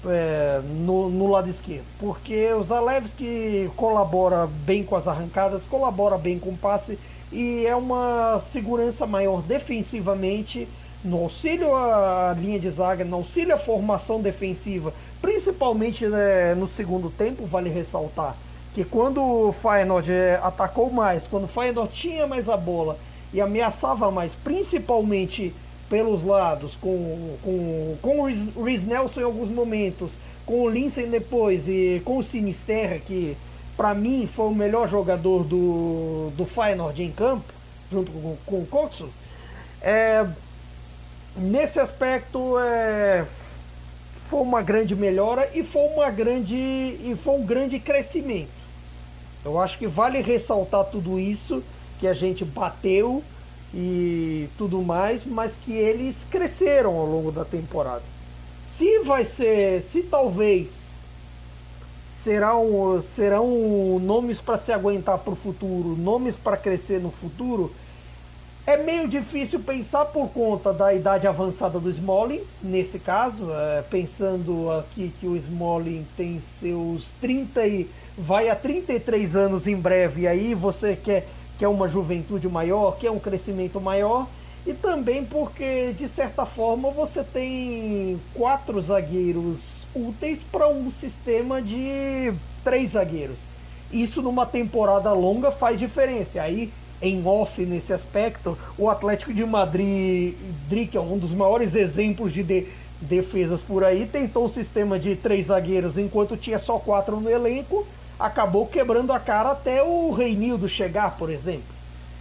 é, 0.06 0.60
no, 0.80 1.08
no, 1.08 1.30
lado 1.30 1.48
esquerdo. 1.48 1.86
Porque 2.00 2.52
o 2.54 2.64
Zalewski 2.64 3.70
colabora 3.76 4.48
bem 4.66 4.82
com 4.82 4.96
as 4.96 5.06
arrancadas, 5.06 5.64
colabora 5.66 6.18
bem 6.18 6.36
com 6.36 6.50
o 6.50 6.56
passe 6.56 6.98
e 7.30 7.64
é 7.64 7.76
uma 7.76 8.40
segurança 8.40 9.06
maior 9.06 9.40
defensivamente 9.40 10.66
no 11.04 11.18
auxílio 11.18 11.74
à 11.74 12.34
linha 12.36 12.58
de 12.58 12.70
zaga, 12.70 13.04
no 13.04 13.16
auxílio 13.16 13.54
à 13.54 13.58
formação 13.58 14.20
defensiva, 14.20 14.92
principalmente 15.20 16.06
né, 16.06 16.54
no 16.54 16.66
segundo 16.66 17.10
tempo, 17.10 17.46
vale 17.46 17.68
ressaltar 17.68 18.34
que 18.74 18.84
quando 18.84 19.22
o 19.22 19.52
Feyenoord 19.52 20.10
é, 20.10 20.40
atacou 20.42 20.90
mais, 20.90 21.28
quando 21.28 21.44
o 21.44 21.48
Feyenoord 21.48 21.92
tinha 21.94 22.26
mais 22.26 22.48
a 22.48 22.56
bola 22.56 22.98
e 23.32 23.40
ameaçava 23.40 24.10
mais, 24.10 24.32
principalmente 24.34 25.54
pelos 25.88 26.24
lados, 26.24 26.74
com, 26.80 27.36
com, 27.42 27.96
com 28.02 28.20
o 28.20 28.64
Rhys 28.64 28.82
Nelson 28.82 29.20
em 29.20 29.24
alguns 29.24 29.48
momentos, 29.48 30.10
com 30.44 30.62
o 30.62 30.68
Lindsay 30.68 31.06
depois 31.06 31.68
e 31.68 32.02
com 32.04 32.18
o 32.18 32.24
Sinisterra, 32.24 32.98
que 32.98 33.36
para 33.76 33.94
mim 33.94 34.26
foi 34.26 34.46
o 34.46 34.54
melhor 34.54 34.88
jogador 34.88 35.44
do, 35.44 36.30
do 36.36 36.44
Feyenoord 36.44 37.00
em 37.00 37.12
campo, 37.12 37.44
junto 37.92 38.10
com, 38.10 38.36
com 38.44 38.56
o 38.56 38.66
Kotsu, 38.66 39.08
é, 39.80 40.26
nesse 41.36 41.80
aspecto 41.80 42.58
é, 42.58 43.24
foi 44.28 44.40
uma 44.40 44.62
grande 44.62 44.94
melhora 44.94 45.48
e 45.54 45.62
foi 45.62 45.82
uma 45.88 46.10
grande 46.10 46.56
e 46.56 47.16
foi 47.22 47.34
um 47.34 47.44
grande 47.44 47.78
crescimento. 47.78 48.50
Eu 49.44 49.60
acho 49.60 49.78
que 49.78 49.86
vale 49.86 50.20
ressaltar 50.20 50.84
tudo 50.84 51.18
isso 51.18 51.62
que 52.00 52.06
a 52.06 52.14
gente 52.14 52.44
bateu 52.44 53.22
e 53.72 54.48
tudo 54.56 54.80
mais, 54.82 55.24
mas 55.24 55.56
que 55.56 55.72
eles 55.72 56.16
cresceram 56.30 56.96
ao 56.96 57.06
longo 57.06 57.30
da 57.30 57.44
temporada. 57.44 58.02
Se 58.62 59.00
vai 59.00 59.24
ser, 59.24 59.82
se 59.82 60.02
talvez 60.02 60.94
serão, 62.08 63.02
serão 63.02 63.98
nomes 64.00 64.40
para 64.40 64.56
se 64.56 64.72
aguentar 64.72 65.18
para 65.18 65.32
o 65.32 65.36
futuro, 65.36 65.96
nomes 65.96 66.36
para 66.36 66.56
crescer 66.56 67.00
no 67.00 67.10
futuro, 67.10 67.70
é 68.66 68.78
meio 68.78 69.06
difícil 69.06 69.60
pensar 69.60 70.06
por 70.06 70.28
conta 70.30 70.72
da 70.72 70.94
idade 70.94 71.26
avançada 71.26 71.78
do 71.78 71.90
Smalling, 71.90 72.40
nesse 72.62 72.98
caso, 72.98 73.50
é, 73.52 73.82
pensando 73.82 74.70
aqui 74.70 75.12
que 75.20 75.26
o 75.26 75.36
Smalling 75.36 76.06
tem 76.16 76.40
seus 76.40 77.10
30 77.20 77.66
e 77.66 77.90
vai 78.16 78.48
a 78.48 78.56
33 78.56 79.36
anos 79.36 79.66
em 79.66 79.76
breve, 79.76 80.22
e 80.22 80.26
aí 80.26 80.54
você 80.54 80.96
quer, 80.96 81.26
quer 81.58 81.68
uma 81.68 81.88
juventude 81.88 82.48
maior, 82.48 82.96
quer 82.96 83.10
um 83.10 83.18
crescimento 83.18 83.78
maior, 83.80 84.26
e 84.66 84.72
também 84.72 85.22
porque, 85.26 85.92
de 85.92 86.08
certa 86.08 86.46
forma, 86.46 86.90
você 86.90 87.22
tem 87.22 88.18
quatro 88.32 88.80
zagueiros 88.80 89.84
úteis 89.94 90.40
para 90.50 90.68
um 90.68 90.90
sistema 90.90 91.60
de 91.60 92.32
três 92.64 92.92
zagueiros. 92.92 93.40
Isso 93.92 94.22
numa 94.22 94.46
temporada 94.46 95.12
longa 95.12 95.50
faz 95.50 95.78
diferença. 95.78 96.40
Aí 96.40 96.72
em 97.04 97.24
off 97.26 97.64
nesse 97.64 97.92
aspecto, 97.92 98.58
o 98.78 98.88
Atlético 98.88 99.32
de 99.32 99.44
Madrid, 99.44 100.34
que 100.90 100.96
é 100.96 101.00
um 101.00 101.18
dos 101.18 101.32
maiores 101.32 101.74
exemplos 101.74 102.32
de, 102.32 102.42
de 102.42 102.66
defesas 103.00 103.60
por 103.60 103.84
aí, 103.84 104.06
tentou 104.06 104.46
o 104.46 104.50
sistema 104.50 104.98
de 104.98 105.14
três 105.14 105.46
zagueiros 105.46 105.98
enquanto 105.98 106.36
tinha 106.36 106.58
só 106.58 106.78
quatro 106.78 107.20
no 107.20 107.30
elenco, 107.30 107.86
acabou 108.18 108.66
quebrando 108.66 109.12
a 109.12 109.20
cara 109.20 109.50
até 109.50 109.82
o 109.82 110.10
Reinildo 110.12 110.68
chegar, 110.68 111.16
por 111.16 111.30
exemplo. 111.30 111.74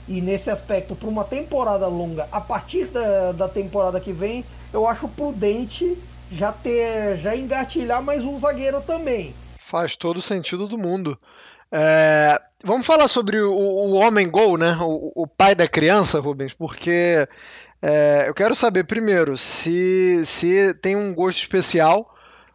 E 0.08 0.20
nesse 0.20 0.50
aspecto, 0.50 0.96
para 0.96 1.08
uma 1.08 1.24
temporada 1.24 1.88
longa, 1.88 2.28
a 2.30 2.42
partir 2.42 2.86
da, 2.86 3.32
da 3.32 3.48
temporada 3.48 4.00
que 4.02 4.12
vem, 4.12 4.44
eu 4.74 4.86
acho 4.86 5.08
prudente 5.08 5.98
já 6.30 6.52
ter, 6.52 7.18
já 7.18 7.36
engatilhar 7.36 8.04
mais 8.04 8.24
um 8.24 8.38
zagueiro 8.38 8.82
também. 8.82 9.34
Faz 9.66 9.96
todo 9.96 10.18
o 10.18 10.22
sentido 10.22 10.68
do 10.68 10.78
mundo. 10.78 11.18
É, 11.76 12.40
vamos 12.64 12.86
falar 12.86 13.08
sobre 13.08 13.42
o, 13.42 13.52
o 13.52 13.94
homem 13.94 14.30
gol, 14.30 14.60
né? 14.60 14.78
O, 14.80 15.24
o, 15.24 15.28
pai 15.28 15.56
da 15.56 15.68
criança, 15.68 16.20
Rubens, 16.20 16.54
porque 16.54 17.28
é, 17.82 18.30
eu 18.30 18.34
quero 18.36 18.54
saber 18.54 18.84
primeiro 18.84 19.36
se, 19.36 20.24
se 20.24 20.72
tem 20.76 20.96
um 20.96 21.16
gosto 21.16 21.40
especial 21.40 22.14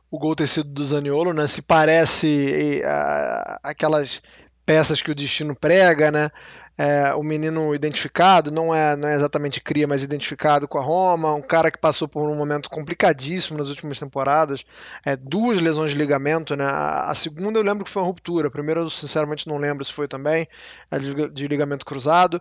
o 0.09 0.19
gol 0.19 0.37
ter 0.37 0.47
sido 0.47 0.71
do 0.71 0.85
Zaniolo, 0.85 1.33
né? 1.33 1.49
Se 1.49 1.61
parece 1.61 2.81
é, 2.81 3.59
aquelas 3.63 4.23
peças 4.65 5.03
que 5.03 5.11
o 5.11 5.15
destino 5.15 5.55
prega, 5.55 6.13
né? 6.13 6.31
É, 6.79 7.13
o 7.13 7.25
menino 7.25 7.75
identificado, 7.75 8.53
não 8.53 8.73
é, 8.73 8.95
não 8.95 9.09
é 9.09 9.15
exatamente 9.17 9.61
cria, 9.61 9.85
mas 9.85 10.05
identificado 10.05 10.69
com 10.69 10.79
a 10.79 10.83
Roma, 10.83 11.35
um 11.35 11.43
cara 11.43 11.73
que 11.73 11.79
passou 11.79 12.07
por 12.07 12.23
um 12.23 12.37
momento 12.37 12.71
complicadíssimo 12.71 13.59
nas 13.59 13.69
últimas 13.69 13.99
temporadas, 13.99 14.65
é, 15.05 15.17
duas 15.17 15.61
lesões 15.61 15.91
de 15.91 15.99
ligamento, 15.99 16.55
né? 16.55 16.65
A, 16.65 17.13
segunda 17.17 17.59
eu 17.59 17.65
lembro 17.65 17.85
que 17.85 17.91
foi 17.91 18.01
uma 18.01 18.07
ruptura, 18.07 18.47
a 18.47 18.51
primeira 18.51 18.81
eu 18.81 18.89
sinceramente 18.89 19.49
não 19.49 19.59
lembro 19.59 19.85
se 19.85 19.93
foi 19.93 20.07
também, 20.07 20.47
é 20.89 20.99
de, 21.01 21.29
de 21.31 21.49
ligamento 21.49 21.85
cruzado, 21.85 22.41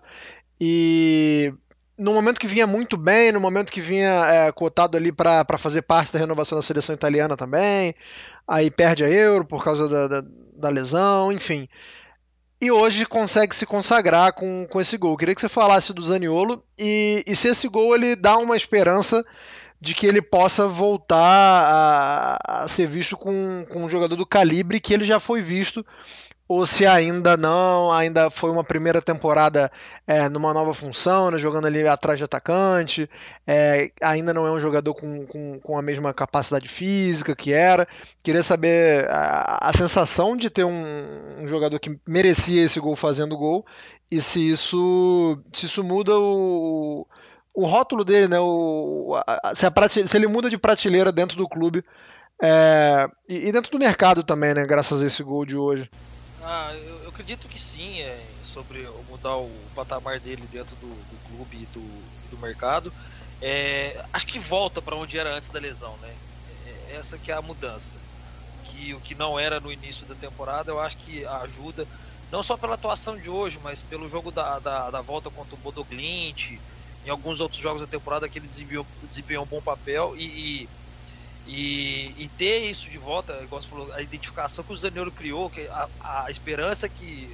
e 0.61 1.51
no 1.97 2.13
momento 2.13 2.39
que 2.39 2.45
vinha 2.45 2.67
muito 2.67 2.95
bem, 2.95 3.31
no 3.31 3.39
momento 3.39 3.71
que 3.71 3.81
vinha 3.81 4.27
é, 4.29 4.51
cotado 4.51 4.95
ali 4.95 5.11
para 5.11 5.57
fazer 5.57 5.81
parte 5.81 6.13
da 6.13 6.19
renovação 6.19 6.55
da 6.55 6.61
seleção 6.61 6.93
italiana 6.93 7.35
também, 7.35 7.95
aí 8.47 8.69
perde 8.69 9.03
a 9.03 9.09
Euro 9.09 9.45
por 9.45 9.63
causa 9.63 9.89
da, 9.89 10.07
da, 10.07 10.27
da 10.55 10.69
lesão, 10.69 11.31
enfim 11.31 11.67
e 12.59 12.71
hoje 12.71 13.05
consegue 13.05 13.55
se 13.55 13.65
consagrar 13.65 14.33
com, 14.33 14.65
com 14.67 14.81
esse 14.81 14.97
gol. 14.97 15.15
Queria 15.15 15.35
que 15.35 15.41
você 15.41 15.49
falasse 15.49 15.93
do 15.93 16.01
Zaniolo 16.01 16.63
e, 16.77 17.23
e 17.25 17.35
se 17.35 17.47
esse 17.47 17.67
gol 17.67 17.93
ele 17.93 18.15
dá 18.15 18.37
uma 18.37 18.57
esperança 18.57 19.23
de 19.79 19.93
que 19.93 20.07
ele 20.07 20.21
possa 20.21 20.67
voltar 20.67 21.17
a, 21.19 22.63
a 22.63 22.67
ser 22.67 22.87
visto 22.87 23.15
com, 23.15 23.65
com 23.69 23.83
um 23.83 23.89
jogador 23.89 24.15
do 24.15 24.25
calibre 24.25 24.79
que 24.79 24.93
ele 24.93 25.05
já 25.05 25.19
foi 25.19 25.39
visto 25.39 25.85
ou 26.47 26.65
se 26.65 26.85
ainda 26.85 27.35
não, 27.35 27.91
ainda 27.91 28.29
foi 28.29 28.49
uma 28.49 28.63
primeira 28.63 29.01
temporada 29.01 29.69
é, 30.07 30.29
numa 30.29 30.53
nova 30.53 30.73
função, 30.73 31.29
né, 31.29 31.37
jogando 31.37 31.67
ali 31.67 31.85
atrás 31.85 32.17
de 32.17 32.23
atacante, 32.23 33.09
é, 33.45 33.91
ainda 34.01 34.33
não 34.33 34.47
é 34.47 34.51
um 34.51 34.59
jogador 34.59 34.93
com, 34.93 35.25
com, 35.25 35.59
com, 35.59 35.77
a 35.77 35.81
mesma 35.81 36.13
capacidade 36.13 36.69
física 36.69 37.35
que 37.35 37.51
era. 37.51 37.85
Queria 38.23 38.41
saber 38.41 39.09
a, 39.09 39.69
a 39.69 39.73
sensação 39.73 40.37
de 40.37 40.49
ter 40.49 40.63
um, 40.63 41.41
um, 41.41 41.47
jogador 41.47 41.77
que 41.79 41.99
merecia 42.07 42.63
esse 42.63 42.79
gol 42.79 42.95
fazendo 42.95 43.37
gol 43.37 43.65
e 44.09 44.21
se 44.21 44.49
isso, 44.49 45.37
se 45.53 45.65
isso 45.65 45.83
muda 45.83 46.17
o, 46.17 47.05
o 47.53 47.65
rótulo 47.65 48.05
dele, 48.05 48.29
né, 48.29 48.39
o, 48.39 49.21
a, 49.27 49.53
se, 49.53 49.65
a, 49.65 49.71
se 49.89 50.15
ele 50.15 50.27
muda 50.27 50.49
de 50.49 50.57
prateleira 50.57 51.11
dentro 51.11 51.35
do 51.35 51.47
clube. 51.47 51.83
É, 52.41 53.09
e, 53.27 53.49
e 53.49 53.51
dentro 53.51 53.71
do 53.71 53.79
mercado 53.79 54.23
também, 54.23 54.53
né? 54.53 54.63
Graças 54.65 55.01
a 55.01 55.07
esse 55.07 55.23
gol 55.23 55.43
de 55.43 55.57
hoje. 55.57 55.89
Ah, 56.49 56.73
eu, 56.75 57.03
eu 57.03 57.09
acredito 57.09 57.49
que 57.49 57.59
sim, 57.59 57.99
é, 58.01 58.41
sobre 58.43 58.87
mudar 59.03 59.35
o 59.37 59.69
patamar 59.71 60.21
dele 60.21 60.47
dentro 60.47 60.77
do, 60.77 61.03
do 61.05 61.19
clube 61.19 61.63
e 61.63 61.67
do, 61.67 62.09
do 62.29 62.37
mercado. 62.37 62.93
É, 63.41 64.01
acho 64.13 64.25
que 64.27 64.39
volta 64.39 64.81
para 64.81 64.95
onde 64.95 65.17
era 65.17 65.35
antes 65.35 65.49
da 65.49 65.59
lesão, 65.59 65.97
né? 65.97 66.21
É, 66.45 66.95
essa 66.95 67.19
que 67.19 67.31
é 67.31 67.35
a 67.35 67.41
mudança. 67.41 68.01
Que 68.61 68.93
o 68.95 69.01
que 69.01 69.15
não 69.15 69.39
era 69.39 69.59
no 69.59 69.71
início 69.71 70.05
da 70.07 70.15
temporada, 70.15 70.71
eu 70.71 70.79
acho 70.79 70.97
que 70.97 71.25
ajuda, 71.25 71.87
não 72.31 72.43
só 72.43 72.57
pela 72.57 72.75
atuação 72.75 73.17
de 73.19 73.29
hoje, 73.29 73.59
mas 73.59 73.83
pelo 73.83 74.07
jogo 74.09 74.31
da, 74.31 74.59
da, 74.59 74.91
da 74.91 75.01
volta 75.01 75.31
contra 75.31 75.55
o 75.55 75.59
Bodoglint, 75.59 76.61
em 77.03 77.09
alguns 77.09 77.39
outros 77.41 77.61
jogos 77.61 77.81
da 77.81 77.87
temporada 77.87 78.29
que 78.29 78.39
ele 78.39 78.47
desempenhou, 78.47 78.87
desempenhou 79.03 79.43
um 79.45 79.47
bom 79.47 79.61
papel 79.61 80.15
e, 80.17 80.63
e 80.65 80.71
e, 81.47 82.13
e, 82.17 82.29
ter 82.37 82.69
isso 82.69 82.89
de 82.89 82.97
volta, 82.97 83.39
igual 83.41 83.61
você 83.61 83.69
falou, 83.69 83.93
a 83.93 84.01
identificação 84.01 84.65
que 84.65 84.73
o 84.73 84.75
Zaniolo 84.75 85.11
criou, 85.11 85.49
que 85.49 85.61
a, 85.67 85.87
a 86.01 86.29
esperança 86.29 86.89
que 86.89 87.33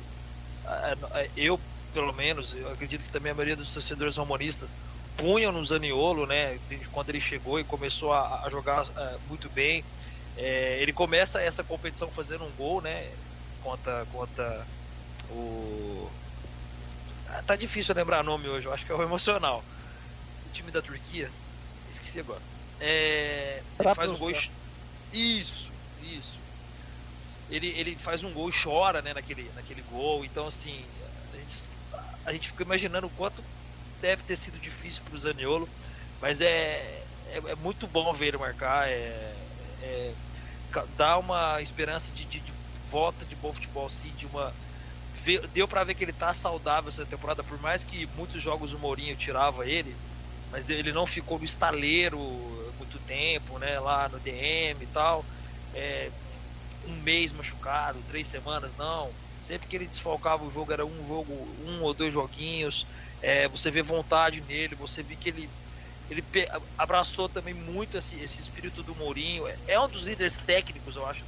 a, 0.64 0.95
a, 1.11 1.26
eu, 1.36 1.59
pelo 1.95 2.14
menos, 2.14 2.53
eu 2.53 2.72
acredito 2.72 3.03
que 3.03 3.09
também 3.09 3.32
a 3.32 3.36
maioria 3.36 3.55
dos 3.55 3.74
torcedores 3.74 4.16
romanistas 4.16 4.70
punham 5.18 5.51
no 5.51 5.66
Zaniolo, 5.66 6.28
né, 6.28 6.59
quando 6.91 7.09
ele 7.09 7.20
chegou 7.20 7.59
e 7.59 7.64
começou 7.64 8.14
a, 8.14 8.47
jogar 8.51 8.86
é, 8.95 9.18
muito 9.28 9.49
bem. 9.49 9.84
É, 10.38 10.78
ele 10.80 10.93
começa 10.93 11.41
essa 11.41 11.64
competição 11.64 12.07
fazendo 12.09 12.43
um 12.43 12.51
gol, 12.51 12.82
né, 12.82 13.11
contra, 13.64 14.05
contra 14.11 14.66
o... 15.32 16.07
Ah, 17.30 17.41
tá 17.41 17.55
difícil 17.55 17.95
lembrar 17.95 18.24
nome 18.24 18.47
hoje, 18.47 18.68
eu 18.68 18.74
acho 18.74 18.86
que 18.86 18.91
é 18.91 18.95
o 18.95 19.01
emocional. 19.01 19.64
O 20.47 20.53
time 20.53 20.70
da 20.70 20.84
Turquia, 20.84 21.32
esqueci 21.89 22.20
agora. 22.20 22.53
É, 22.86 23.62
ele 23.80 23.96
faz 23.96 24.12
um 24.12 24.18
gol. 24.18 24.32
Isso, 25.14 25.72
isso. 26.04 26.38
Ele, 27.50 27.68
ele 27.68 27.96
faz 27.96 28.24
um 28.24 28.34
gol 28.34 28.50
e 28.50 28.54
chora 28.54 29.02
né, 29.02 29.14
naquele, 29.14 29.50
naquele 29.56 29.82
gol. 29.84 30.26
Então, 30.26 30.48
assim, 30.48 30.84
a 31.34 31.38
gente, 31.38 31.64
a 32.26 32.34
gente 32.34 32.48
fica 32.50 32.64
imaginando 32.64 33.08
o 33.08 33.10
quanto 33.12 33.42
deve 34.02 34.22
ter 34.24 34.36
sido 34.36 34.60
difícil 34.60 35.02
para 35.06 35.16
o 35.16 35.18
Zaniolo. 35.18 35.70
Mas 36.20 36.42
é, 36.42 37.04
é, 37.30 37.42
é, 37.48 37.56
muito 37.56 37.88
bom 37.88 38.12
ver 38.12 38.28
ele 38.28 38.38
marcar. 38.38 38.90
É, 38.90 39.34
é, 39.82 40.14
dá 40.98 41.18
uma 41.18 41.62
esperança 41.62 42.12
de, 42.12 42.26
de, 42.26 42.42
de, 42.42 42.54
volta 42.92 43.24
de 43.24 43.36
bom 43.38 43.54
futebol, 43.54 43.90
sim, 43.90 44.12
de 44.18 44.26
uma. 44.26 44.54
Deu 45.54 45.70
para 45.70 45.86
ver 45.86 45.96
que 45.96 46.04
ele 46.04 46.12
tá 46.12 46.34
saudável 46.34 46.90
essa 46.90 47.06
temporada, 47.06 47.42
por 47.44 47.58
mais 47.62 47.86
que 47.86 48.06
muitos 48.18 48.42
jogos 48.42 48.74
o 48.74 48.80
Mourinho 48.80 49.16
tirava 49.16 49.66
ele, 49.66 49.96
mas 50.52 50.70
ele 50.70 50.92
não 50.92 51.08
ficou 51.08 51.40
no 51.40 51.46
estaleiro 51.46 52.20
tempo, 53.08 53.60
né? 53.60 53.80
Lá 53.80 54.10
no 54.10 54.20
DM 54.20 54.84
e 54.84 54.88
tal. 54.88 55.26
É, 55.74 56.10
um 56.88 56.95
mês 57.01 57.32
machucado, 57.32 57.99
três 58.10 58.28
semanas, 58.28 58.74
não. 58.78 59.12
Sempre 59.41 59.68
que 59.68 59.76
ele 59.76 59.88
desfalcava 59.88 60.43
o 60.43 60.51
jogo 60.51 60.72
era 60.72 60.86
um 60.86 61.08
jogo, 61.08 61.34
um 61.66 61.82
ou 61.82 61.93
dois 61.93 62.14
joguinhos. 62.14 62.86
É, 63.22 63.47
você 63.47 63.72
vê 63.72 63.82
vontade 63.82 64.41
nele, 64.41 64.76
você 64.76 65.01
vê 65.01 65.16
que 65.16 65.30
ele 65.30 65.49
ele 66.10 66.24
abraçou 66.78 67.30
também 67.30 67.54
muito 67.54 67.97
esse, 67.97 68.20
esse 68.20 68.39
espírito 68.39 68.84
do 68.84 68.95
Mourinho. 68.95 69.47
É, 69.47 69.56
é 69.68 69.80
um 69.80 69.88
dos 69.88 70.04
líderes 70.04 70.38
técnicos, 70.38 70.95
eu 70.95 71.06
acho. 71.08 71.24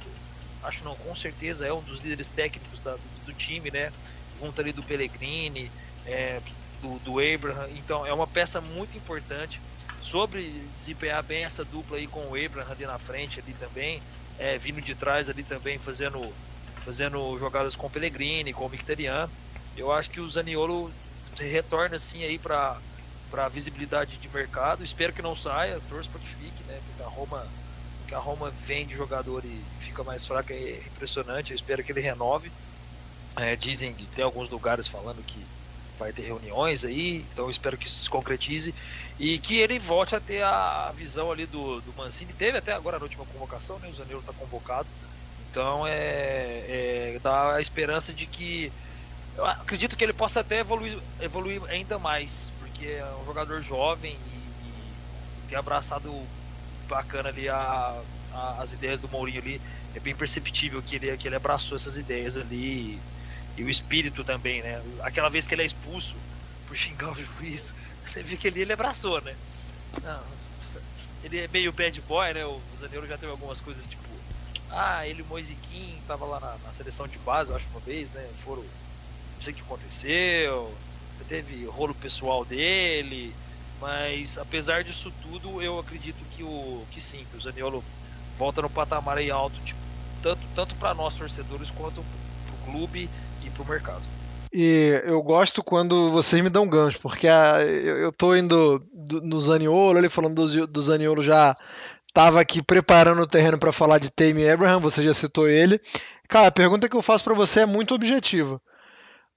Acho 0.62 0.84
não, 0.84 0.96
com 0.96 1.14
certeza 1.14 1.66
é 1.66 1.72
um 1.72 1.82
dos 1.82 2.00
líderes 2.00 2.28
técnicos 2.28 2.80
da, 2.80 2.92
do, 2.92 3.26
do, 3.26 3.32
time, 3.32 3.70
né? 3.70 3.92
Junto 4.38 4.60
ali 4.60 4.72
do 4.72 4.82
Pellegrini, 4.82 5.70
é, 6.04 6.40
do, 6.82 6.98
do 7.00 7.20
Abraham. 7.20 7.68
Então 7.70 8.04
é 8.04 8.12
uma 8.12 8.26
peça 8.26 8.60
muito 8.60 8.96
importante 8.96 9.60
sobre 10.06 10.62
desempenhar 10.76 11.22
bem 11.22 11.44
essa 11.44 11.64
dupla 11.64 11.96
aí 11.96 12.06
com 12.06 12.20
o 12.20 12.44
Abraham 12.44 12.70
ali 12.70 12.86
na 12.86 12.98
frente 12.98 13.40
ali 13.40 13.52
também, 13.54 14.00
é, 14.38 14.56
vindo 14.56 14.80
de 14.80 14.94
trás 14.94 15.28
ali 15.28 15.42
também 15.42 15.78
fazendo 15.78 16.32
fazendo 16.84 17.36
jogadas 17.38 17.74
com 17.74 17.88
o 17.88 17.90
Pellegrini, 17.90 18.52
com 18.52 18.64
o 18.64 18.68
Mkhitaryan. 18.68 19.28
Eu 19.76 19.90
acho 19.90 20.08
que 20.08 20.20
o 20.20 20.30
Zaniolo 20.30 20.92
retorna 21.36 21.96
assim 21.96 22.22
aí 22.22 22.38
para 22.38 22.78
para 23.30 23.48
visibilidade 23.48 24.16
de 24.16 24.28
mercado. 24.28 24.84
Espero 24.84 25.12
que 25.12 25.20
não 25.20 25.34
saia, 25.34 25.80
torço 25.88 26.08
para 26.08 26.20
que 26.20 26.28
fique, 26.28 26.62
né? 26.68 26.80
Porque 26.86 27.02
a 27.02 27.08
Roma 27.08 27.46
que 28.06 28.14
a 28.14 28.18
Roma 28.18 28.52
vende 28.64 28.94
jogador 28.94 29.44
e 29.44 29.60
fica 29.80 30.04
mais 30.04 30.24
fraca 30.24 30.54
é 30.54 30.80
impressionante. 30.86 31.50
Eu 31.50 31.56
espero 31.56 31.82
que 31.82 31.90
ele 31.90 32.00
renove. 32.00 32.52
É, 33.34 33.56
dizem 33.56 33.92
que 33.92 34.06
tem 34.06 34.24
alguns 34.24 34.48
lugares 34.48 34.86
falando 34.86 35.22
que 35.26 35.44
vai 35.98 36.12
ter 36.12 36.22
reuniões 36.22 36.84
aí, 36.84 37.24
então 37.32 37.50
espero 37.50 37.76
que 37.76 37.86
isso 37.86 38.04
se 38.04 38.10
concretize 38.10 38.74
e 39.18 39.38
que 39.38 39.58
ele 39.58 39.78
volte 39.78 40.14
a 40.14 40.20
ter 40.20 40.42
a 40.42 40.92
visão 40.94 41.32
ali 41.32 41.46
do, 41.46 41.80
do 41.80 41.92
Mancini. 41.96 42.32
Teve 42.32 42.58
até 42.58 42.72
agora 42.72 42.98
na 42.98 43.04
última 43.04 43.24
convocação, 43.24 43.78
né? 43.78 43.88
O 43.88 43.94
Zaneiro 43.94 44.20
está 44.20 44.32
convocado. 44.32 44.88
Então 45.50 45.86
é, 45.86 45.94
é 45.94 47.20
dá 47.22 47.54
a 47.54 47.60
esperança 47.60 48.12
de 48.12 48.26
que 48.26 48.70
eu 49.36 49.44
acredito 49.46 49.96
que 49.96 50.04
ele 50.04 50.12
possa 50.12 50.40
até 50.40 50.60
evoluir, 50.60 50.98
evoluir 51.20 51.62
ainda 51.68 51.98
mais, 51.98 52.52
porque 52.58 52.86
é 52.86 53.06
um 53.22 53.24
jogador 53.24 53.62
jovem 53.62 54.12
e, 54.12 54.66
e 54.66 55.48
tem 55.48 55.58
abraçado 55.58 56.12
bacana 56.88 57.30
ali 57.30 57.48
a, 57.48 58.00
a, 58.32 58.62
as 58.62 58.72
ideias 58.72 59.00
do 59.00 59.08
Mourinho 59.08 59.40
ali. 59.40 59.60
É 59.94 60.00
bem 60.00 60.14
perceptível 60.14 60.82
que 60.82 60.96
ele, 60.96 61.16
que 61.16 61.26
ele 61.26 61.36
abraçou 61.36 61.76
essas 61.76 61.96
ideias 61.96 62.36
ali 62.36 62.98
e, 63.56 63.62
e 63.62 63.64
o 63.64 63.70
espírito 63.70 64.22
também, 64.24 64.62
né? 64.62 64.82
Aquela 65.00 65.30
vez 65.30 65.46
que 65.46 65.54
ele 65.54 65.62
é 65.62 65.66
expulso 65.66 66.14
por 66.68 66.76
xingar 66.76 67.12
o 67.12 67.14
juiz, 67.14 67.72
você 68.10 68.22
vê 68.22 68.36
que 68.36 68.46
ele, 68.48 68.60
ele 68.60 68.72
abraçou, 68.72 69.20
né? 69.20 69.34
Não, 70.02 70.20
ele 71.26 71.40
é 71.40 71.48
meio 71.48 71.72
bad 71.72 72.00
boy, 72.02 72.32
né? 72.32 72.44
O 72.44 72.60
Zaneiro 72.80 73.06
já 73.06 73.18
teve 73.18 73.32
algumas 73.32 73.60
coisas 73.60 73.84
tipo. 73.86 74.04
Ah, 74.70 75.06
ele 75.06 75.20
e 75.20 75.22
o 75.22 75.26
Moisiquim 75.26 75.98
tava 76.06 76.24
lá 76.24 76.40
na, 76.40 76.56
na, 76.64 76.72
seleção 76.72 77.06
de 77.06 77.18
base, 77.18 77.50
eu 77.50 77.56
acho, 77.56 77.66
uma 77.70 77.80
vez, 77.80 78.10
né? 78.10 78.28
Foram. 78.44 78.62
Não 78.62 79.42
sei 79.42 79.52
o 79.52 79.56
que 79.56 79.62
aconteceu. 79.62 80.72
Teve 81.28 81.64
rolo 81.66 81.94
pessoal 81.94 82.44
dele. 82.44 83.34
Mas 83.80 84.38
apesar 84.38 84.84
disso 84.84 85.12
tudo, 85.22 85.60
eu 85.60 85.78
acredito 85.78 86.24
que 86.36 86.42
o. 86.42 86.86
que 86.92 87.00
sim, 87.00 87.26
que 87.30 87.36
o 87.36 87.40
Zaniolo 87.40 87.84
volta 88.38 88.62
no 88.62 88.70
patamar 88.70 89.18
aí 89.18 89.30
alto, 89.30 89.58
tipo, 89.64 89.80
tanto, 90.22 90.42
tanto 90.54 90.74
para 90.76 90.94
nós 90.94 91.16
torcedores 91.16 91.70
quanto 91.70 92.04
pro 92.46 92.72
clube 92.72 93.10
e 93.44 93.50
pro 93.50 93.64
mercado. 93.64 94.02
E 94.58 95.02
eu 95.04 95.22
gosto 95.22 95.62
quando 95.62 96.10
vocês 96.10 96.42
me 96.42 96.48
dão 96.48 96.66
gancho, 96.66 96.98
porque 96.98 97.28
a, 97.28 97.60
eu, 97.62 98.10
tô 98.10 98.34
indo 98.34 98.82
do, 98.90 99.20
no 99.20 99.38
Zaniolo, 99.38 99.98
ele 99.98 100.08
falando 100.08 100.46
do, 100.46 100.66
do 100.66 100.80
Zaniolo 100.80 101.20
já 101.20 101.54
estava 102.08 102.40
aqui 102.40 102.62
preparando 102.62 103.20
o 103.20 103.26
terreno 103.26 103.58
para 103.58 103.70
falar 103.70 104.00
de 104.00 104.08
Tame 104.08 104.48
Abraham, 104.48 104.80
você 104.80 105.02
já 105.02 105.12
citou 105.12 105.46
ele. 105.46 105.78
Cara, 106.26 106.46
a 106.46 106.50
pergunta 106.50 106.88
que 106.88 106.96
eu 106.96 107.02
faço 107.02 107.22
para 107.22 107.34
você 107.34 107.60
é 107.60 107.66
muito 107.66 107.94
objetiva. 107.94 108.58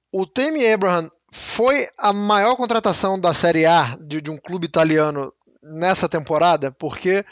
O 0.09 0.25
Tame 0.25 0.65
Abraham 0.65 1.11
foi 1.29 1.89
a 1.97 2.13
maior 2.13 2.55
contratação 2.55 3.19
da 3.19 3.33
Série 3.33 3.65
A 3.65 3.97
de, 3.99 4.21
de 4.21 4.31
um 4.31 4.37
clube 4.37 4.67
italiano 4.67 5.33
nessa 5.61 6.07
temporada? 6.07 6.71
Porque 6.71 7.25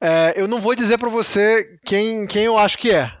é, 0.00 0.32
eu 0.38 0.48
não 0.48 0.58
vou 0.58 0.74
dizer 0.74 0.96
para 0.96 1.10
você 1.10 1.78
quem, 1.84 2.26
quem 2.26 2.44
eu 2.44 2.56
acho 2.56 2.78
que 2.78 2.90
é. 2.90 3.12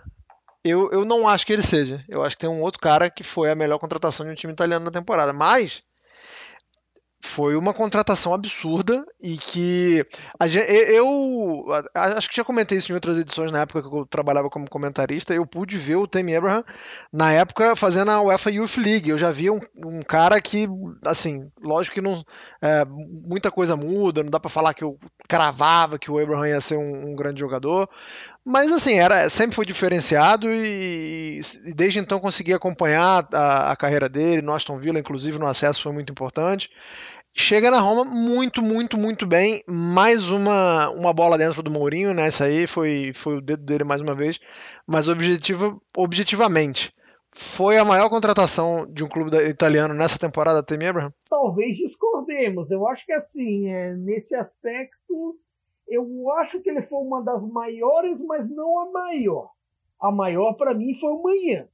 Eu, 0.68 0.90
eu 0.90 1.04
não 1.04 1.28
acho 1.28 1.46
que 1.46 1.52
ele 1.52 1.62
seja. 1.62 2.04
Eu 2.08 2.22
acho 2.22 2.36
que 2.36 2.40
tem 2.40 2.50
um 2.50 2.62
outro 2.62 2.80
cara 2.80 3.10
que 3.10 3.22
foi 3.22 3.50
a 3.50 3.54
melhor 3.54 3.78
contratação 3.78 4.26
de 4.26 4.32
um 4.32 4.34
time 4.34 4.52
italiano 4.52 4.84
na 4.84 4.90
temporada. 4.90 5.32
Mas 5.32 5.82
foi 7.26 7.56
uma 7.56 7.74
contratação 7.74 8.32
absurda 8.32 9.04
e 9.20 9.36
que 9.36 10.06
gente, 10.44 10.70
eu 10.70 11.64
acho 11.94 12.28
que 12.28 12.36
já 12.36 12.44
comentei 12.44 12.78
isso 12.78 12.92
em 12.92 12.94
outras 12.94 13.18
edições 13.18 13.50
na 13.50 13.60
época 13.60 13.82
que 13.82 13.94
eu 13.94 14.06
trabalhava 14.06 14.48
como 14.48 14.70
comentarista. 14.70 15.34
Eu 15.34 15.44
pude 15.44 15.76
ver 15.76 15.96
o 15.96 16.06
Tammy 16.06 16.36
Abraham 16.36 16.64
na 17.12 17.32
época 17.32 17.74
fazendo 17.74 18.10
a 18.10 18.22
UEFA 18.22 18.50
Youth 18.52 18.76
League. 18.76 19.10
Eu 19.10 19.18
já 19.18 19.30
via 19.30 19.52
um, 19.52 19.60
um 19.84 20.02
cara 20.02 20.40
que, 20.40 20.68
assim, 21.04 21.50
lógico 21.60 21.94
que 21.94 22.00
não 22.00 22.24
é, 22.62 22.84
muita 22.84 23.50
coisa 23.50 23.76
muda, 23.76 24.22
não 24.22 24.30
dá 24.30 24.38
para 24.38 24.50
falar 24.50 24.72
que 24.72 24.84
eu 24.84 24.96
cravava 25.28 25.98
que 25.98 26.10
o 26.10 26.18
Abraham 26.18 26.48
ia 26.48 26.60
ser 26.60 26.76
um, 26.76 27.10
um 27.10 27.16
grande 27.16 27.40
jogador, 27.40 27.88
mas 28.46 28.70
assim, 28.70 28.94
era, 28.94 29.28
sempre 29.28 29.56
foi 29.56 29.66
diferenciado 29.66 30.48
e, 30.48 31.40
e 31.64 31.74
desde 31.74 31.98
então 31.98 32.20
consegui 32.20 32.52
acompanhar 32.52 33.26
a, 33.32 33.72
a, 33.72 33.76
carreira 33.76 34.08
dele, 34.08 34.40
no 34.40 34.54
Aston 34.54 34.78
Villa, 34.78 35.00
inclusive 35.00 35.36
no 35.36 35.48
acesso 35.48 35.82
foi 35.82 35.90
muito 35.90 36.12
importante. 36.12 36.70
Chega 37.34 37.72
na 37.72 37.80
Roma 37.80 38.04
muito, 38.04 38.62
muito, 38.62 38.96
muito 38.96 39.26
bem. 39.26 39.64
Mais 39.66 40.30
uma, 40.30 40.88
uma 40.90 41.12
bola 41.12 41.36
dentro 41.36 41.60
do 41.60 41.72
Mourinho, 41.72 42.14
né? 42.14 42.28
Essa 42.28 42.44
aí 42.44 42.68
foi, 42.68 43.10
foi 43.14 43.38
o 43.38 43.40
dedo 43.40 43.64
dele 43.64 43.82
mais 43.82 44.00
uma 44.00 44.14
vez. 44.14 44.38
Mas 44.86 45.08
objetiva, 45.08 45.76
objetivamente, 45.96 46.94
foi 47.32 47.78
a 47.78 47.84
maior 47.84 48.08
contratação 48.08 48.86
de 48.88 49.02
um 49.02 49.08
clube 49.08 49.36
italiano 49.48 49.92
nessa 49.92 50.20
temporada, 50.20 50.62
Temi 50.62 50.86
Abraham? 50.86 51.12
Talvez 51.28 51.76
discordemos. 51.76 52.70
Eu 52.70 52.86
acho 52.86 53.04
que 53.04 53.12
assim, 53.12 53.68
é, 53.68 53.92
nesse 53.96 54.36
aspecto, 54.36 55.36
eu 55.88 56.30
acho 56.32 56.60
que 56.60 56.70
ele 56.70 56.82
foi 56.82 56.98
uma 56.98 57.22
das 57.22 57.44
maiores, 57.44 58.20
mas 58.22 58.50
não 58.50 58.78
a 58.80 58.90
maior. 58.90 59.50
A 60.00 60.10
maior 60.10 60.54
para 60.54 60.74
mim 60.74 60.98
foi 61.00 61.10
o 61.10 61.22
Manhã. 61.22 61.66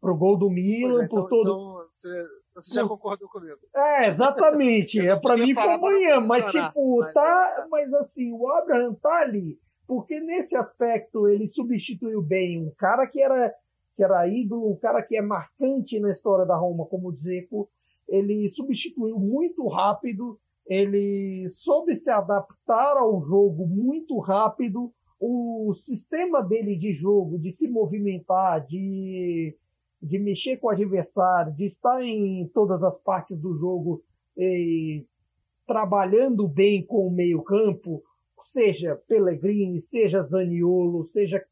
Pro 0.00 0.16
gol 0.16 0.36
do 0.36 0.50
Milan, 0.50 1.02
é, 1.02 1.04
então, 1.06 1.22
por 1.22 1.28
todo. 1.28 1.42
Então, 1.42 1.86
você 1.96 2.26
você 2.54 2.74
já 2.74 2.86
concordou 2.86 3.28
comigo. 3.28 3.58
É, 3.74 4.08
exatamente. 4.10 5.00
é, 5.06 5.16
para 5.16 5.36
mim 5.36 5.52
foi 5.54 5.72
amanhã, 5.72 6.20
mas 6.20 6.46
tipo, 6.46 7.00
mas 7.00 7.12
tá. 7.12 7.54
É... 7.58 7.68
Mas 7.68 7.92
assim, 7.94 8.32
o 8.32 8.48
Abraham 8.48 8.94
tá 8.94 9.20
ali. 9.20 9.58
Porque 9.86 10.20
nesse 10.20 10.56
aspecto 10.56 11.28
ele 11.28 11.48
substituiu 11.48 12.22
bem 12.22 12.64
um 12.64 12.70
cara 12.78 13.06
que 13.06 13.20
era, 13.20 13.52
que 13.96 14.02
era 14.02 14.26
ídolo, 14.26 14.70
um 14.70 14.76
cara 14.76 15.02
que 15.02 15.16
é 15.16 15.20
marcante 15.20 15.98
na 15.98 16.10
história 16.10 16.46
da 16.46 16.56
Roma, 16.56 16.86
como 16.86 17.08
o 17.08 17.12
Zeco. 17.12 17.68
Ele 18.08 18.48
substituiu 18.50 19.18
muito 19.18 19.66
rápido, 19.66 20.38
ele 20.66 21.48
soube 21.54 21.96
se 21.96 22.10
adaptar 22.10 22.96
ao 22.96 23.20
jogo 23.20 23.66
muito 23.66 24.18
rápido. 24.18 24.90
O 25.20 25.74
sistema 25.84 26.42
dele 26.42 26.76
de 26.76 26.92
jogo, 26.92 27.38
de 27.38 27.52
se 27.52 27.68
movimentar, 27.68 28.66
de 28.66 29.54
de 30.04 30.18
mexer 30.18 30.58
com 30.58 30.66
o 30.66 30.70
adversário, 30.70 31.54
de 31.54 31.64
estar 31.64 32.02
em 32.04 32.46
todas 32.48 32.82
as 32.82 32.94
partes 33.00 33.40
do 33.40 33.56
jogo 33.56 34.02
e, 34.36 35.02
trabalhando 35.66 36.46
bem 36.46 36.84
com 36.84 37.06
o 37.06 37.10
meio-campo, 37.10 38.02
seja 38.48 39.00
Pellegrini, 39.08 39.80
seja 39.80 40.22
Zaniolo, 40.22 41.08
seja 41.08 41.42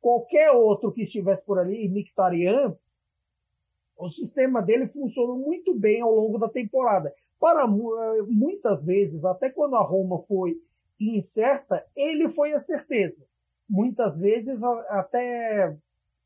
qualquer 0.00 0.50
outro 0.50 0.90
que 0.90 1.04
estivesse 1.04 1.44
por 1.44 1.60
ali, 1.60 1.88
Mkhitaryan, 1.88 2.74
o 3.96 4.10
sistema 4.10 4.60
dele 4.60 4.88
funcionou 4.88 5.38
muito 5.38 5.72
bem 5.72 6.00
ao 6.00 6.12
longo 6.12 6.38
da 6.38 6.48
temporada. 6.48 7.14
Para 7.42 7.66
muitas 7.66 8.84
vezes, 8.84 9.24
até 9.24 9.50
quando 9.50 9.74
a 9.74 9.82
Roma 9.82 10.20
foi 10.28 10.56
incerta, 11.00 11.84
ele 11.96 12.28
foi 12.28 12.52
a 12.52 12.60
certeza. 12.60 13.20
Muitas 13.68 14.16
vezes 14.16 14.62
até 14.88 15.76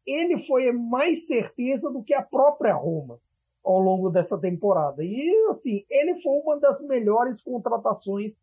ele 0.07 0.47
foi 0.47 0.71
mais 0.73 1.27
certeza 1.27 1.89
do 1.89 2.03
que 2.03 2.13
a 2.13 2.21
própria 2.21 2.75
Roma 2.75 3.19
ao 3.65 3.81
longo 3.81 4.11
dessa 4.11 4.37
temporada. 4.37 5.03
E 5.03 5.35
assim, 5.49 5.87
ele 5.89 6.21
foi 6.21 6.39
uma 6.43 6.61
das 6.61 6.83
melhores 6.83 7.41
contratações 7.41 8.35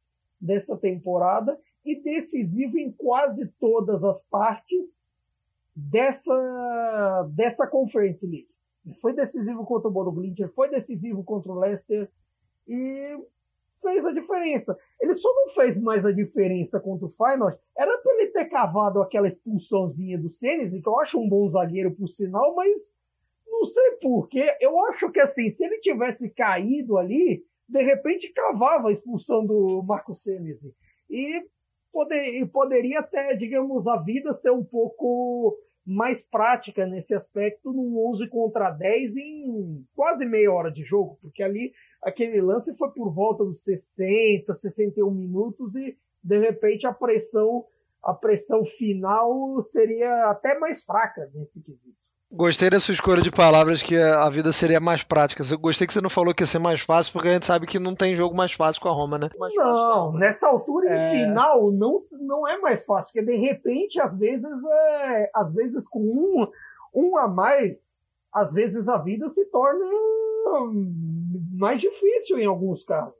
dessa 0.41 0.75
temporada 0.75 1.55
e 1.85 2.01
decisivo 2.01 2.79
em 2.79 2.91
quase 2.91 3.45
todas 3.59 4.03
as 4.03 4.19
partes 4.31 4.83
dessa 5.75 7.29
dessa 7.35 7.67
Conference 7.67 8.25
League. 8.25 8.47
Foi 8.99 9.13
decisivo 9.13 9.63
contra 9.63 9.89
o 9.89 9.91
Borussia, 9.91 10.47
foi 10.47 10.71
decisivo 10.71 11.23
contra 11.23 11.51
o 11.51 11.59
Leicester 11.59 12.09
e 12.67 13.17
fez 13.81 14.05
a 14.05 14.11
diferença. 14.11 14.77
Ele 14.99 15.13
só 15.13 15.29
não 15.33 15.53
fez 15.53 15.77
mais 15.79 16.05
a 16.05 16.11
diferença 16.11 16.79
contra 16.79 17.05
o 17.05 17.09
Feyenoord. 17.09 17.57
Era 17.77 17.97
para 17.97 18.13
ele 18.15 18.31
ter 18.31 18.45
cavado 18.45 19.01
aquela 19.01 19.27
expulsãozinha 19.27 20.17
do 20.17 20.29
Senesi, 20.29 20.81
que 20.81 20.87
eu 20.87 20.99
acho 20.99 21.19
um 21.19 21.27
bom 21.27 21.47
zagueiro 21.47 21.93
por 21.93 22.07
sinal, 22.07 22.55
mas 22.55 22.97
não 23.45 23.65
sei 23.65 23.91
porquê. 24.01 24.55
Eu 24.59 24.79
acho 24.85 25.11
que 25.11 25.19
assim, 25.19 25.49
se 25.49 25.65
ele 25.65 25.79
tivesse 25.79 26.29
caído 26.29 26.97
ali, 26.97 27.43
de 27.67 27.83
repente 27.83 28.31
cavava 28.31 28.87
a 28.89 28.91
expulsão 28.91 29.45
do 29.45 29.83
Marco 29.85 30.15
Senesi. 30.15 30.73
E, 31.09 31.43
poder, 31.91 32.39
e 32.39 32.45
poderia 32.45 33.01
até, 33.01 33.35
digamos, 33.35 33.87
a 33.87 33.97
vida 33.97 34.31
ser 34.31 34.51
um 34.51 34.63
pouco 34.63 35.55
mais 35.85 36.23
prática 36.23 36.85
nesse 36.85 37.13
aspecto 37.13 37.73
num 37.73 37.97
11 38.11 38.27
contra 38.29 38.71
10 38.71 39.17
em 39.17 39.85
quase 39.95 40.25
meia 40.25 40.51
hora 40.51 40.71
de 40.71 40.81
jogo, 40.81 41.17
porque 41.21 41.43
ali 41.43 41.73
aquele 42.03 42.41
lance 42.41 42.73
foi 42.75 42.91
por 42.91 43.11
volta 43.11 43.43
dos 43.43 43.63
60, 43.63 44.53
61 44.53 45.11
minutos 45.11 45.75
e 45.75 45.97
de 46.23 46.39
repente 46.39 46.85
a 46.85 46.93
pressão 46.93 47.65
a 48.03 48.13
pressão 48.13 48.65
final 48.65 49.63
seria 49.63 50.25
até 50.25 50.59
mais 50.59 50.83
fraca 50.83 51.29
nesse 51.33 51.61
quesito. 51.61 52.03
Gostei 52.35 52.67
da 52.67 52.79
sua 52.79 52.93
escolha 52.93 53.21
de 53.21 53.31
palavras 53.31 53.83
que 53.83 53.95
a 53.95 54.27
vida 54.27 54.51
seria 54.51 54.79
mais 54.79 55.03
prática. 55.03 55.43
Eu 55.49 55.59
gostei 55.59 55.85
que 55.85 55.93
você 55.93 56.01
não 56.01 56.09
falou 56.09 56.33
que 56.33 56.41
ia 56.41 56.47
ser 56.47 56.57
mais 56.57 56.81
fácil, 56.81 57.13
porque 57.13 57.27
a 57.27 57.33
gente 57.33 57.45
sabe 57.45 57.67
que 57.67 57.77
não 57.77 57.93
tem 57.93 58.15
jogo 58.15 58.35
mais 58.35 58.51
fácil 58.53 58.81
com 58.81 58.89
a 58.89 58.91
Roma, 58.91 59.19
né? 59.19 59.29
Não, 59.37 60.11
nessa 60.13 60.47
altura 60.47 60.89
é... 60.89 61.11
final 61.11 61.71
não, 61.71 62.01
não 62.21 62.47
é 62.47 62.57
mais 62.57 62.83
fácil, 62.83 63.13
porque 63.13 63.31
de 63.31 63.37
repente, 63.37 64.01
às 64.01 64.17
vezes, 64.17 64.63
é, 64.65 65.29
às 65.31 65.53
vezes 65.53 65.87
com 65.87 65.99
um, 65.99 66.47
um 66.91 67.17
a 67.17 67.27
mais, 67.27 67.93
às 68.33 68.51
vezes 68.51 68.87
a 68.87 68.97
vida 68.97 69.29
se 69.29 69.45
torna 69.45 69.85
mais 71.57 71.79
difícil 71.79 72.39
em 72.39 72.45
alguns 72.45 72.83
casos. 72.83 73.17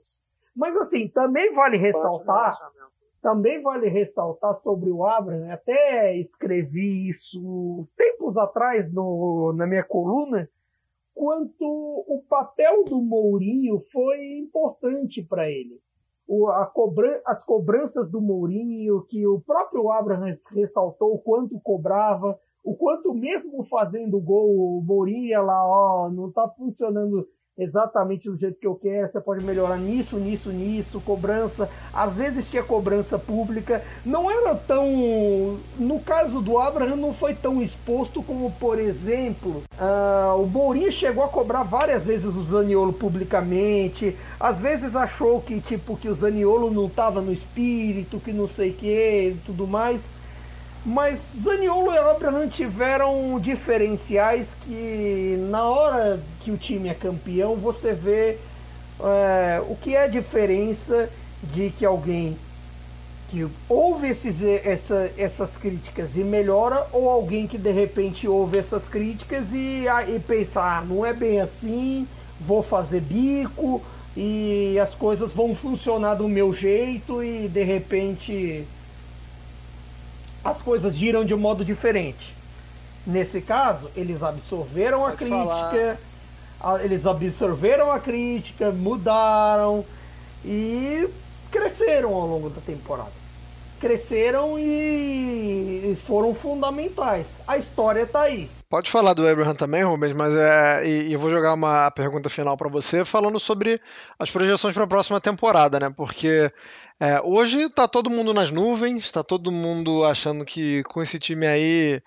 Mas 0.55 0.75
assim, 0.77 1.07
também 1.07 1.53
vale 1.53 1.77
ressaltar, 1.77 2.57
também 3.21 3.61
vale 3.61 3.87
ressaltar 3.87 4.55
sobre 4.57 4.91
o 4.91 5.05
Abraham, 5.05 5.51
até 5.51 6.15
escrevi 6.17 7.09
isso 7.09 7.87
tempos 7.97 8.37
atrás 8.37 8.91
no, 8.93 9.53
na 9.53 9.65
minha 9.65 9.83
coluna, 9.83 10.47
quanto 11.15 11.63
o 11.63 12.23
papel 12.29 12.83
do 12.85 13.01
Mourinho 13.01 13.79
foi 13.91 14.37
importante 14.37 15.23
para 15.23 15.49
ele. 15.49 15.79
O, 16.27 16.47
cobran 16.73 17.19
as 17.25 17.43
cobranças 17.43 18.09
do 18.09 18.21
Mourinho, 18.21 19.03
que 19.03 19.25
o 19.27 19.41
próprio 19.41 19.91
Abraham 19.91 20.33
ressaltou 20.51 21.13
o 21.13 21.19
quanto 21.19 21.59
cobrava, 21.61 22.39
o 22.63 22.75
quanto 22.75 23.13
mesmo 23.13 23.63
fazendo 23.63 24.19
gol, 24.19 24.77
o 24.77 24.81
Mourinho 24.81 25.25
ia 25.25 25.41
lá, 25.41 25.67
ó, 25.67 26.09
não 26.09 26.31
tá 26.31 26.47
funcionando 26.47 27.27
exatamente 27.57 28.27
do 28.27 28.37
jeito 28.37 28.59
que 28.59 28.65
eu 28.65 28.75
quero, 28.75 29.11
você 29.11 29.21
pode 29.21 29.43
melhorar 29.43 29.77
nisso, 29.77 30.17
nisso, 30.17 30.49
nisso, 30.49 30.99
cobrança. 31.01 31.69
Às 31.93 32.13
vezes 32.13 32.49
tinha 32.49 32.63
cobrança 32.63 33.19
pública, 33.19 33.83
não 34.05 34.29
era 34.29 34.55
tão. 34.55 35.59
No 35.77 35.99
caso 35.99 36.41
do 36.41 36.57
Abraham, 36.57 36.95
não 36.95 37.13
foi 37.13 37.35
tão 37.35 37.61
exposto 37.61 38.23
como, 38.23 38.51
por 38.53 38.79
exemplo, 38.79 39.63
uh, 39.79 40.41
o 40.41 40.47
Mourinho 40.47 40.91
chegou 40.91 41.23
a 41.23 41.29
cobrar 41.29 41.63
várias 41.63 42.03
vezes 42.03 42.35
o 42.35 42.41
Zaniolo 42.41 42.93
publicamente, 42.93 44.17
às 44.39 44.57
vezes 44.57 44.95
achou 44.95 45.39
que, 45.41 45.61
tipo, 45.61 45.95
que 45.95 46.09
o 46.09 46.15
Zaniolo 46.15 46.71
não 46.71 46.87
estava 46.87 47.21
no 47.21 47.31
espírito, 47.31 48.19
que 48.19 48.33
não 48.33 48.47
sei 48.47 48.71
o 48.71 48.73
que 48.73 49.29
e 49.29 49.37
tudo 49.45 49.67
mais. 49.67 50.09
Mas 50.85 51.35
Zaniolo 51.41 51.93
e 51.93 51.97
Abraham 51.97 52.47
tiveram 52.49 53.39
diferenciais 53.39 54.55
que 54.65 55.37
na 55.49 55.63
hora 55.63 56.19
que 56.41 56.51
o 56.51 56.57
time 56.57 56.89
é 56.89 56.93
campeão 56.93 57.55
você 57.55 57.93
vê 57.93 58.37
é, 58.99 59.61
o 59.67 59.75
que 59.75 59.95
é 59.95 60.03
a 60.03 60.07
diferença 60.07 61.09
de 61.41 61.69
que 61.69 61.85
alguém 61.85 62.37
que 63.29 63.47
ouve 63.67 64.09
esses, 64.09 64.43
essa, 64.43 65.09
essas 65.17 65.57
críticas 65.57 66.17
e 66.17 66.23
melhora 66.23 66.85
ou 66.91 67.09
alguém 67.09 67.47
que 67.47 67.57
de 67.57 67.71
repente 67.71 68.27
ouve 68.27 68.59
essas 68.59 68.87
críticas 68.87 69.53
e, 69.53 69.85
e 70.07 70.19
pensa, 70.19 70.61
ah, 70.61 70.83
não 70.87 71.05
é 71.05 71.13
bem 71.13 71.41
assim, 71.41 72.07
vou 72.39 72.61
fazer 72.61 72.99
bico 72.99 73.81
e 74.15 74.77
as 74.79 74.93
coisas 74.93 75.31
vão 75.31 75.55
funcionar 75.55 76.15
do 76.15 76.27
meu 76.27 76.53
jeito 76.53 77.23
e 77.23 77.47
de 77.47 77.63
repente 77.63 78.65
as 80.43 80.61
coisas 80.61 80.95
giram 80.95 81.23
de 81.23 81.33
um 81.33 81.37
modo 81.37 81.63
diferente. 81.63 82.35
Nesse 83.05 83.41
caso, 83.41 83.89
eles 83.95 84.23
absorveram 84.23 84.99
Pode 85.01 85.13
a 85.13 85.17
crítica, 85.17 85.99
falar. 86.59 86.85
eles 86.85 87.05
absorveram 87.05 87.91
a 87.91 87.99
crítica, 87.99 88.71
mudaram 88.71 89.85
e 90.45 91.07
cresceram 91.51 92.13
ao 92.13 92.25
longo 92.27 92.49
da 92.49 92.61
temporada. 92.61 93.11
Cresceram 93.79 94.57
e 94.57 95.97
foram 96.07 96.33
fundamentais. 96.33 97.35
A 97.45 97.57
história 97.57 98.03
está 98.03 98.21
aí. 98.21 98.49
Pode 98.73 98.89
falar 98.89 99.13
do 99.13 99.27
Abraham 99.27 99.53
também, 99.53 99.83
Rubens, 99.83 100.13
mas 100.13 100.33
é, 100.33 100.83
e, 100.83 101.09
e 101.09 101.13
eu 101.13 101.19
vou 101.19 101.29
jogar 101.29 101.53
uma 101.53 101.91
pergunta 101.91 102.27
final 102.27 102.57
para 102.57 102.67
você 102.67 103.05
falando 103.05 103.39
sobre 103.39 103.79
as 104.17 104.31
projeções 104.31 104.73
para 104.73 104.85
a 104.85 104.87
próxima 104.87 105.21
temporada, 105.21 105.79
né? 105.79 105.93
Porque 105.95 106.51
é, 106.99 107.21
hoje 107.21 107.61
está 107.61 107.87
todo 107.87 108.09
mundo 108.09 108.33
nas 108.33 108.49
nuvens, 108.49 109.03
está 109.03 109.21
todo 109.21 109.51
mundo 109.51 110.03
achando 110.03 110.43
que 110.43 110.81
com 110.85 111.03
esse 111.03 111.19
time 111.19 111.45
aí 111.45 112.01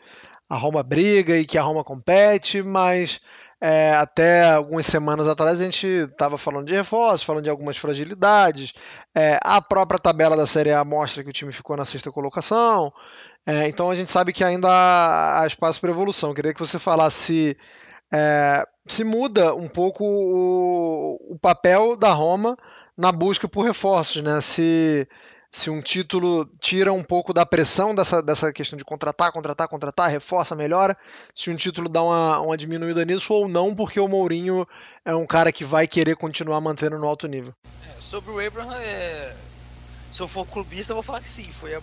a 0.51 0.57
Roma 0.57 0.83
briga 0.83 1.39
e 1.39 1.47
que 1.47 1.57
a 1.57 1.63
Roma 1.63 1.85
compete, 1.85 2.65
mas 2.65 3.21
é, 3.61 3.93
até 3.95 4.53
algumas 4.53 4.85
semanas 4.87 5.29
atrás 5.29 5.61
a 5.61 5.65
gente 5.65 5.87
estava 5.87 6.37
falando 6.37 6.67
de 6.67 6.75
reforços, 6.75 7.23
falando 7.23 7.45
de 7.45 7.51
algumas 7.51 7.77
fragilidades. 7.77 8.73
É, 9.15 9.39
a 9.43 9.63
própria 9.63 9.99
tabela 9.99 10.37
da 10.37 10.47
Série 10.47 10.73
A 10.73 10.85
mostra 10.85 11.25
que 11.25 11.31
o 11.31 11.33
time 11.33 11.53
ficou 11.53 11.77
na 11.77 11.85
sexta 11.85 12.13
colocação. 12.13 12.93
É, 13.47 13.67
então 13.69 13.89
a 13.91 13.95
gente 13.95 14.11
sabe 14.11 14.33
que 14.33 14.45
ainda 14.45 14.69
há 14.69 15.47
espaço 15.47 15.81
para 15.81 15.91
evolução. 15.91 16.31
Eu 16.31 16.35
queria 16.35 16.53
que 16.53 16.61
você 16.61 16.79
falasse 16.79 17.57
é, 18.13 18.67
se 18.87 19.03
muda 19.03 19.55
um 19.55 19.69
pouco 19.69 20.05
o, 20.05 21.35
o, 21.35 21.39
papel 21.39 21.97
da 21.97 22.13
Roma 22.13 22.57
na 22.97 23.11
busca 23.11 23.49
por 23.49 23.63
reforços, 23.63 24.23
né? 24.23 24.41
Se, 24.41 25.09
se 25.57 25.71
um 25.71 25.81
título 25.81 26.45
tira 26.61 26.93
um 26.93 27.03
pouco 27.03 27.33
da 27.33 27.47
pressão 27.47 27.95
dessa, 27.95 28.23
dessa 28.23 28.53
questão 28.53 28.77
de 28.77 28.85
contratar, 28.85 29.33
contratar, 29.33 29.67
contratar, 29.67 30.11
reforça, 30.11 30.55
melhora, 30.55 30.95
se 31.35 31.49
um 31.49 31.57
título 31.57 31.89
dá 31.89 32.03
uma, 32.03 32.41
uma 32.41 32.59
diminuída 32.59 33.03
nisso 33.07 33.33
ou 33.33 33.49
não, 33.49 33.75
porque 33.75 33.99
o 33.99 34.07
Mourinho 34.07 34.69
é 35.03 35.15
um 35.15 35.25
cara 35.25 35.51
que 35.51 35.65
vai 35.65 35.87
querer 35.87 36.15
continuar 36.15 36.61
mantendo 36.61 36.99
no 36.99 37.07
alto 37.07 37.27
nível. 37.27 37.55
É, 37.89 38.01
sobre 38.03 38.33
o 38.33 38.47
Abraham, 38.47 38.77
é... 38.77 39.35
se 40.13 40.21
eu 40.21 40.29
for 40.29 40.47
clubista, 40.47 40.93
eu 40.93 40.97
vou 40.97 41.03
falar 41.03 41.23
que 41.23 41.31
sim, 41.31 41.51
foi 41.59 41.75
a 41.75 41.81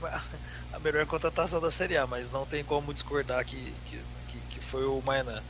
a 0.72 0.80
melhor 0.80 1.08
contratação 1.08 1.60
da 1.60 1.72
Série 1.72 1.98
A, 1.98 2.06
mas 2.06 2.32
não 2.32 2.46
tem 2.46 2.64
como 2.64 2.94
discordar 2.94 3.44
que, 3.44 3.74
que, 3.88 4.00
que 4.52 4.60
foi 4.60 4.86
o 4.86 5.02
Mainan. 5.04 5.42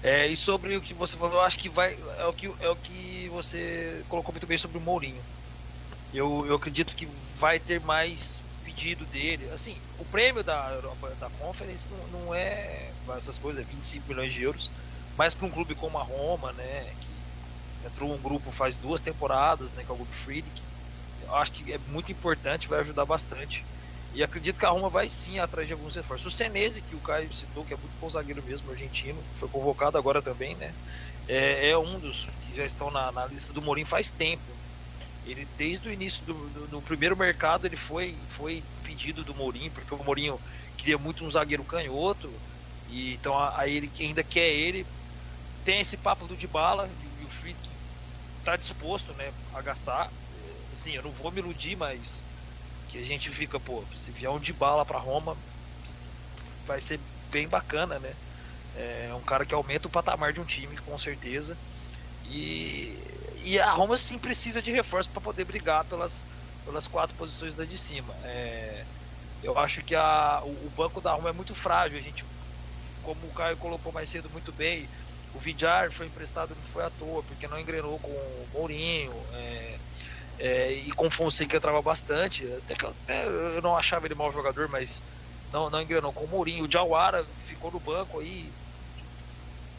É, 0.00 0.28
e 0.28 0.36
sobre 0.36 0.76
o 0.76 0.80
que 0.80 0.94
você 0.94 1.16
falou, 1.16 1.38
eu 1.38 1.40
acho 1.40 1.58
que 1.58 1.68
vai 1.68 1.98
é 2.18 2.26
o 2.26 2.32
que, 2.32 2.46
é 2.60 2.68
o 2.68 2.76
que 2.76 3.28
você 3.32 4.04
colocou 4.08 4.32
muito 4.32 4.46
bem 4.46 4.58
sobre 4.58 4.78
o 4.78 4.80
Mourinho. 4.80 5.20
Eu, 6.14 6.46
eu 6.46 6.54
acredito 6.54 6.94
que 6.94 7.06
vai 7.38 7.58
ter 7.58 7.80
mais 7.80 8.40
pedido 8.64 9.04
dele. 9.06 9.50
Assim, 9.52 9.76
o 9.98 10.04
prêmio 10.04 10.44
da 10.44 10.70
Europa, 10.72 11.12
da 11.20 11.28
Conference 11.28 11.86
não, 11.90 12.20
não 12.20 12.34
é 12.34 12.90
essas 13.16 13.36
coisas, 13.36 13.62
é 13.62 13.66
25 13.66 14.08
milhões 14.08 14.32
de 14.32 14.42
euros, 14.42 14.70
mas 15.16 15.34
para 15.34 15.46
um 15.46 15.50
clube 15.50 15.74
como 15.74 15.98
a 15.98 16.02
Roma, 16.02 16.52
né, 16.52 16.94
que 17.00 17.86
entrou 17.86 18.14
um 18.14 18.18
grupo 18.18 18.50
faz 18.50 18.76
duas 18.76 19.00
temporadas, 19.00 19.70
né, 19.72 19.84
que 19.84 19.90
é 19.90 19.92
o 19.92 19.96
grupo 19.96 20.12
Friedrich, 20.12 20.62
eu 21.24 21.34
acho 21.34 21.52
que 21.52 21.72
é 21.72 21.78
muito 21.88 22.10
importante, 22.12 22.68
vai 22.68 22.80
ajudar 22.80 23.04
bastante. 23.04 23.64
E 24.14 24.22
acredito 24.22 24.58
que 24.58 24.66
a 24.66 24.70
Roma 24.70 24.88
vai 24.88 25.08
sim 25.08 25.40
atrás 25.40 25.66
de 25.66 25.72
alguns 25.72 25.96
reforços. 25.96 26.32
O 26.32 26.36
Senese, 26.36 26.80
que 26.80 26.94
o 26.94 27.00
Caio 27.00 27.32
citou, 27.34 27.64
que 27.64 27.74
é 27.74 27.76
muito 27.76 27.92
bom 28.00 28.08
zagueiro 28.08 28.42
mesmo, 28.44 28.70
argentino, 28.70 29.20
foi 29.40 29.48
convocado 29.48 29.98
agora 29.98 30.22
também, 30.22 30.54
né? 30.54 30.72
É, 31.26 31.70
é 31.70 31.78
um 31.78 31.98
dos 31.98 32.28
que 32.46 32.56
já 32.56 32.64
estão 32.64 32.90
na, 32.90 33.10
na, 33.10 33.26
lista 33.26 33.52
do 33.52 33.60
Mourinho 33.60 33.86
faz 33.86 34.10
tempo. 34.10 34.42
Ele, 35.26 35.46
desde 35.56 35.88
o 35.88 35.92
início 35.92 36.22
do, 36.24 36.34
do, 36.34 36.66
do, 36.66 36.82
primeiro 36.82 37.16
mercado, 37.16 37.66
ele 37.66 37.76
foi, 37.76 38.14
foi 38.28 38.62
pedido 38.82 39.24
do 39.24 39.34
Mourinho, 39.34 39.70
porque 39.70 39.94
o 39.94 40.04
Mourinho 40.04 40.38
queria 40.76 40.98
muito 40.98 41.24
um 41.24 41.30
zagueiro 41.30 41.64
canhoto, 41.64 42.30
e 42.90 43.14
então 43.14 43.38
aí 43.56 43.76
ele 43.76 43.90
ainda 43.98 44.22
quer 44.22 44.48
ele. 44.48 44.86
Tem 45.64 45.80
esse 45.80 45.96
papo 45.96 46.26
do 46.26 46.36
Dybala, 46.36 46.88
e 47.20 47.24
o 47.24 47.28
Frick 47.28 47.58
tá 48.44 48.54
disposto 48.56 49.12
né, 49.14 49.32
a 49.54 49.62
gastar. 49.62 50.10
Assim, 50.72 50.92
eu 50.92 51.02
não 51.02 51.10
vou 51.10 51.30
me 51.30 51.40
iludir, 51.40 51.74
mas 51.76 52.22
que 52.90 52.98
a 52.98 53.04
gente 53.04 53.30
fica, 53.30 53.58
pô, 53.58 53.82
se 53.96 54.10
vier 54.10 54.30
um 54.30 54.38
de 54.38 54.52
bala 54.52 54.84
para 54.84 54.98
Roma, 54.98 55.36
vai 56.66 56.80
ser 56.80 57.00
bem 57.30 57.48
bacana, 57.48 57.98
né? 57.98 58.14
É 58.76 59.12
um 59.16 59.20
cara 59.20 59.46
que 59.46 59.54
aumenta 59.54 59.88
o 59.88 59.90
patamar 59.90 60.32
de 60.32 60.40
um 60.40 60.44
time, 60.44 60.76
com 60.78 60.98
certeza. 60.98 61.56
E, 62.26 62.96
e 63.44 63.60
a 63.60 63.70
Roma 63.70 63.96
sim 63.96 64.18
precisa 64.18 64.62
de 64.62 64.72
reforço 64.72 65.10
para 65.10 65.20
poder 65.20 65.44
brigar 65.44 65.84
pelas, 65.84 66.24
pelas 66.64 66.86
quatro 66.86 67.14
posições 67.14 67.54
da 67.54 67.64
de 67.64 67.76
cima. 67.76 68.14
É, 68.24 68.84
eu 69.42 69.58
acho 69.58 69.82
que 69.82 69.94
a, 69.94 70.40
o, 70.42 70.70
banco 70.74 71.00
da 71.00 71.12
Roma 71.12 71.28
é 71.28 71.32
muito 71.32 71.54
frágil. 71.54 71.98
A 71.98 72.02
gente, 72.02 72.24
como 73.02 73.20
o 73.26 73.34
Caio 73.34 73.56
colocou 73.58 73.92
mais 73.92 74.08
cedo 74.08 74.30
muito 74.30 74.50
bem, 74.50 74.88
o 75.34 75.38
Vidjar 75.38 75.92
foi 75.92 76.06
emprestado 76.06 76.54
não 76.54 76.72
foi 76.72 76.84
à 76.84 76.90
toa, 76.90 77.22
porque 77.22 77.46
não 77.46 77.60
engrenou 77.60 77.98
com 77.98 78.10
o 78.10 78.48
Mourinho. 78.54 79.12
É, 79.34 79.78
é, 80.38 80.72
e 80.72 80.90
com 80.92 81.06
o 81.06 81.10
Fonseca 81.10 81.58
entrava 81.58 81.82
bastante. 81.82 82.50
Até 82.64 82.74
que 82.74 82.84
eu, 82.84 82.94
é, 83.06 83.26
eu 83.26 83.62
não 83.62 83.76
achava 83.76 84.06
ele 84.06 84.14
mau 84.14 84.32
jogador, 84.32 84.68
mas 84.68 85.02
não, 85.52 85.68
não 85.68 85.82
engrenou. 85.82 86.12
Com 86.12 86.24
o 86.24 86.28
Mourinho, 86.28 86.64
o 86.64 86.70
Jawara 86.70 87.24
ficou 87.46 87.70
no 87.70 87.78
banco 87.78 88.20
aí. 88.20 88.50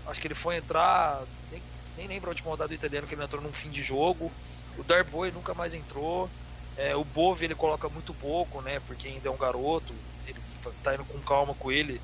Acho 0.05 0.21
que 0.21 0.27
ele 0.27 0.35
foi 0.35 0.57
entrar. 0.57 1.23
Nem, 1.51 1.61
nem 1.97 2.07
lembro 2.07 2.29
a 2.29 2.31
última 2.31 2.49
rodada 2.51 2.69
do 2.69 2.73
italiano 2.73 3.07
que 3.07 3.15
ele 3.15 3.23
entrou 3.23 3.41
num 3.41 3.51
fim 3.53 3.69
de 3.69 3.83
jogo. 3.83 4.31
O 4.77 4.83
Darboy 4.83 5.31
nunca 5.31 5.53
mais 5.53 5.73
entrou. 5.73 6.29
É, 6.77 6.95
o 6.95 7.03
Bove 7.03 7.45
ele 7.45 7.55
coloca 7.55 7.87
muito 7.87 8.13
pouco, 8.13 8.61
né? 8.61 8.81
Porque 8.85 9.07
ainda 9.07 9.29
é 9.29 9.31
um 9.31 9.37
garoto. 9.37 9.93
Ele 10.27 10.39
tá 10.83 10.93
indo 10.93 11.05
com 11.05 11.19
calma 11.21 11.53
com 11.55 11.71
ele. 11.71 12.01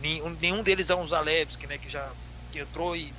Nenhum, 0.00 0.62
deles 0.62 0.90
é 0.90 0.94
um 0.94 1.06
Zalewski, 1.06 1.66
né? 1.66 1.78
Que 1.78 1.90
já 1.90 2.08
que 2.52 2.60
entrou 2.60 2.96
e 2.96 3.12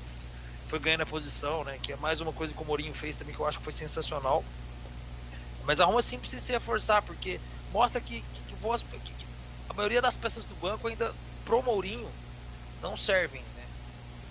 foi 0.68 0.80
ganhando 0.80 1.02
a 1.02 1.06
posição, 1.06 1.64
né? 1.64 1.78
Que 1.82 1.94
é 1.94 1.96
mais 1.98 2.22
uma 2.22 2.32
coisa 2.32 2.54
que 2.54 2.62
o 2.62 2.66
Mourinho 2.66 2.94
fez 2.94 3.16
também 3.16 3.36
que 3.36 3.42
eu 3.42 3.48
acho 3.48 3.58
que 3.58 3.64
foi 3.64 3.74
sensacional. 3.74 4.44
Mas 5.66 5.82
a 5.82 5.86
Roma 5.86 6.02
sim 6.02 6.18
precisa 6.18 6.44
se 6.44 6.52
reforçar, 6.52 7.02
porque 7.02 7.40
mostra 7.72 8.00
que, 8.00 8.22
que, 8.22 8.56
que, 8.56 9.14
que 9.14 9.26
a 9.70 9.74
maioria 9.74 10.02
das 10.02 10.16
peças 10.16 10.46
do 10.46 10.56
banco 10.56 10.88
ainda 10.88 11.14
pro 11.46 11.62
Mourinho 11.62 12.10
não 12.82 12.96
servem, 12.96 13.42
né? 13.56 13.64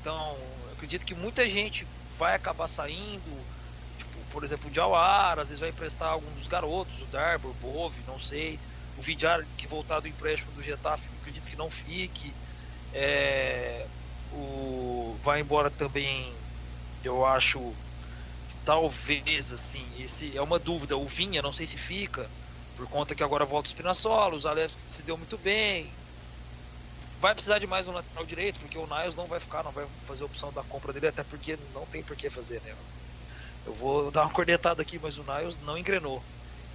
Então, 0.01 0.37
acredito 0.79 1.05
que 1.05 1.15
muita 1.15 1.49
gente 1.49 1.85
vai 2.17 2.35
acabar 2.35 2.69
saindo, 2.69 3.47
tipo, 3.99 4.19
por 4.31 4.45
exemplo, 4.45 4.71
o 4.71 4.75
Jawar, 4.75 5.39
às 5.39 5.49
vezes 5.49 5.61
vai 5.61 5.71
emprestar 5.71 6.13
algum 6.13 6.31
dos 6.35 6.47
garotos, 6.47 7.03
o 7.03 7.07
Darbo, 7.07 7.51
o 7.51 7.55
Bove, 7.55 8.01
não 8.07 8.19
sei. 8.19 8.59
O 8.97 9.03
Vidjar, 9.03 9.45
que 9.57 9.67
voltar 9.67 10.01
do 10.01 10.09
empréstimo 10.09 10.53
do 10.53 10.63
Getafe, 10.63 11.09
acredito 11.21 11.49
que 11.49 11.57
não 11.57 11.71
fique. 11.71 12.33
É, 12.95 13.87
o 14.33 15.19
vai 15.23 15.41
embora 15.41 15.71
também, 15.71 16.33
eu 17.03 17.25
acho 17.27 17.75
talvez 18.65 19.53
assim, 19.53 19.85
esse 19.99 20.37
é 20.37 20.43
uma 20.43 20.59
dúvida, 20.59 20.97
o 20.97 21.07
Vinha, 21.07 21.43
não 21.43 21.53
sei 21.53 21.67
se 21.67 21.79
fica, 21.79 22.31
por 22.77 22.89
conta 22.89 23.15
que 23.15 23.23
agora 23.23 23.45
volta 23.45 23.67
o 23.67 23.71
Spinazzola, 23.71 24.35
o 24.35 24.41
Zalewski 24.41 24.81
se 24.91 25.03
deu 25.03 25.17
muito 25.17 25.39
bem. 25.39 25.98
Vai 27.21 27.35
precisar 27.35 27.59
de 27.59 27.67
mais 27.67 27.89
um 27.89 27.93
lateral 27.93 28.25
direito, 28.25 28.61
porque 28.61 28.79
o 28.79 28.87
Niles 28.87 29.17
não 29.17 29.27
vai 29.27 29.41
ficar, 29.41 29.63
não 29.65 29.73
vai 29.73 29.87
fazer 30.07 30.23
a 30.23 30.27
opção 30.27 30.53
da 30.53 30.63
compra 30.63 30.93
dele, 30.93 31.09
até 31.09 31.23
porque 31.25 31.59
não 31.75 31.85
tem 31.87 32.03
por 32.03 32.17
que 32.17 32.31
fazer, 32.31 32.61
né? 32.63 32.75
Eu 33.67 33.75
vou 33.75 34.11
dar 34.11 34.23
uma 34.23 34.33
cornetada 34.33 34.81
aqui, 34.83 34.99
mas 34.99 35.19
o 35.19 35.25
Niles 35.25 35.59
não 35.63 35.77
engrenou. 35.77 36.23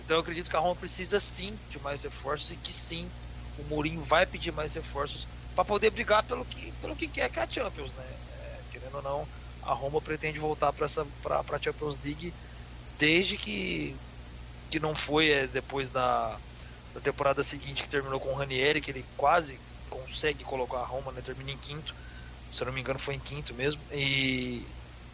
Então 0.04 0.18
eu 0.18 0.22
acredito 0.22 0.50
que 0.50 0.56
a 0.56 0.60
Roma 0.60 0.76
precisa 0.76 1.20
sim 1.20 1.58
de 1.70 1.80
mais 1.80 2.04
reforços 2.04 2.52
e 2.52 2.58
que 2.58 2.74
sim, 2.74 3.10
o 3.58 3.64
Mourinho 3.64 4.04
vai 4.04 4.26
pedir 4.26 4.52
mais 4.52 4.74
reforços 4.74 5.28
para 5.56 5.64
poder 5.64 5.91
brigar 5.91 6.24
pelo 6.24 6.46
que, 6.46 6.72
pelo 6.74 6.96
que 6.96 7.08
quer 7.08 7.30
que 7.30 7.39
é 7.39 7.44
a 7.44 7.48
Champions, 7.50 7.94
né? 7.94 8.04
É, 8.04 8.60
querendo 8.72 8.96
ou 8.96 9.02
não, 9.02 9.28
a 9.62 9.74
Roma 9.74 10.02
pretende 10.02 10.39
voltar 10.39 10.74
para 10.74 10.86
essa 10.86 11.06
para 11.22 11.39
a 11.39 11.60
Champions 11.60 11.98
League 12.04 12.34
desde 12.98 13.38
que 13.38 13.96
que 14.70 14.80
não 14.80 14.96
foi 14.96 15.30
é, 15.30 15.48
depois 15.48 15.89
da, 15.89 16.41
da 16.94 17.00
temporada 17.02 17.44
seguinte 17.44 17.84
que 17.84 17.89
terminou 17.89 18.20
com 18.20 18.30
o 18.34 18.36
Ranieri, 18.36 18.82
que 18.82 18.91
ele 18.91 19.06
quase 19.16 19.60
consegue 19.94 20.44
colocar 20.44 20.80
a 20.80 20.86
Roma, 20.86 21.12
né? 21.12 21.22
Termina 21.24 21.52
em 21.52 21.58
quinto, 21.58 21.94
se 22.52 22.62
eu 22.62 22.66
não 22.66 22.74
me 22.74 22.82
engano 22.82 23.00
foi 23.00 23.16
em 23.16 23.20
quinto 23.20 23.54
mesmo, 23.54 23.82
e, 23.91 24.66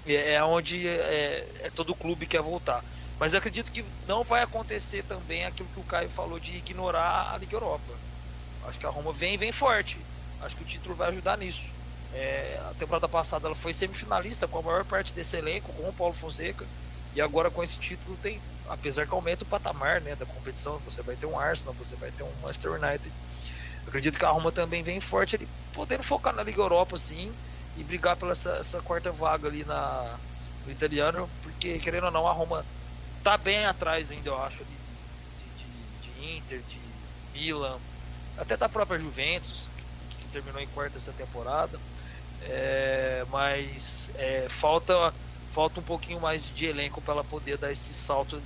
é 0.06 0.42
onde 0.44 0.88
é, 0.88 1.46
é 1.62 1.70
todo 1.70 1.96
clube 1.96 2.26
quer 2.26 2.42
voltar. 2.42 2.84
Mas 3.20 3.36
acredito 3.36 3.72
que 3.72 3.84
não 4.08 4.24
vai 4.24 4.42
acontecer 4.42 5.04
também 5.04 5.46
aquilo 5.46 5.68
que 5.74 5.80
o 5.80 5.84
Caio 5.84 6.10
falou 6.10 6.40
de 6.40 6.56
ignorar 6.56 7.34
a 7.34 7.38
Liga 7.38 7.56
Europa. 7.56 7.94
Acho 8.66 8.80
que 8.80 8.86
a 8.86 8.90
Roma 8.90 9.12
vem 9.12 9.38
vem 9.38 9.52
forte. 9.52 9.98
Acho 10.42 10.56
que 10.56 10.64
o 10.64 10.66
título 10.66 10.96
vai 10.96 11.10
ajudar 11.10 11.38
nisso. 11.38 11.64
É, 12.14 12.60
a 12.70 12.74
temporada 12.76 13.08
passada 13.08 13.48
ela 13.48 13.56
foi 13.56 13.74
semifinalista 13.74 14.48
com 14.48 14.60
a 14.60 14.62
maior 14.62 14.86
parte 14.86 15.14
desse 15.14 15.36
elenco, 15.36 15.74
com 15.74 15.90
o 15.90 15.94
Paulo 15.94 16.14
Fonseca. 16.14 16.66
E 17.14 17.20
agora 17.22 17.52
com 17.52 17.62
esse 17.62 17.78
título 17.78 18.18
tem, 18.18 18.42
apesar 18.68 19.06
que 19.06 19.14
aumenta 19.14 19.44
o 19.44 19.48
patamar 19.48 20.02
né, 20.02 20.16
da 20.16 20.26
competição, 20.26 20.80
você 20.80 21.02
vai 21.02 21.16
ter 21.16 21.26
um 21.26 21.38
Arsenal, 21.38 21.74
você 21.74 21.96
vai 21.96 22.12
ter 22.12 22.24
um 22.24 22.32
Manchester 22.42 22.72
United. 22.72 23.12
Acredito 23.90 24.20
que 24.20 24.26
a 24.26 24.30
Roma 24.30 24.52
também 24.52 24.84
vem 24.84 25.02
forte 25.02 25.36
ali, 25.36 25.48
podendo 25.74 26.04
focar 26.04 26.32
na 26.32 26.44
Liga 26.44 26.62
Europa 26.62 26.96
assim 26.96 27.34
e 27.76 27.84
brigar 27.84 28.16
pela 28.16 28.34
essa, 28.34 28.52
essa 28.52 28.80
quarta 28.84 29.12
vaga 29.12 29.48
ali 29.48 29.66
na, 29.66 30.16
no 30.64 30.72
italiano, 30.72 31.28
porque 31.42 31.80
querendo 31.80 32.04
ou 32.04 32.12
não, 32.12 32.28
a 32.28 32.32
Roma 32.32 32.64
tá 33.24 33.36
bem 33.36 33.66
atrás 33.66 34.12
ainda, 34.12 34.30
eu 34.30 34.40
acho, 34.44 34.58
de, 34.58 35.64
de, 35.64 36.22
de, 36.22 36.38
Inter, 36.38 36.62
de 36.70 36.80
Milan, 37.34 37.80
até 38.38 38.56
da 38.56 38.70
própria 38.70 39.00
Juventus, 39.00 39.68
que, 40.08 40.18
que 40.18 40.28
terminou 40.34 40.62
em 40.62 40.68
quarta 40.68 41.00
essa 41.00 41.12
temporada. 41.12 41.80
É, 42.44 43.26
mas 43.32 44.12
é, 44.14 44.46
falta 44.50 45.12
falta 45.52 45.80
um 45.80 45.84
pouquinho 45.84 46.22
mais 46.22 46.44
de 46.44 46.68
elenco 46.68 47.02
para 47.02 47.16
ela 47.16 47.24
poder 47.24 47.58
dar 47.58 47.72
esse 47.72 47.92
salto 47.92 48.40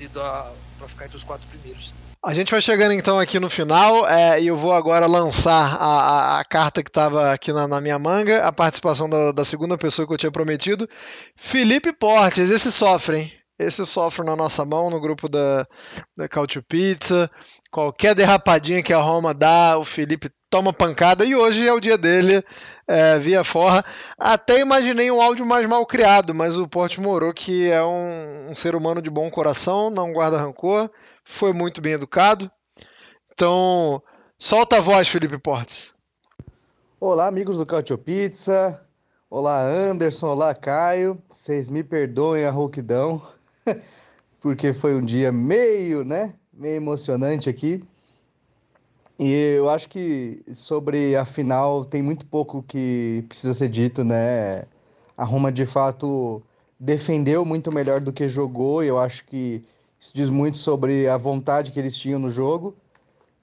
para 0.78 0.88
ficar 0.88 1.06
entre 1.06 1.18
os 1.18 1.24
quatro 1.24 1.46
primeiros. 1.50 1.94
A 2.26 2.34
gente 2.34 2.52
vai 2.52 2.62
chegando 2.62 2.94
então 2.94 3.20
aqui 3.20 3.38
no 3.38 3.50
final 3.50 4.08
é, 4.08 4.42
e 4.42 4.48
eu 4.48 4.56
vou 4.56 4.72
agora 4.72 5.06
lançar 5.08 5.76
a, 5.76 6.38
a, 6.38 6.40
a 6.40 6.46
carta 6.46 6.82
que 6.82 6.90
estava 6.90 7.34
aqui 7.34 7.52
na, 7.52 7.68
na, 7.68 7.82
minha 7.82 8.00
manga, 8.00 8.46
a 8.46 8.52
participação 8.52 9.10
da, 9.10 9.34
da, 9.34 9.44
segunda 9.44 9.78
pessoa 9.78 10.08
que 10.08 10.14
eu 10.14 10.18
tinha 10.18 10.32
prometido. 10.32 10.88
Felipe 11.36 11.92
Portes, 11.92 12.50
esse 12.50 12.72
sofre, 12.72 13.18
hein? 13.18 13.32
Esse 13.60 13.86
sofre 13.86 14.26
na 14.26 14.38
nossa 14.38 14.64
mão, 14.64 14.90
no 14.90 15.02
grupo 15.02 15.28
da, 15.28 15.68
da 16.16 16.30
Cautio 16.30 16.64
Pizza. 16.64 17.30
Qualquer 17.70 18.16
derrapadinha 18.16 18.82
que 18.82 18.94
a 18.94 19.02
Roma 19.02 19.34
dá, 19.34 19.78
o 19.78 19.84
Felipe 19.84 20.32
toma 20.50 20.72
pancada 20.72 21.26
e 21.26 21.36
hoje 21.36 21.68
é 21.68 21.74
o 21.74 21.80
dia 21.80 21.98
dele 21.98 22.44
é, 22.88 23.18
via 23.18 23.44
forra. 23.44 23.84
Até 24.18 24.60
imaginei 24.60 25.10
um 25.10 25.20
áudio 25.20 25.46
mais 25.46 25.68
mal 25.68 25.84
criado, 25.86 26.34
mas 26.34 26.56
o 26.56 26.68
Porte 26.68 27.02
morou 27.02 27.34
que 27.34 27.70
é 27.72 27.84
um, 27.84 28.52
um, 28.52 28.56
ser 28.56 28.76
humano 28.76 29.02
de 29.02 29.10
bom 29.10 29.30
coração, 29.32 29.90
não 29.90 30.14
guarda 30.14 30.38
rancor, 30.38 30.92
foi 31.24 31.54
muito 31.54 31.82
bem 31.82 31.94
educado. 31.94 32.52
Então, 33.32 34.02
solta 34.38 34.78
a 34.78 34.82
voz, 34.82 35.08
Felipe 35.08 35.38
Portes. 35.38 35.94
Olá, 37.00 37.28
amigos 37.28 37.58
do 37.58 37.66
Cautio 37.66 37.98
Pizza. 37.98 38.80
Olá, 39.30 39.62
Anderson. 39.64 40.28
Olá, 40.28 40.54
Caio. 40.54 41.22
Vocês 41.30 41.70
me 41.70 41.84
perdoem 41.84 42.46
a 42.46 42.52
rouquidão, 42.52 43.22
porque 44.40 44.74
foi 44.74 44.96
um 44.96 45.04
dia 45.04 45.32
meio, 45.32 46.06
né? 46.06 46.36
Meio 46.54 46.76
emocionante 46.76 47.50
aqui. 47.50 47.84
E 49.18 49.32
eu 49.58 49.70
acho 49.70 49.90
que 49.90 50.44
sobre 50.54 51.16
a 51.16 51.26
final 51.26 51.86
tem 51.86 52.02
muito 52.02 52.26
pouco 52.26 52.62
que 52.64 53.24
precisa 53.28 53.54
ser 53.54 53.70
dito, 53.70 54.04
né? 54.04 54.66
A 55.18 55.24
Roma 55.24 55.52
de 55.52 55.66
fato 55.66 56.42
defendeu 56.80 57.46
muito 57.46 57.72
melhor 57.72 58.02
do 58.02 58.12
que 58.12 58.28
jogou, 58.28 58.84
eu 58.84 59.00
acho 59.00 59.26
que 59.26 59.64
isso 60.04 60.12
diz 60.14 60.30
muito 60.30 60.58
sobre 60.58 61.08
a 61.08 61.16
vontade 61.16 61.72
que 61.72 61.80
eles 61.80 61.96
tinham 61.96 62.20
no 62.20 62.30
jogo. 62.30 62.76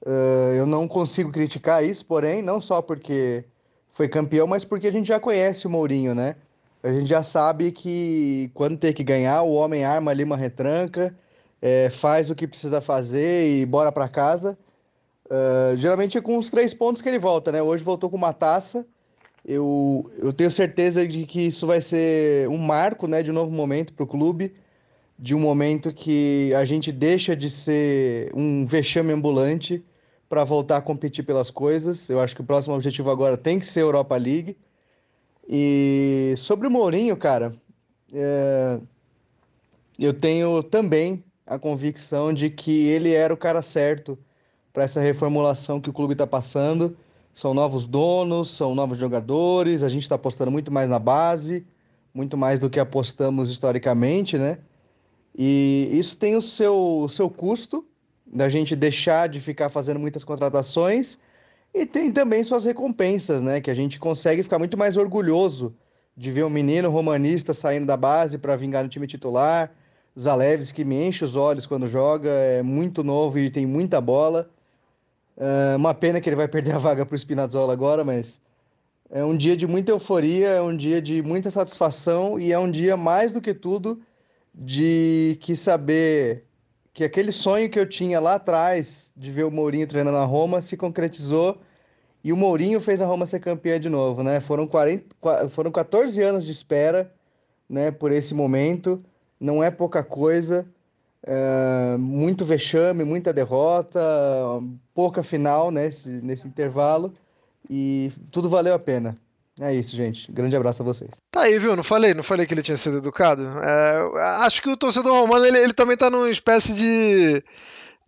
Uh, 0.04 0.52
eu 0.54 0.66
não 0.66 0.86
consigo 0.86 1.32
criticar 1.32 1.82
isso, 1.82 2.04
porém, 2.04 2.42
não 2.42 2.60
só 2.60 2.82
porque 2.82 3.44
foi 3.88 4.08
campeão, 4.08 4.46
mas 4.46 4.62
porque 4.62 4.86
a 4.86 4.92
gente 4.92 5.08
já 5.08 5.18
conhece 5.18 5.66
o 5.66 5.70
Mourinho, 5.70 6.14
né? 6.14 6.36
A 6.82 6.92
gente 6.92 7.06
já 7.06 7.22
sabe 7.22 7.72
que 7.72 8.50
quando 8.52 8.76
tem 8.76 8.92
que 8.92 9.02
ganhar, 9.02 9.40
o 9.40 9.52
homem 9.52 9.84
arma 9.84 10.10
ali 10.10 10.22
uma 10.22 10.36
retranca, 10.36 11.16
é, 11.62 11.88
faz 11.88 12.28
o 12.28 12.34
que 12.34 12.46
precisa 12.46 12.82
fazer 12.82 13.50
e 13.50 13.64
bora 13.64 13.90
para 13.90 14.06
casa. 14.06 14.58
Uh, 15.26 15.74
geralmente 15.76 16.18
é 16.18 16.20
com 16.20 16.36
os 16.36 16.50
três 16.50 16.74
pontos 16.74 17.00
que 17.00 17.08
ele 17.08 17.18
volta, 17.18 17.50
né? 17.50 17.62
Hoje 17.62 17.82
voltou 17.82 18.10
com 18.10 18.18
uma 18.18 18.34
taça. 18.34 18.86
Eu, 19.46 20.10
eu 20.18 20.30
tenho 20.30 20.50
certeza 20.50 21.08
de 21.08 21.24
que 21.24 21.40
isso 21.40 21.66
vai 21.66 21.80
ser 21.80 22.46
um 22.50 22.58
marco, 22.58 23.06
né, 23.06 23.22
de 23.22 23.30
um 23.30 23.34
novo 23.34 23.50
momento 23.50 23.94
para 23.94 24.04
o 24.04 24.06
clube, 24.06 24.52
de 25.20 25.34
um 25.34 25.38
momento 25.38 25.92
que 25.92 26.50
a 26.54 26.64
gente 26.64 26.90
deixa 26.90 27.36
de 27.36 27.50
ser 27.50 28.32
um 28.34 28.64
vexame 28.64 29.12
ambulante 29.12 29.84
para 30.30 30.44
voltar 30.44 30.78
a 30.78 30.80
competir 30.80 31.22
pelas 31.26 31.50
coisas. 31.50 32.08
Eu 32.08 32.20
acho 32.20 32.34
que 32.34 32.40
o 32.40 32.44
próximo 32.44 32.74
objetivo 32.74 33.10
agora 33.10 33.36
tem 33.36 33.58
que 33.58 33.66
ser 33.66 33.80
a 33.80 33.82
Europa 33.82 34.16
League. 34.16 34.56
E 35.46 36.32
sobre 36.38 36.66
o 36.66 36.70
Mourinho, 36.70 37.18
cara, 37.18 37.54
é... 38.14 38.78
eu 39.98 40.14
tenho 40.14 40.62
também 40.62 41.22
a 41.46 41.58
convicção 41.58 42.32
de 42.32 42.48
que 42.48 42.86
ele 42.86 43.12
era 43.12 43.34
o 43.34 43.36
cara 43.36 43.60
certo 43.60 44.18
para 44.72 44.84
essa 44.84 45.02
reformulação 45.02 45.80
que 45.82 45.90
o 45.90 45.92
clube 45.92 46.14
está 46.14 46.26
passando. 46.26 46.96
São 47.34 47.52
novos 47.52 47.86
donos, 47.86 48.52
são 48.52 48.74
novos 48.74 48.96
jogadores, 48.96 49.82
a 49.82 49.88
gente 49.90 50.02
está 50.02 50.14
apostando 50.14 50.50
muito 50.50 50.72
mais 50.72 50.88
na 50.88 50.98
base, 50.98 51.66
muito 52.14 52.38
mais 52.38 52.58
do 52.58 52.70
que 52.70 52.80
apostamos 52.80 53.50
historicamente, 53.50 54.38
né? 54.38 54.58
E 55.36 55.88
isso 55.92 56.16
tem 56.16 56.36
o 56.36 56.42
seu, 56.42 57.02
o 57.04 57.08
seu 57.08 57.30
custo, 57.30 57.86
da 58.26 58.48
gente 58.48 58.76
deixar 58.76 59.28
de 59.28 59.40
ficar 59.40 59.68
fazendo 59.68 59.98
muitas 59.98 60.24
contratações, 60.24 61.18
e 61.72 61.86
tem 61.86 62.12
também 62.12 62.42
suas 62.42 62.64
recompensas, 62.64 63.40
né? 63.40 63.60
Que 63.60 63.70
a 63.70 63.74
gente 63.74 63.98
consegue 63.98 64.42
ficar 64.42 64.58
muito 64.58 64.76
mais 64.76 64.96
orgulhoso 64.96 65.74
de 66.16 66.30
ver 66.30 66.44
um 66.44 66.50
menino 66.50 66.90
romanista 66.90 67.54
saindo 67.54 67.86
da 67.86 67.96
base 67.96 68.38
para 68.38 68.56
vingar 68.56 68.82
no 68.82 68.88
time 68.88 69.06
titular, 69.06 69.72
Zaleves 70.18 70.72
que 70.72 70.84
me 70.84 71.06
enche 71.06 71.24
os 71.24 71.36
olhos 71.36 71.66
quando 71.66 71.88
joga, 71.88 72.28
é 72.28 72.62
muito 72.62 73.04
novo 73.04 73.38
e 73.38 73.48
tem 73.48 73.64
muita 73.64 74.00
bola. 74.00 74.50
É 75.36 75.76
uma 75.76 75.94
pena 75.94 76.20
que 76.20 76.28
ele 76.28 76.36
vai 76.36 76.48
perder 76.48 76.74
a 76.74 76.78
vaga 76.78 77.06
para 77.06 77.14
o 77.14 77.18
Spinazzola 77.18 77.72
agora, 77.72 78.04
mas 78.04 78.40
é 79.10 79.24
um 79.24 79.36
dia 79.36 79.56
de 79.56 79.66
muita 79.66 79.92
euforia, 79.92 80.48
é 80.48 80.60
um 80.60 80.76
dia 80.76 81.00
de 81.00 81.22
muita 81.22 81.50
satisfação 81.50 82.38
e 82.38 82.52
é 82.52 82.58
um 82.58 82.70
dia, 82.70 82.96
mais 82.96 83.32
do 83.32 83.40
que 83.40 83.54
tudo, 83.54 84.00
de 84.54 85.38
que 85.40 85.56
saber 85.56 86.44
que 86.92 87.04
aquele 87.04 87.32
sonho 87.32 87.70
que 87.70 87.78
eu 87.78 87.88
tinha 87.88 88.20
lá 88.20 88.34
atrás 88.34 89.12
de 89.16 89.30
ver 89.30 89.44
o 89.44 89.50
Mourinho 89.50 89.86
treinando 89.86 90.18
na 90.18 90.24
Roma 90.24 90.60
se 90.60 90.76
concretizou 90.76 91.60
e 92.22 92.32
o 92.32 92.36
Mourinho 92.36 92.80
fez 92.80 93.00
a 93.00 93.06
Roma 93.06 93.24
ser 93.26 93.40
campeã 93.40 93.80
de 93.80 93.88
novo, 93.88 94.22
né? 94.22 94.40
Foram, 94.40 94.66
40, 94.66 95.48
foram 95.48 95.70
14 95.70 96.20
anos 96.22 96.44
de 96.44 96.52
espera 96.52 97.12
né, 97.68 97.90
por 97.90 98.12
esse 98.12 98.34
momento, 98.34 99.02
não 99.38 99.62
é 99.62 99.70
pouca 99.70 100.02
coisa. 100.02 100.66
É, 101.22 101.96
muito 101.98 102.46
vexame, 102.46 103.04
muita 103.04 103.32
derrota, 103.32 104.00
pouca 104.94 105.22
final 105.22 105.70
nesse, 105.70 106.08
nesse 106.08 106.48
intervalo 106.48 107.12
e 107.68 108.10
tudo 108.30 108.48
valeu 108.48 108.74
a 108.74 108.78
pena. 108.78 109.18
É 109.60 109.74
isso, 109.74 109.94
gente. 109.94 110.32
Grande 110.32 110.56
abraço 110.56 110.82
a 110.82 110.84
vocês. 110.84 111.10
Tá 111.30 111.42
aí, 111.42 111.58
viu? 111.58 111.76
Não 111.76 111.84
falei, 111.84 112.14
não 112.14 112.22
falei 112.22 112.46
que 112.46 112.54
ele 112.54 112.62
tinha 112.62 112.76
sido 112.76 112.98
educado. 112.98 113.42
É, 113.42 114.44
acho 114.44 114.62
que 114.62 114.70
o 114.70 114.76
torcedor 114.76 115.12
romano 115.12 115.44
ele, 115.44 115.58
ele 115.58 115.72
também 115.74 115.96
tá 115.96 116.08
numa 116.08 116.30
espécie 116.30 116.72
de 116.72 117.44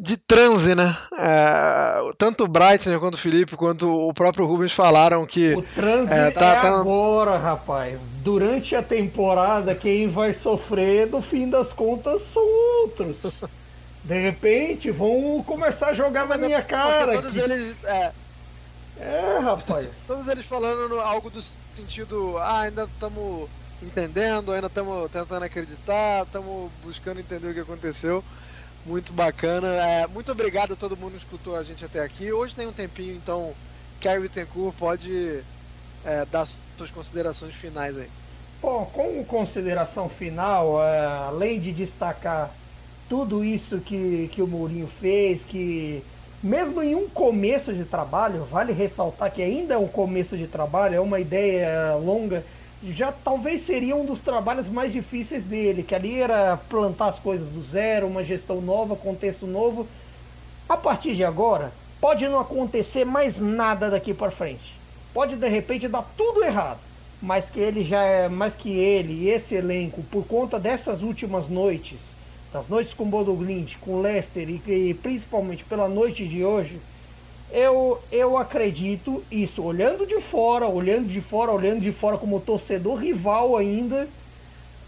de 0.03 0.17
transe, 0.17 0.75
né? 0.75 0.97
É, 1.17 2.13
tanto 2.19 2.43
o 2.43 2.49
Brighton 2.49 2.99
quanto 2.99 3.15
o 3.15 3.19
Felipe, 3.19 3.57
quanto 3.57 3.89
o 3.89 4.13
próprio 4.13 4.45
Rubens 4.45 4.73
falaram 4.73 5.25
que. 5.25 5.55
O 5.55 5.63
transe 5.63 6.13
é, 6.13 6.31
tá, 6.33 6.51
é 6.51 6.55
tá... 6.61 6.81
agora, 6.81 7.37
rapaz. 7.37 8.01
Durante 8.25 8.75
a 8.75 8.83
temporada, 8.83 9.77
quem 9.77 10.09
vai 10.09 10.35
sofrer, 10.35 11.07
no 11.07 11.23
fim 11.23 11.49
das 11.49 11.73
contas, 11.73 12.23
são 12.23 12.43
outros. 12.83 13.19
De 14.03 14.19
repente, 14.19 14.91
vão 14.91 15.41
começar 15.47 15.91
a 15.91 15.95
jogar 15.95 16.27
na 16.27 16.37
minha 16.37 16.61
cara. 16.61 17.13
Todos 17.23 17.37
eles. 17.37 17.77
É... 17.85 18.11
é, 18.99 19.39
rapaz. 19.39 19.89
todos 20.07 20.29
eles 20.29 20.45
falando 20.45 21.01
algo 21.01 21.31
do 21.31 21.43
sentido. 21.77 22.39
Ah, 22.39 22.61
ainda 22.63 22.85
estamos 22.85 23.49
entendendo, 23.83 24.53
ainda 24.53 24.69
estamos 24.69 25.11
tentando 25.11 25.45
acreditar, 25.45 26.25
estamos 26.25 26.71
buscando 26.85 27.21
entender 27.21 27.49
o 27.49 27.55
que 27.55 27.61
aconteceu. 27.61 28.23
Muito 28.85 29.13
bacana. 29.13 29.69
É, 29.69 30.07
muito 30.07 30.33
obrigado 30.33 30.73
a 30.73 30.77
todo 30.77 30.97
mundo 30.97 31.13
que 31.13 31.19
escutou 31.19 31.57
a 31.57 31.63
gente 31.63 31.85
até 31.85 32.01
aqui. 32.01 32.33
Hoje 32.33 32.55
tem 32.55 32.67
um 32.67 32.73
tempinho, 32.73 33.15
então 33.15 33.53
Caio 34.01 34.23
Bittencourt 34.23 34.75
pode 34.77 35.43
é, 36.05 36.25
dar 36.27 36.47
suas 36.77 36.91
considerações 36.91 37.55
finais 37.55 37.97
aí. 37.97 38.11
Bom, 38.61 38.85
com 38.93 39.25
consideração 39.25 40.09
final, 40.09 40.83
é, 40.83 41.07
além 41.07 41.61
de 41.61 41.73
destacar 41.73 42.51
tudo 43.09 43.45
isso 43.45 43.79
que, 43.81 44.29
que 44.33 44.41
o 44.41 44.47
Mourinho 44.47 44.87
fez, 44.87 45.43
que 45.43 46.03
mesmo 46.43 46.83
em 46.83 46.95
um 46.95 47.09
começo 47.09 47.73
de 47.73 47.85
trabalho, 47.85 48.45
vale 48.45 48.73
ressaltar 48.73 49.31
que 49.31 49.41
ainda 49.41 49.75
é 49.75 49.79
um 49.79 49.87
começo 49.87 50.37
de 50.37 50.47
trabalho, 50.47 50.97
é 50.97 51.01
uma 51.01 51.21
ideia 51.21 51.95
longa, 51.95 52.45
já 52.83 53.13
talvez 53.13 53.61
seria 53.61 53.95
um 53.95 54.05
dos 54.05 54.19
trabalhos 54.19 54.69
mais 54.69 54.91
difíceis 54.91 55.45
dele, 55.45 55.85
que 55.85 55.95
ali 55.95 56.21
era 56.21 56.57
plantar 56.69 57.09
as 57.09 57.19
coisas 57.19 57.49
do 57.49 57.63
zero, 57.63 58.09
uma 58.09 58.25
gestão 58.25 58.61
nova, 58.61 58.97
contexto 58.97 59.47
novo. 59.47 59.87
A 60.69 60.77
partir 60.77 61.15
de 61.15 61.25
agora, 61.25 61.73
pode 62.01 62.27
não 62.27 62.41
acontecer 62.41 63.05
mais 63.05 63.39
nada 63.39 63.89
daqui 63.89 64.13
para 64.13 64.33
frente. 64.33 64.77
Pode 65.15 65.37
de 65.37 65.49
repente 65.49 65.87
dar 65.87 66.03
tudo 66.17 66.43
errado, 66.43 66.81
mas 67.21 67.49
que 67.49 67.61
ele 67.61 67.85
já 67.85 68.03
é, 68.03 68.29
mais 68.29 68.57
que 68.57 68.71
ele 68.71 69.13
e 69.13 69.31
esse 69.31 69.55
elenco, 69.55 70.03
por 70.11 70.27
conta 70.27 70.59
dessas 70.59 71.03
últimas 71.03 71.49
noites, 71.49 72.01
das 72.53 72.69
noites 72.69 72.93
com 72.93 73.09
Bodo 73.09 73.33
Glint, 73.35 73.77
com 73.81 74.01
Leicester 74.01 74.49
e, 74.49 74.63
e 74.67 74.95
principalmente 74.95 75.65
pela 75.65 75.89
noite 75.89 76.27
de 76.27 76.45
hoje, 76.45 76.79
eu, 77.51 77.99
eu 78.11 78.37
acredito 78.37 79.23
isso, 79.31 79.63
olhando 79.63 80.07
de 80.07 80.21
fora, 80.21 80.67
olhando 80.67 81.09
de 81.09 81.21
fora, 81.21 81.51
olhando 81.51 81.81
de 81.81 81.93
fora 81.93 82.17
como 82.17 82.41
torcedor 82.41 82.99
rival 82.99 83.57
ainda, 83.57 84.09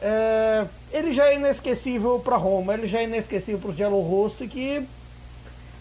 é, 0.01 0.67
ele 0.93 1.13
já 1.13 1.29
é 1.29 1.37
inesquecível 1.37 2.19
para 2.19 2.37
Roma, 2.37 2.75
ele 2.75 2.87
já 2.87 3.01
é 3.01 3.05
inesquecível 3.05 3.61
para 3.61 3.71
o 3.71 3.75
Gelo 3.75 4.01
Rossi, 4.01 4.47
que 4.47 4.87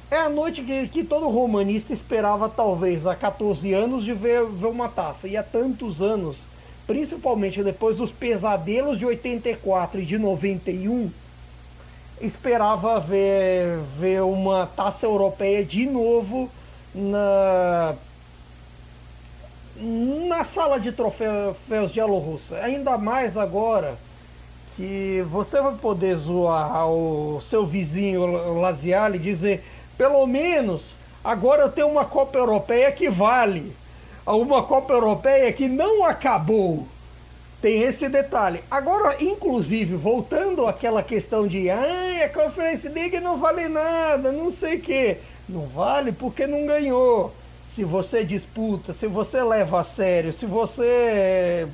é 0.10 0.18
a 0.18 0.30
noite 0.30 0.62
que, 0.62 0.88
que 0.88 1.04
todo 1.04 1.28
romanista 1.28 1.92
esperava, 1.92 2.48
talvez, 2.48 3.08
há 3.08 3.16
14 3.16 3.74
anos, 3.74 4.06
de 4.06 4.14
ver, 4.14 4.46
ver 4.46 4.68
uma 4.68 4.88
taça. 4.88 5.28
E 5.28 5.36
há 5.36 5.44
tantos 5.44 6.02
anos, 6.02 6.38
principalmente 6.86 7.64
depois 7.64 7.98
dos 7.98 8.12
pesadelos 8.12 9.00
de 9.00 9.06
84 9.06 10.02
e 10.02 10.06
de 10.06 10.18
91, 10.18 11.10
esperava 12.22 13.00
ver, 13.00 13.80
ver 13.98 14.22
uma 14.22 14.66
taça 14.66 15.06
europeia 15.06 15.64
de 15.64 15.86
novo 15.86 16.50
na, 16.94 17.96
na 20.28 20.44
sala 20.44 20.80
de 20.80 20.92
troféus 20.92 21.92
de 21.92 22.02
Russa. 22.02 22.58
Ainda 22.58 22.98
mais 22.98 23.38
agora 23.38 23.98
que 24.76 25.24
você 25.30 25.62
vai 25.62 25.76
poder 25.76 26.16
zoar 26.16 26.90
o 26.90 27.40
seu 27.42 27.66
vizinho 27.66 28.60
Laziale 28.60 29.18
e 29.18 29.22
dizer, 29.22 29.64
pelo 29.98 30.26
menos 30.26 30.96
agora 31.24 31.64
eu 31.64 31.72
tenho 31.72 31.88
uma 31.88 32.06
Copa 32.06 32.38
Europeia 32.38 32.92
que 32.92 33.10
vale. 33.10 33.76
Uma 34.26 34.64
Copa 34.64 34.94
Europeia 34.94 35.52
que 35.52 35.68
não 35.68 36.06
acabou. 36.06 36.88
Tem 37.64 37.82
esse 37.84 38.10
detalhe. 38.10 38.62
Agora, 38.70 39.24
inclusive, 39.24 39.96
voltando 39.96 40.68
àquela 40.68 41.02
questão 41.02 41.48
de 41.48 41.70
ah, 41.70 42.26
a 42.26 42.28
Conference 42.28 42.90
League 42.90 43.22
não 43.22 43.38
vale 43.38 43.70
nada, 43.70 44.34
não 44.34 44.52
sei 44.52 44.76
o 44.76 44.82
quê. 44.82 45.20
Não 45.48 45.62
vale 45.68 46.12
porque 46.12 46.46
não 46.46 46.66
ganhou. 46.66 47.34
Se 47.70 47.86
você 47.86 48.26
disputa, 48.26 48.92
se 48.92 49.08
você 49.08 49.42
leva 49.42 49.80
a 49.80 49.84
sério, 49.86 50.34
se 50.34 50.46
você 50.46 51.66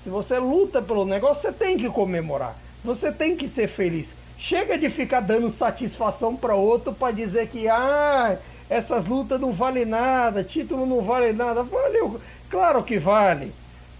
se 0.00 0.10
você 0.10 0.36
luta 0.40 0.82
pelo 0.82 1.04
negócio, 1.04 1.42
você 1.42 1.52
tem 1.52 1.78
que 1.78 1.88
comemorar. 1.88 2.56
Você 2.84 3.12
tem 3.12 3.36
que 3.36 3.46
ser 3.46 3.68
feliz. 3.68 4.16
Chega 4.36 4.76
de 4.76 4.90
ficar 4.90 5.20
dando 5.20 5.48
satisfação 5.48 6.34
para 6.34 6.56
outro 6.56 6.92
para 6.92 7.14
dizer 7.14 7.46
que 7.46 7.68
ah, 7.68 8.36
essas 8.68 9.06
lutas 9.06 9.40
não 9.40 9.52
valem 9.52 9.84
nada, 9.84 10.42
título 10.42 10.84
não 10.84 11.02
vale 11.02 11.32
nada. 11.32 11.62
Valeu, 11.62 12.20
claro 12.50 12.82
que 12.82 12.98
vale. 12.98 13.54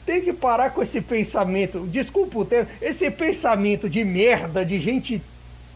Tem 0.06 0.22
que 0.22 0.32
parar 0.32 0.70
com 0.70 0.82
esse 0.82 1.00
pensamento. 1.00 1.80
Desculpa 1.80 2.38
o 2.38 2.44
termo, 2.44 2.70
esse 2.80 3.10
pensamento 3.10 3.90
de 3.90 4.04
merda, 4.04 4.64
de 4.64 4.80
gente 4.80 5.20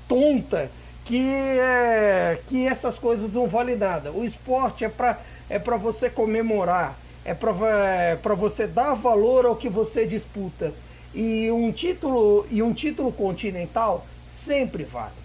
tonta 0.08 0.70
que, 1.04 1.28
é, 1.28 2.38
que 2.46 2.66
essas 2.66 2.96
coisas 2.96 3.32
não 3.32 3.48
valem 3.48 3.76
nada. 3.76 4.12
O 4.12 4.24
esporte 4.24 4.84
é 4.84 4.88
para 4.88 5.18
é 5.50 5.58
pra 5.58 5.76
você 5.76 6.08
comemorar, 6.08 6.96
é 7.24 7.34
para 7.34 7.50
é 7.52 8.36
você 8.36 8.68
dar 8.68 8.94
valor 8.94 9.44
ao 9.44 9.56
que 9.56 9.68
você 9.68 10.06
disputa. 10.06 10.72
E 11.12 11.50
um 11.50 11.72
título 11.72 12.46
e 12.48 12.62
um 12.62 12.72
título 12.72 13.10
continental 13.10 14.06
sempre 14.30 14.84
vale. 14.84 15.18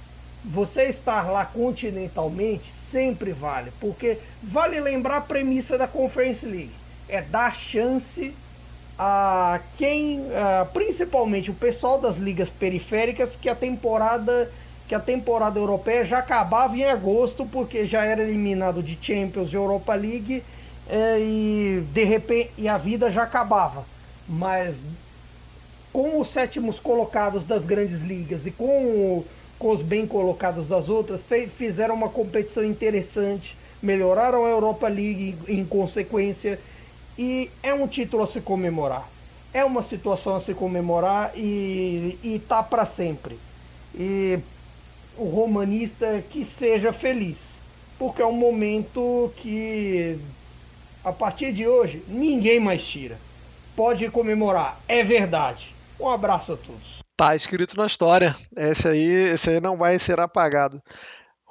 Você 0.44 0.86
estar 0.86 1.32
lá 1.32 1.46
continentalmente 1.46 2.72
sempre 2.72 3.32
vale, 3.32 3.72
porque 3.80 4.18
vale 4.42 4.80
lembrar 4.80 5.18
a 5.18 5.22
premissa 5.22 5.78
da 5.78 5.88
Conference 5.88 6.44
League, 6.46 6.72
é 7.08 7.22
dar 7.22 7.56
chance 7.56 8.34
a 8.98 9.60
quem, 9.78 10.22
principalmente 10.74 11.52
o 11.52 11.54
pessoal 11.54 12.00
das 12.00 12.18
ligas 12.18 12.50
periféricas, 12.50 13.36
que 13.36 13.50
a 13.50 13.56
temporada 13.56 14.50
que 14.88 14.94
a 14.94 15.00
temporada 15.00 15.58
europeia 15.58 16.06
já 16.06 16.20
acabava 16.20 16.78
em 16.78 16.86
agosto, 16.86 17.44
porque 17.46 17.88
já 17.88 18.06
era 18.06 18.22
eliminado 18.22 18.84
de 18.84 18.98
Champions 19.02 19.52
e 19.52 19.56
Europa 19.56 19.96
League 19.96 20.44
é, 20.88 21.18
e 21.20 21.84
de 21.92 22.04
repente 22.04 22.52
e 22.56 22.68
a 22.68 22.78
vida 22.78 23.10
já 23.10 23.24
acabava. 23.24 23.84
Mas 24.30 24.84
com 25.92 26.20
os 26.20 26.30
sétimos 26.30 26.78
colocados 26.78 27.46
das 27.46 27.66
grandes 27.66 28.02
ligas 28.02 28.46
e 28.46 28.52
com, 28.52 29.24
com 29.58 29.72
os 29.72 29.82
bem 29.82 30.06
colocados 30.06 30.68
das 30.68 30.90
outras, 30.90 31.26
fizeram 31.56 31.96
uma 31.96 32.10
competição 32.10 32.64
interessante, 32.64 33.58
melhoraram 33.82 34.46
a 34.46 34.50
Europa 34.50 34.88
League 34.88 35.36
em, 35.48 35.62
em 35.62 35.66
consequência, 35.66 36.60
e 37.18 37.50
é 37.64 37.74
um 37.74 37.88
título 37.88 38.24
a 38.24 38.28
se 38.28 38.42
comemorar. 38.42 39.08
É 39.54 39.64
uma 39.64 39.82
situação 39.82 40.36
a 40.36 40.40
se 40.40 40.54
comemorar 40.54 41.32
e, 41.36 42.18
e 42.24 42.40
tá 42.48 42.62
para 42.62 42.86
sempre. 42.86 43.40
E 43.94 44.40
o 45.18 45.30
romanista 45.30 46.22
que 46.30 46.44
seja 46.44 46.92
feliz, 46.92 47.54
porque 47.98 48.22
é 48.22 48.26
um 48.26 48.34
momento 48.34 49.32
que 49.38 50.20
a 51.04 51.14
partir 51.14 51.54
de 51.54 51.66
hoje 51.66 52.04
ninguém 52.08 52.60
mais 52.60 52.86
tira. 52.86 53.18
Pode 53.76 54.10
comemorar, 54.10 54.80
é 54.88 55.04
verdade. 55.04 55.74
Um 56.00 56.10
abraço 56.10 56.54
a 56.54 56.58
todos. 56.58 57.00
Tá 57.16 57.36
escrito 57.36 57.78
na 57.78 57.86
história. 57.86 58.36
Esse 58.58 58.88
aí, 58.88 59.34
esse 59.34 59.50
aí 59.50 59.62
não 59.62 59.78
vai 59.78 59.98
ser 59.98 60.20
apagado. 60.20 60.82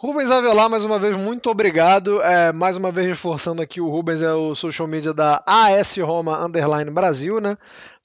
Rubens 0.05 0.31
Avelar, 0.31 0.69
mais 0.69 0.85
uma 0.85 0.99
vez, 0.99 1.17
muito 1.17 1.49
obrigado. 1.49 2.21
É, 2.21 2.53
mais 2.53 2.77
uma 2.77 2.93
vez 2.93 3.07
reforçando 3.07 3.63
aqui, 3.63 3.81
o 3.81 3.89
Rubens 3.89 4.21
é 4.21 4.35
o 4.35 4.55
social 4.55 4.87
media 4.87 5.15
da 5.15 5.43
AS 5.47 5.97
Roma 5.97 6.45
Underline 6.45 6.91
Brasil, 6.91 7.41
né? 7.41 7.57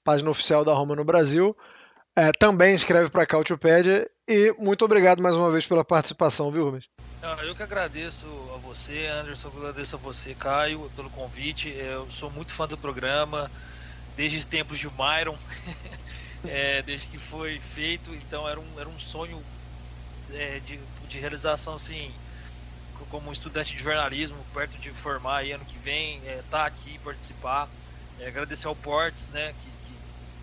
Página 0.02 0.30
oficial 0.30 0.64
da 0.64 0.72
Roma 0.72 0.96
no 0.96 1.04
Brasil. 1.04 1.54
É, 2.16 2.32
também 2.32 2.74
escreve 2.74 3.10
para 3.10 3.24
a 3.24 3.26
Cautiopédia 3.26 4.10
e 4.26 4.50
muito 4.58 4.82
obrigado 4.82 5.22
mais 5.22 5.36
uma 5.36 5.52
vez 5.52 5.66
pela 5.66 5.84
participação, 5.84 6.50
viu, 6.50 6.64
Rubens? 6.64 6.88
Eu 7.46 7.54
que 7.54 7.62
agradeço 7.62 8.24
a 8.54 8.56
você, 8.56 9.06
Anderson, 9.06 9.52
agradeço 9.54 9.96
a 9.96 9.98
você, 9.98 10.34
Caio, 10.34 10.90
pelo 10.96 11.10
convite. 11.10 11.68
Eu 11.68 12.10
sou 12.10 12.30
muito 12.30 12.50
fã 12.50 12.66
do 12.66 12.78
programa, 12.78 13.50
desde 14.16 14.38
os 14.38 14.46
tempos 14.46 14.78
de 14.78 14.88
Myron, 14.88 15.36
é, 16.48 16.80
desde 16.80 17.08
que 17.08 17.18
foi 17.18 17.60
feito, 17.74 18.14
então 18.14 18.48
era 18.48 18.58
um, 18.58 18.80
era 18.80 18.88
um 18.88 18.98
sonho 18.98 19.38
é, 20.32 20.60
de, 20.64 20.80
de 21.10 21.18
realização, 21.18 21.74
assim, 21.74 22.10
como 23.10 23.32
estudante 23.32 23.76
de 23.76 23.82
jornalismo, 23.82 24.38
perto 24.54 24.78
de 24.78 24.90
formar 24.90 25.38
aí 25.38 25.52
ano 25.52 25.64
que 25.64 25.78
vem, 25.78 26.20
é, 26.24 26.42
tá 26.50 26.64
aqui, 26.64 26.98
participar. 27.00 27.68
É, 28.18 28.28
agradecer 28.28 28.66
ao 28.66 28.76
Portes, 28.76 29.28
né, 29.28 29.52
que, 29.52 29.66
que 29.66 29.94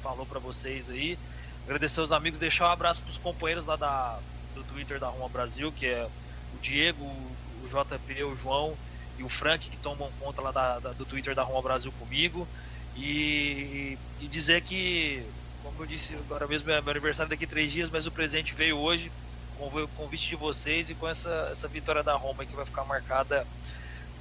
falou 0.02 0.26
para 0.26 0.40
vocês 0.40 0.90
aí. 0.90 1.18
Agradecer 1.66 2.00
aos 2.00 2.12
amigos, 2.12 2.40
deixar 2.40 2.68
um 2.68 2.72
abraço 2.72 3.02
para 3.02 3.12
os 3.12 3.18
companheiros 3.18 3.66
lá 3.66 3.76
da, 3.76 4.20
do 4.56 4.64
Twitter 4.64 5.00
da 5.00 5.08
Roma 5.08 5.30
Brasil, 5.30 5.72
que 5.72 5.86
é 5.86 6.08
o 6.56 6.60
Diego, 6.62 7.04
o 7.04 7.68
JP, 7.68 8.24
o 8.24 8.36
João 8.36 8.78
e 9.18 9.24
o 9.24 9.30
Frank, 9.30 9.70
que 9.70 9.78
tomam 9.78 10.12
conta 10.20 10.42
lá 10.42 10.52
da, 10.52 10.80
da, 10.80 10.92
do 10.94 11.06
Twitter 11.06 11.36
da 11.36 11.44
Roma 11.44 11.62
Brasil 11.62 11.92
comigo. 11.94 12.48
E, 12.96 13.98
e, 14.20 14.28
dizer 14.28 14.62
que, 14.62 15.24
como 15.62 15.84
eu 15.84 15.86
disse, 15.86 16.16
agora 16.16 16.48
mesmo 16.48 16.72
é 16.72 16.82
meu 16.82 16.92
aniversário 16.92 17.30
daqui 17.30 17.46
a 17.46 17.48
três 17.48 17.72
dias, 17.72 17.90
mas 17.90 18.08
o 18.08 18.12
presente 18.12 18.56
veio 18.56 18.78
hoje, 18.78 19.12
com 19.58 19.66
o 19.66 19.88
convite 19.90 20.30
de 20.30 20.36
vocês 20.36 20.90
e 20.90 20.96
com 20.96 21.08
essa, 21.08 21.50
essa 21.52 21.68
vitória 21.68 22.04
da 22.04 22.14
Roma 22.14 22.46
que 22.46 22.56
vai 22.56 22.66
ficar 22.66 22.84
marcada 22.86 23.46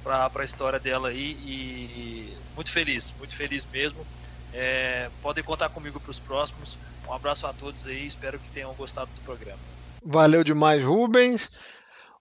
para 0.03 0.31
a 0.35 0.43
história 0.43 0.79
dela 0.79 1.09
aí. 1.09 1.31
E 1.31 2.37
muito 2.55 2.71
feliz, 2.71 3.13
muito 3.17 3.35
feliz 3.35 3.65
mesmo. 3.71 4.05
É, 4.53 5.09
podem 5.21 5.43
contar 5.43 5.69
comigo 5.69 5.99
para 5.99 6.11
os 6.11 6.19
próximos. 6.19 6.77
Um 7.07 7.13
abraço 7.13 7.45
a 7.47 7.53
todos 7.53 7.85
aí, 7.87 8.05
espero 8.05 8.39
que 8.39 8.49
tenham 8.49 8.73
gostado 8.73 9.09
do 9.15 9.21
programa. 9.21 9.59
Valeu 10.03 10.43
demais, 10.43 10.83
Rubens. 10.83 11.49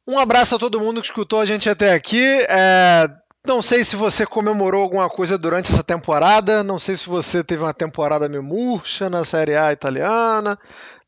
Um 0.06 0.18
abraço 0.18 0.54
a 0.54 0.58
todo 0.58 0.80
mundo 0.80 1.00
que 1.00 1.08
escutou 1.08 1.40
a 1.40 1.44
gente 1.44 1.68
até 1.68 1.92
aqui. 1.92 2.24
É... 2.48 3.08
Não 3.44 3.62
sei 3.62 3.84
se 3.84 3.94
você 3.94 4.26
comemorou 4.26 4.82
alguma 4.82 5.08
coisa 5.08 5.38
durante 5.38 5.72
essa 5.72 5.82
temporada. 5.82 6.64
Não 6.64 6.78
sei 6.78 6.96
se 6.96 7.08
você 7.08 7.44
teve 7.44 7.62
uma 7.62 7.74
temporada 7.74 8.28
meio 8.28 8.42
murcha 8.42 9.08
na 9.08 9.24
Série 9.24 9.56
A 9.56 9.72
italiana. 9.72 10.58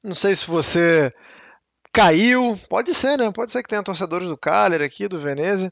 Não 0.02 0.14
sei 0.14 0.36
se 0.36 0.46
você 0.46 1.12
caiu. 1.99 2.57
Pode 2.68 2.94
ser, 2.94 3.18
né? 3.18 3.30
Pode 3.32 3.51
ser 3.51 3.62
que 3.62 3.68
tenha 3.68 3.82
torcedores 3.82 4.28
do 4.28 4.36
Cagliari 4.36 4.84
aqui, 4.84 5.09
do 5.09 5.18
Veneza. 5.18 5.66
O 5.66 5.70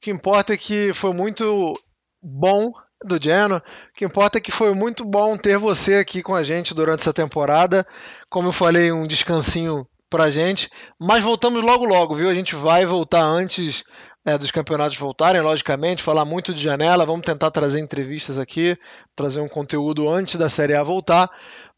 que 0.00 0.10
importa 0.10 0.54
é 0.54 0.56
que 0.56 0.94
foi 0.94 1.12
muito 1.12 1.74
bom 2.22 2.72
do 3.04 3.22
Geno. 3.22 3.56
O 3.56 3.62
que 3.94 4.04
importa 4.04 4.38
é 4.38 4.40
que 4.40 4.50
foi 4.50 4.74
muito 4.74 5.04
bom 5.04 5.36
ter 5.36 5.58
você 5.58 5.96
aqui 5.96 6.22
com 6.22 6.34
a 6.34 6.42
gente 6.42 6.74
durante 6.74 7.00
essa 7.00 7.12
temporada. 7.12 7.86
Como 8.30 8.48
eu 8.48 8.52
falei, 8.52 8.90
um 8.90 9.06
descansinho 9.06 9.86
pra 10.08 10.30
gente. 10.30 10.70
Mas 10.98 11.22
voltamos 11.22 11.62
logo 11.62 11.84
logo, 11.84 12.14
viu? 12.14 12.30
A 12.30 12.34
gente 12.34 12.54
vai 12.54 12.86
voltar 12.86 13.22
antes 13.22 13.84
é, 14.24 14.36
dos 14.36 14.50
campeonatos 14.50 14.96
voltarem, 14.96 15.40
logicamente, 15.40 16.02
falar 16.02 16.24
muito 16.24 16.52
de 16.54 16.62
janela. 16.62 17.04
Vamos 17.04 17.26
tentar 17.26 17.50
trazer 17.50 17.80
entrevistas 17.80 18.38
aqui, 18.38 18.76
trazer 19.14 19.40
um 19.40 19.48
conteúdo 19.48 20.08
antes 20.08 20.36
da 20.36 20.48
Série 20.48 20.74
A 20.74 20.82
voltar. 20.82 21.30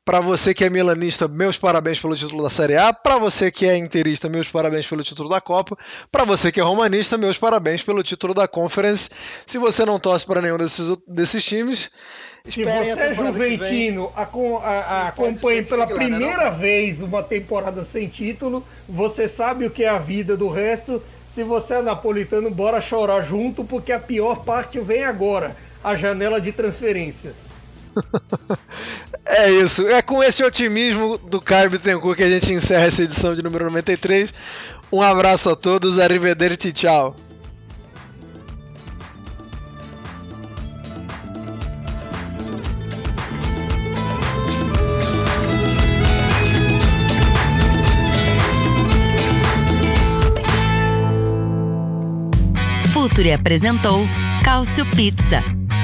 Para 0.04 0.18
você 0.20 0.54
que 0.54 0.64
é 0.64 0.70
milanista, 0.70 1.28
meus 1.28 1.58
parabéns 1.58 2.00
pelo 2.00 2.16
título 2.16 2.42
da 2.42 2.50
Série 2.50 2.76
A. 2.76 2.92
Para 2.92 3.18
você 3.18 3.50
que 3.50 3.66
é 3.66 3.76
interista, 3.76 4.28
meus 4.28 4.48
parabéns 4.48 4.86
pelo 4.86 5.02
título 5.02 5.28
da 5.28 5.40
Copa. 5.40 5.76
Para 6.10 6.24
você 6.24 6.50
que 6.50 6.58
é 6.58 6.62
romanista, 6.62 7.18
meus 7.18 7.36
parabéns 7.36 7.82
pelo 7.82 8.02
título 8.02 8.32
da 8.32 8.48
Conference. 8.48 9.10
Se 9.46 9.58
você 9.58 9.84
não 9.84 10.00
torce 10.00 10.26
para 10.26 10.40
nenhum 10.40 10.56
desses, 10.56 10.96
desses 11.06 11.44
times, 11.44 11.90
se 12.44 12.64
você 12.64 12.98
é 12.98 13.14
juventino, 13.14 14.10
a, 14.16 14.22
a, 14.22 15.08
acompanhe 15.08 15.62
pela 15.62 15.84
né, 15.84 15.94
primeira 15.94 16.50
vez 16.50 17.02
uma 17.02 17.22
temporada 17.22 17.84
sem 17.84 18.08
título, 18.08 18.64
você 18.88 19.28
sabe 19.28 19.66
o 19.66 19.70
que 19.70 19.84
é 19.84 19.88
a 19.88 19.98
vida 19.98 20.36
do 20.36 20.48
resto. 20.48 21.02
Se 21.28 21.44
você 21.44 21.74
é 21.74 21.82
napolitano, 21.82 22.50
bora 22.50 22.80
chorar 22.80 23.22
junto, 23.22 23.62
porque 23.62 23.92
a 23.92 24.00
pior 24.00 24.44
parte 24.44 24.80
vem 24.80 25.04
agora 25.04 25.54
a 25.84 25.94
janela 25.94 26.40
de 26.40 26.50
transferências. 26.50 27.50
é 29.30 29.50
isso. 29.50 29.86
É 29.88 30.02
com 30.02 30.22
esse 30.22 30.42
otimismo 30.42 31.16
do 31.18 31.40
Caio 31.40 31.70
Bittencourt 31.70 32.16
que 32.16 32.24
a 32.24 32.30
gente 32.30 32.52
encerra 32.52 32.86
essa 32.86 33.02
edição 33.02 33.34
de 33.34 33.42
número 33.42 33.64
93. 33.66 34.32
Um 34.92 35.00
abraço 35.00 35.50
a 35.50 35.56
todos, 35.56 35.98
arrivederci, 35.98 36.72
tchau. 36.72 37.16
Futuri 52.92 53.32
apresentou 53.32 54.06
Cálcio 54.44 54.84
Pizza. 54.86 55.59